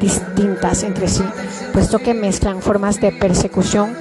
distintas 0.00 0.82
entre 0.82 1.08
sí, 1.08 1.24
puesto 1.72 1.98
que 1.98 2.14
mezclan 2.14 2.62
formas 2.62 3.00
de 3.00 3.12
persecución 3.12 3.94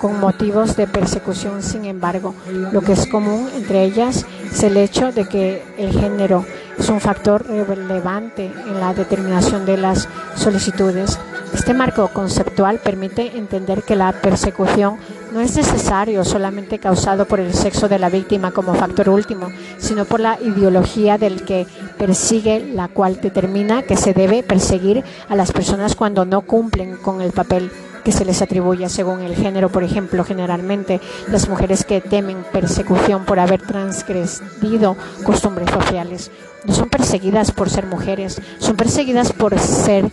con 0.00 0.18
motivos 0.18 0.76
de 0.76 0.86
persecución. 0.86 1.62
Sin 1.62 1.84
embargo, 1.84 2.34
lo 2.72 2.80
que 2.80 2.92
es 2.92 3.06
común 3.06 3.48
entre 3.54 3.84
ellas 3.84 4.24
es 4.50 4.62
el 4.62 4.76
hecho 4.76 5.12
de 5.12 5.28
que 5.28 5.62
el 5.78 5.92
género 5.92 6.44
es 6.78 6.88
un 6.88 7.00
factor 7.00 7.46
relevante 7.46 8.50
en 8.66 8.80
la 8.80 8.94
determinación 8.94 9.66
de 9.66 9.76
las 9.76 10.08
solicitudes. 10.36 11.18
Este 11.52 11.74
marco 11.74 12.08
conceptual 12.08 12.78
permite 12.78 13.36
entender 13.36 13.82
que 13.82 13.96
la 13.96 14.12
persecución 14.12 14.96
no 15.32 15.40
es 15.40 15.56
necesario 15.56 16.24
solamente 16.24 16.78
causado 16.78 17.26
por 17.26 17.40
el 17.40 17.54
sexo 17.54 17.88
de 17.88 17.98
la 17.98 18.08
víctima 18.08 18.52
como 18.52 18.74
factor 18.74 19.08
último, 19.08 19.48
sino 19.78 20.04
por 20.04 20.20
la 20.20 20.38
ideología 20.40 21.18
del 21.18 21.44
que 21.44 21.66
persigue, 21.98 22.72
la 22.72 22.88
cual 22.88 23.20
determina 23.20 23.82
que 23.82 23.96
se 23.96 24.12
debe 24.12 24.42
perseguir 24.42 25.04
a 25.28 25.36
las 25.36 25.52
personas 25.52 25.96
cuando 25.96 26.24
no 26.24 26.42
cumplen 26.42 26.96
con 26.96 27.20
el 27.20 27.32
papel 27.32 27.70
que 28.04 28.12
se 28.12 28.24
les 28.24 28.42
atribuye 28.42 28.88
según 28.88 29.20
el 29.20 29.34
género. 29.34 29.68
Por 29.68 29.84
ejemplo, 29.84 30.24
generalmente 30.24 31.00
las 31.28 31.48
mujeres 31.48 31.84
que 31.84 32.00
temen 32.00 32.44
persecución 32.52 33.24
por 33.24 33.38
haber 33.38 33.60
transgredido 33.62 34.96
costumbres 35.24 35.70
sociales 35.70 36.30
no 36.64 36.74
son 36.74 36.88
perseguidas 36.88 37.52
por 37.52 37.70
ser 37.70 37.86
mujeres, 37.86 38.40
son 38.58 38.76
perseguidas 38.76 39.32
por 39.32 39.58
ser 39.58 40.10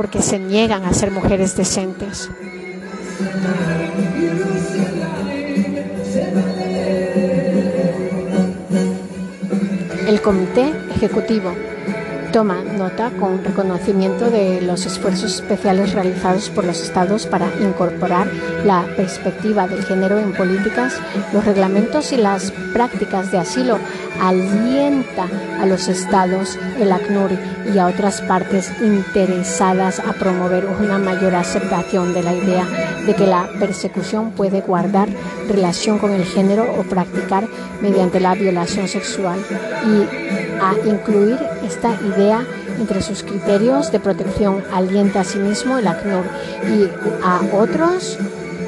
porque 0.00 0.22
se 0.22 0.38
niegan 0.38 0.86
a 0.86 0.94
ser 0.94 1.10
mujeres 1.10 1.58
decentes. 1.58 2.30
El 10.08 10.22
Comité 10.22 10.72
Ejecutivo 10.96 11.54
toma 12.32 12.62
nota 12.62 13.10
con 13.18 13.42
reconocimiento 13.42 14.30
de 14.30 14.60
los 14.60 14.86
esfuerzos 14.86 15.34
especiales 15.36 15.92
realizados 15.92 16.48
por 16.48 16.64
los 16.64 16.80
estados 16.80 17.26
para 17.26 17.46
incorporar 17.60 18.30
la 18.64 18.86
perspectiva 18.96 19.66
del 19.66 19.84
género 19.84 20.18
en 20.18 20.32
políticas, 20.32 20.94
los 21.32 21.44
reglamentos 21.44 22.12
y 22.12 22.16
las 22.16 22.52
prácticas 22.72 23.32
de 23.32 23.38
asilo. 23.38 23.78
Alienta 24.20 25.26
a 25.60 25.66
los 25.66 25.88
estados, 25.88 26.58
el 26.78 26.92
ACNUR 26.92 27.30
y 27.74 27.78
a 27.78 27.86
otras 27.86 28.20
partes 28.22 28.70
interesadas 28.80 29.98
a 29.98 30.12
promover 30.12 30.66
una 30.66 30.98
mayor 30.98 31.34
aceptación 31.34 32.14
de 32.14 32.22
la 32.22 32.34
idea 32.34 32.66
de 33.06 33.14
que 33.14 33.26
la 33.26 33.48
persecución 33.58 34.32
puede 34.32 34.60
guardar 34.60 35.08
relación 35.48 35.98
con 35.98 36.12
el 36.12 36.24
género 36.24 36.66
o 36.78 36.82
practicar 36.82 37.46
mediante 37.80 38.20
la 38.20 38.34
violación 38.34 38.88
sexual 38.88 39.38
y 39.84 40.39
a 40.60 40.74
incluir 40.86 41.38
esta 41.66 41.94
idea 41.94 42.44
entre 42.78 43.02
sus 43.02 43.22
criterios 43.22 43.90
de 43.92 44.00
protección. 44.00 44.62
Alienta 44.72 45.20
a 45.20 45.24
sí 45.24 45.38
mismo 45.38 45.78
el 45.78 45.86
ACNUR 45.86 46.24
y 46.68 46.88
a 47.22 47.40
otros 47.56 48.18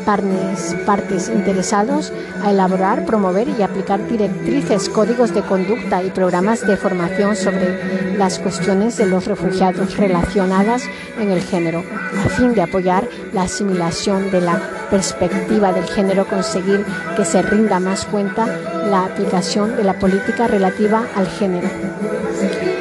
partes, 0.04 0.76
partes 0.84 1.28
interesados 1.28 2.12
a 2.42 2.50
elaborar, 2.50 3.04
promover 3.04 3.48
y 3.48 3.62
aplicar 3.62 4.06
directrices, 4.08 4.88
códigos 4.88 5.32
de 5.32 5.42
conducta 5.42 6.02
y 6.02 6.10
programas 6.10 6.66
de 6.66 6.76
formación 6.76 7.36
sobre 7.36 8.16
las 8.16 8.38
cuestiones 8.38 8.96
de 8.96 9.06
los 9.06 9.26
refugiados 9.26 9.96
relacionadas 9.96 10.82
en 11.18 11.30
el 11.30 11.40
género, 11.40 11.84
a 12.24 12.28
fin 12.28 12.54
de 12.54 12.62
apoyar 12.62 13.08
la 13.32 13.42
asimilación 13.42 14.30
de 14.30 14.40
la 14.40 14.60
perspectiva 14.90 15.72
del 15.72 15.84
género, 15.84 16.26
conseguir 16.26 16.84
que 17.16 17.24
se 17.24 17.42
rinda 17.42 17.80
más 17.80 18.04
cuenta 18.04 18.46
la 18.90 19.04
aplicación 19.04 19.76
de 19.76 19.84
la 19.84 19.94
política 19.94 20.46
relativa 20.46 21.06
al 21.14 21.26
género. 21.28 21.68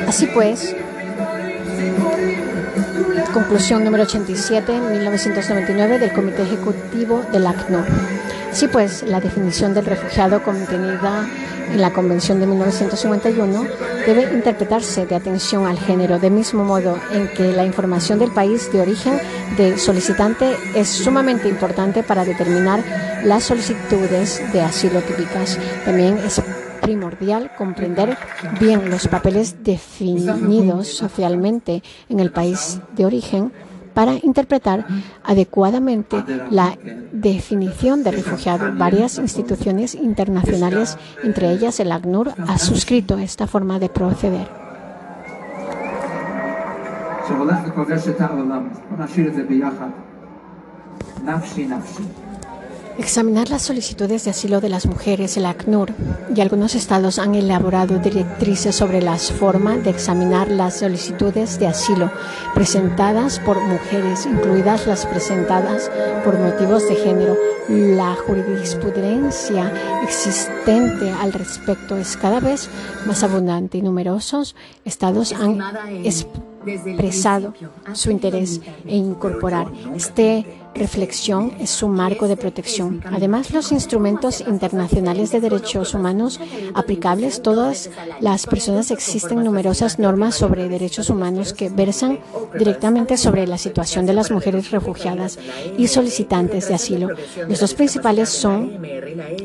Así 0.08 0.28
pues, 0.28 0.76
conclusión 3.34 3.84
número 3.84 4.04
87, 4.04 4.80
1999 4.80 6.00
del 6.00 6.12
Comité 6.12 6.44
Ejecutivo 6.44 7.24
del 7.32 7.48
ACNUR. 7.48 7.86
Sí, 8.54 8.68
pues 8.68 9.04
la 9.04 9.20
definición 9.20 9.74
del 9.74 9.86
refugiado 9.86 10.44
contenida 10.44 11.28
en 11.72 11.80
la 11.80 11.94
Convención 11.94 12.40
de 12.40 12.48
1951 12.48 13.66
debe 14.06 14.34
interpretarse 14.34 15.06
de 15.06 15.16
atención 15.16 15.66
al 15.66 15.80
género, 15.80 16.20
de 16.20 16.30
mismo 16.30 16.64
modo 16.64 16.98
en 17.14 17.30
que 17.30 17.54
la 17.54 17.66
información 17.66 18.20
del 18.20 18.32
país 18.32 18.72
de 18.72 18.82
origen 18.82 19.20
del 19.58 19.80
solicitante 19.80 20.56
es 20.76 20.90
sumamente 20.90 21.48
importante 21.48 22.04
para 22.04 22.26
determinar 22.26 22.84
las 23.24 23.46
solicitudes 23.46 24.42
de 24.52 24.62
asilo 24.62 25.02
típicas. 25.02 25.58
También 25.86 26.18
es 26.18 26.42
primordial 26.82 27.52
comprender 27.58 28.18
bien 28.60 28.90
los 28.90 29.08
papeles 29.08 29.64
definidos 29.64 30.90
socialmente 30.90 31.84
en 32.10 32.20
el 32.20 32.32
país 32.32 32.80
de 32.96 33.06
origen 33.06 33.54
para 33.94 34.16
interpretar 34.22 34.86
adecuadamente 35.24 36.24
la 36.50 36.78
definición 37.12 38.04
de 38.04 38.12
refugiado. 38.12 38.74
Varias 38.76 39.18
instituciones 39.18 39.96
internacionales, 39.96 40.98
entre 41.24 41.52
ellas 41.52 41.80
el 41.80 41.92
ACNUR, 41.92 42.34
ha 42.48 42.58
suscrito 42.58 43.18
esta 43.18 43.48
forma 43.48 43.80
de 43.80 43.90
proceder. 43.90 44.48
Examinar 52.98 53.50
las 53.50 53.62
solicitudes 53.64 54.26
de 54.26 54.32
asilo 54.32 54.62
de 54.62 54.70
las 54.70 54.86
mujeres, 54.86 55.38
el 55.38 55.46
ACNUR 55.46 55.94
y 56.36 56.42
algunos 56.42 56.76
estados 56.76 57.20
han 57.20 57.36
elaborado 57.36 58.00
directrices 58.00 58.76
sobre 58.76 59.02
la 59.02 59.18
forma 59.18 59.78
de 59.78 59.90
examinar 59.90 60.50
las 60.50 60.80
solicitudes 60.80 61.60
de 61.60 61.68
asilo 61.68 62.12
presentadas 62.54 63.40
por 63.40 63.60
mujeres, 63.62 64.26
incluidas 64.26 64.88
las 64.88 65.06
presentadas 65.06 65.90
por 66.24 66.38
motivos 66.38 66.88
de 66.88 66.96
género. 66.96 67.38
La 67.70 68.16
jurisprudencia 68.16 69.72
existente 70.04 71.10
al 71.12 71.32
respecto 71.32 71.96
es 71.96 72.18
cada 72.18 72.40
vez 72.40 72.70
más 73.06 73.24
abundante 73.24 73.78
y 73.78 73.82
numerosos 73.82 74.56
estados 74.84 75.32
han 75.32 75.62
expresado 76.04 77.54
su 77.94 78.12
interés 78.12 78.62
en 78.86 79.12
incorporar 79.12 79.68
este 79.96 80.46
reflexión 80.76 81.54
es 81.60 81.70
su 81.70 81.88
marco 81.88 82.28
de 82.28 82.38
protección. 82.38 83.02
Además, 83.12 83.52
los 83.52 83.72
instrumentos 83.72 84.42
internacionales 84.42 85.32
de 85.32 85.42
derechos 85.42 85.94
humanos 85.94 86.40
aplicables, 86.74 87.42
todas 87.42 87.90
las 88.20 88.46
personas 88.48 88.92
existen 88.92 89.44
numerosas 89.44 90.00
normas 90.00 90.36
sobre 90.36 90.70
derechos 90.70 91.10
humanos 91.10 91.54
que 91.54 91.70
versan 91.70 92.20
directamente 92.58 93.18
sobre 93.18 93.48
la 93.48 93.58
situación 93.58 94.06
de 94.06 94.14
las 94.14 94.32
mujeres 94.32 94.72
refugiadas 94.72 95.40
y 95.78 95.88
solicitantes 95.88 96.68
de 96.68 96.76
asilo. 96.76 97.10
Los 97.48 97.60
dos 97.60 97.74
principales 97.74 98.30
son 98.30 98.80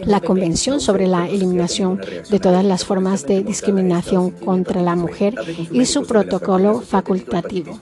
la 0.04 0.20
Convención 0.20 0.80
sobre 0.80 1.06
la 1.06 1.28
eliminación 1.28 2.00
de 2.30 2.40
todas 2.40 2.64
las 2.64 2.84
formas 2.84 3.26
de 3.26 3.42
discriminación 3.42 4.30
contra 4.30 4.82
la 4.82 4.96
mujer 4.96 5.34
y 5.70 5.84
su 5.86 6.04
protocolo 6.04 6.80
facultativo. 6.80 7.78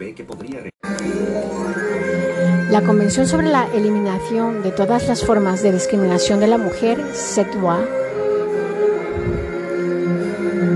La 2.75 2.83
Convención 2.83 3.29
sobre 3.29 3.47
la 3.47 3.69
Eliminación 3.73 4.65
de 4.65 4.73
todas 4.73 5.07
las 5.07 5.25
formas 5.25 5.63
de 5.63 5.71
discriminación 5.71 6.41
de 6.41 6.49
la 6.49 6.59
mujer, 6.59 7.01
CETUA, 7.15 7.79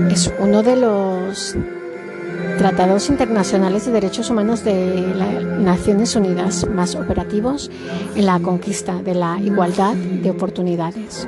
es 0.09 0.31
uno 0.39 0.63
de 0.63 0.77
los 0.77 1.57
tratados 2.57 3.09
internacionales 3.09 3.85
de 3.85 3.91
derechos 3.91 4.29
humanos 4.29 4.63
de 4.63 5.13
las 5.13 5.43
Naciones 5.43 6.15
Unidas 6.15 6.65
más 6.69 6.95
operativos 6.95 7.69
en 8.15 8.25
la 8.25 8.39
conquista 8.39 9.01
de 9.03 9.15
la 9.15 9.37
igualdad 9.41 9.93
de 9.93 10.31
oportunidades. 10.31 11.27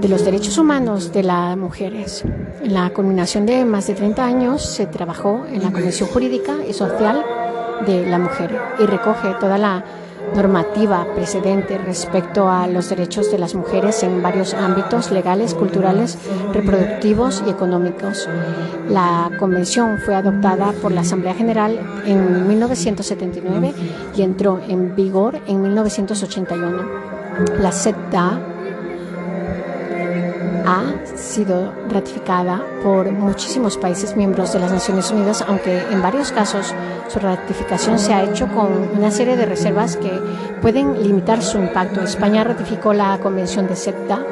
De 0.00 0.08
los 0.08 0.24
derechos 0.24 0.58
humanos 0.58 1.12
de 1.12 1.22
las 1.22 1.56
mujeres. 1.56 2.24
En 2.60 2.74
la 2.74 2.90
culminación 2.90 3.46
de 3.46 3.64
más 3.64 3.86
de 3.86 3.94
30 3.94 4.26
años 4.26 4.64
se 4.64 4.86
trabajó 4.86 5.46
en 5.46 5.62
la 5.62 5.70
Comisión 5.70 6.08
Jurídica 6.08 6.56
y 6.68 6.72
Social 6.72 7.24
de 7.86 8.06
la 8.06 8.18
mujer 8.18 8.58
y 8.78 8.86
recoge 8.86 9.34
toda 9.40 9.58
la 9.58 9.84
normativa 10.34 11.06
precedente 11.14 11.78
respecto 11.78 12.48
a 12.48 12.66
los 12.66 12.88
derechos 12.88 13.30
de 13.30 13.38
las 13.38 13.54
mujeres 13.54 14.02
en 14.02 14.22
varios 14.22 14.54
ámbitos 14.54 15.10
legales, 15.10 15.54
culturales, 15.54 16.18
reproductivos 16.52 17.42
y 17.46 17.50
económicos. 17.50 18.28
La 18.88 19.30
convención 19.38 19.98
fue 19.98 20.14
adoptada 20.14 20.72
por 20.80 20.92
la 20.92 21.02
Asamblea 21.02 21.34
General 21.34 21.78
en 22.06 22.48
1979 22.48 23.74
y 24.16 24.22
entró 24.22 24.60
en 24.68 24.94
vigor 24.96 25.40
en 25.46 25.62
1981. 25.62 26.82
La 27.60 27.72
CETA 27.72 28.51
ha 30.66 31.06
sido 31.16 31.72
ratificada 31.88 32.64
por 32.82 33.10
muchísimos 33.10 33.76
países 33.76 34.16
miembros 34.16 34.52
de 34.52 34.60
las 34.60 34.72
Naciones 34.72 35.10
Unidas, 35.10 35.44
aunque 35.46 35.78
en 35.90 36.02
varios 36.02 36.32
casos 36.32 36.74
su 37.08 37.18
ratificación 37.18 37.98
se 37.98 38.12
ha 38.12 38.22
hecho 38.22 38.48
con 38.48 38.90
una 38.96 39.10
serie 39.10 39.36
de 39.36 39.46
reservas 39.46 39.96
que 39.96 40.10
pueden 40.60 41.02
limitar 41.02 41.42
su 41.42 41.58
impacto. 41.58 42.02
España 42.02 42.44
ratificó 42.44 42.92
la 42.92 43.18
Convención 43.18 43.66
de 43.66 43.76
CETA 43.76 44.24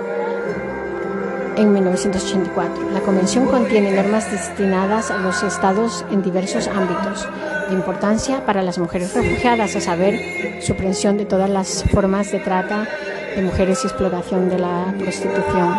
en 1.56 1.72
1984. 1.72 2.90
La 2.92 3.00
Convención 3.00 3.46
contiene 3.46 3.92
normas 3.92 4.30
destinadas 4.30 5.10
a 5.10 5.18
los 5.18 5.42
estados 5.42 6.04
en 6.10 6.22
diversos 6.22 6.68
ámbitos 6.68 7.28
de 7.68 7.74
importancia 7.74 8.44
para 8.46 8.62
las 8.62 8.78
mujeres 8.78 9.14
refugiadas, 9.14 9.76
a 9.76 9.80
saber, 9.80 10.62
supresión 10.62 11.16
de 11.16 11.26
todas 11.26 11.50
las 11.50 11.84
formas 11.84 12.30
de 12.32 12.40
trata 12.40 12.88
de 13.34 13.42
mujeres 13.42 13.84
y 13.84 13.86
explotación 13.86 14.48
de 14.48 14.58
la 14.58 14.94
prostitución. 14.98 15.74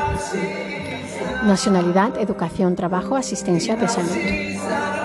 Nacionalidad, 1.43 2.17
educación, 2.19 2.75
trabajo, 2.75 3.15
asistencia 3.15 3.75
de 3.75 3.87
salud. 3.87 5.00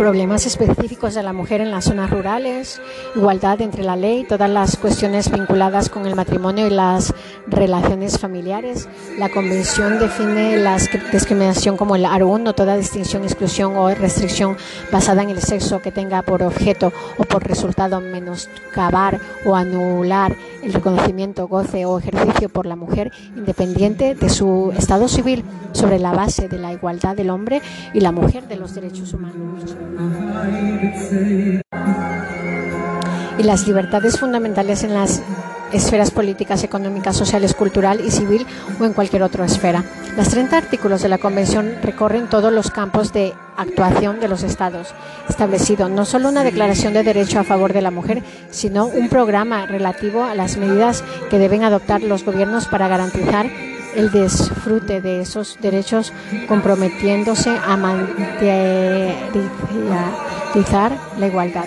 Problemas 0.00 0.46
específicos 0.46 1.12
de 1.12 1.22
la 1.22 1.34
mujer 1.34 1.60
en 1.60 1.70
las 1.70 1.84
zonas 1.84 2.08
rurales, 2.08 2.80
igualdad 3.14 3.60
entre 3.60 3.84
la 3.84 3.96
ley, 3.96 4.24
todas 4.26 4.48
las 4.48 4.78
cuestiones 4.78 5.30
vinculadas 5.30 5.90
con 5.90 6.06
el 6.06 6.16
matrimonio 6.16 6.66
y 6.66 6.70
las 6.70 7.12
relaciones 7.46 8.18
familiares. 8.18 8.88
La 9.18 9.28
Convención 9.28 9.98
define 9.98 10.56
la 10.56 10.78
discriminación 11.12 11.76
como 11.76 11.96
el 11.96 12.06
aro 12.06 12.38
no 12.38 12.54
toda 12.54 12.78
distinción, 12.78 13.24
exclusión 13.24 13.76
o 13.76 13.94
restricción 13.94 14.56
basada 14.90 15.22
en 15.22 15.28
el 15.28 15.42
sexo 15.42 15.82
que 15.82 15.92
tenga 15.92 16.22
por 16.22 16.42
objeto 16.42 16.94
o 17.18 17.24
por 17.24 17.46
resultado 17.46 18.00
menoscabar 18.00 19.20
o 19.44 19.54
anular 19.54 20.34
el 20.62 20.72
reconocimiento, 20.72 21.46
goce 21.46 21.84
o 21.84 21.98
ejercicio 21.98 22.48
por 22.48 22.64
la 22.64 22.76
mujer 22.76 23.12
independiente 23.36 24.14
de 24.14 24.30
su 24.30 24.72
estado 24.74 25.08
civil 25.08 25.44
sobre 25.72 25.98
la 25.98 26.12
base 26.12 26.48
de 26.48 26.58
la 26.58 26.72
igualdad 26.72 27.14
del 27.14 27.28
hombre 27.28 27.60
y 27.92 28.00
la 28.00 28.12
mujer 28.12 28.48
de 28.48 28.56
los 28.56 28.74
derechos 28.74 29.12
humanos 29.12 29.76
y 33.38 33.42
las 33.42 33.66
libertades 33.66 34.18
fundamentales 34.18 34.84
en 34.84 34.92
las 34.92 35.22
esferas 35.72 36.10
políticas, 36.10 36.62
económicas, 36.64 37.16
sociales, 37.16 37.54
cultural 37.54 38.02
y 38.04 38.10
civil 38.10 38.46
o 38.78 38.84
en 38.84 38.92
cualquier 38.92 39.22
otra 39.22 39.46
esfera. 39.46 39.84
Los 40.16 40.28
30 40.28 40.56
artículos 40.58 41.02
de 41.02 41.08
la 41.08 41.18
Convención 41.18 41.76
recorren 41.82 42.28
todos 42.28 42.52
los 42.52 42.70
campos 42.70 43.12
de 43.12 43.32
actuación 43.56 44.20
de 44.20 44.28
los 44.28 44.42
Estados, 44.42 44.88
establecido 45.28 45.88
no 45.88 46.04
solo 46.04 46.28
una 46.28 46.44
declaración 46.44 46.92
de 46.92 47.02
derecho 47.02 47.38
a 47.38 47.44
favor 47.44 47.72
de 47.72 47.82
la 47.82 47.90
mujer, 47.90 48.22
sino 48.50 48.86
un 48.86 49.08
programa 49.08 49.64
relativo 49.66 50.24
a 50.24 50.34
las 50.34 50.56
medidas 50.56 51.04
que 51.30 51.38
deben 51.38 51.62
adoptar 51.62 52.02
los 52.02 52.24
gobiernos 52.24 52.66
para 52.66 52.88
garantizar 52.88 53.46
el 53.94 54.10
disfrute 54.10 55.00
de 55.00 55.20
esos 55.20 55.58
derechos 55.60 56.12
comprometiéndose 56.48 57.50
a 57.50 57.76
garantizar 60.52 60.92
la 61.18 61.26
igualdad. 61.26 61.64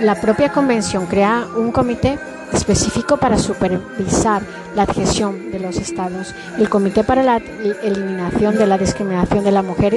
La 0.00 0.20
propia 0.20 0.50
convención 0.52 1.06
crea 1.06 1.46
un 1.56 1.70
comité 1.70 2.18
específico 2.52 3.16
para 3.16 3.38
supervisar 3.38 4.42
la 4.74 4.82
adhesión 4.82 5.50
de 5.50 5.60
los 5.60 5.76
estados. 5.76 6.34
El 6.58 6.68
Comité 6.68 7.04
para 7.04 7.22
la 7.22 7.36
Eliminación 7.36 8.56
de 8.56 8.66
la 8.66 8.78
Discriminación 8.78 9.44
de 9.44 9.52
la 9.52 9.62
Mujer 9.62 9.94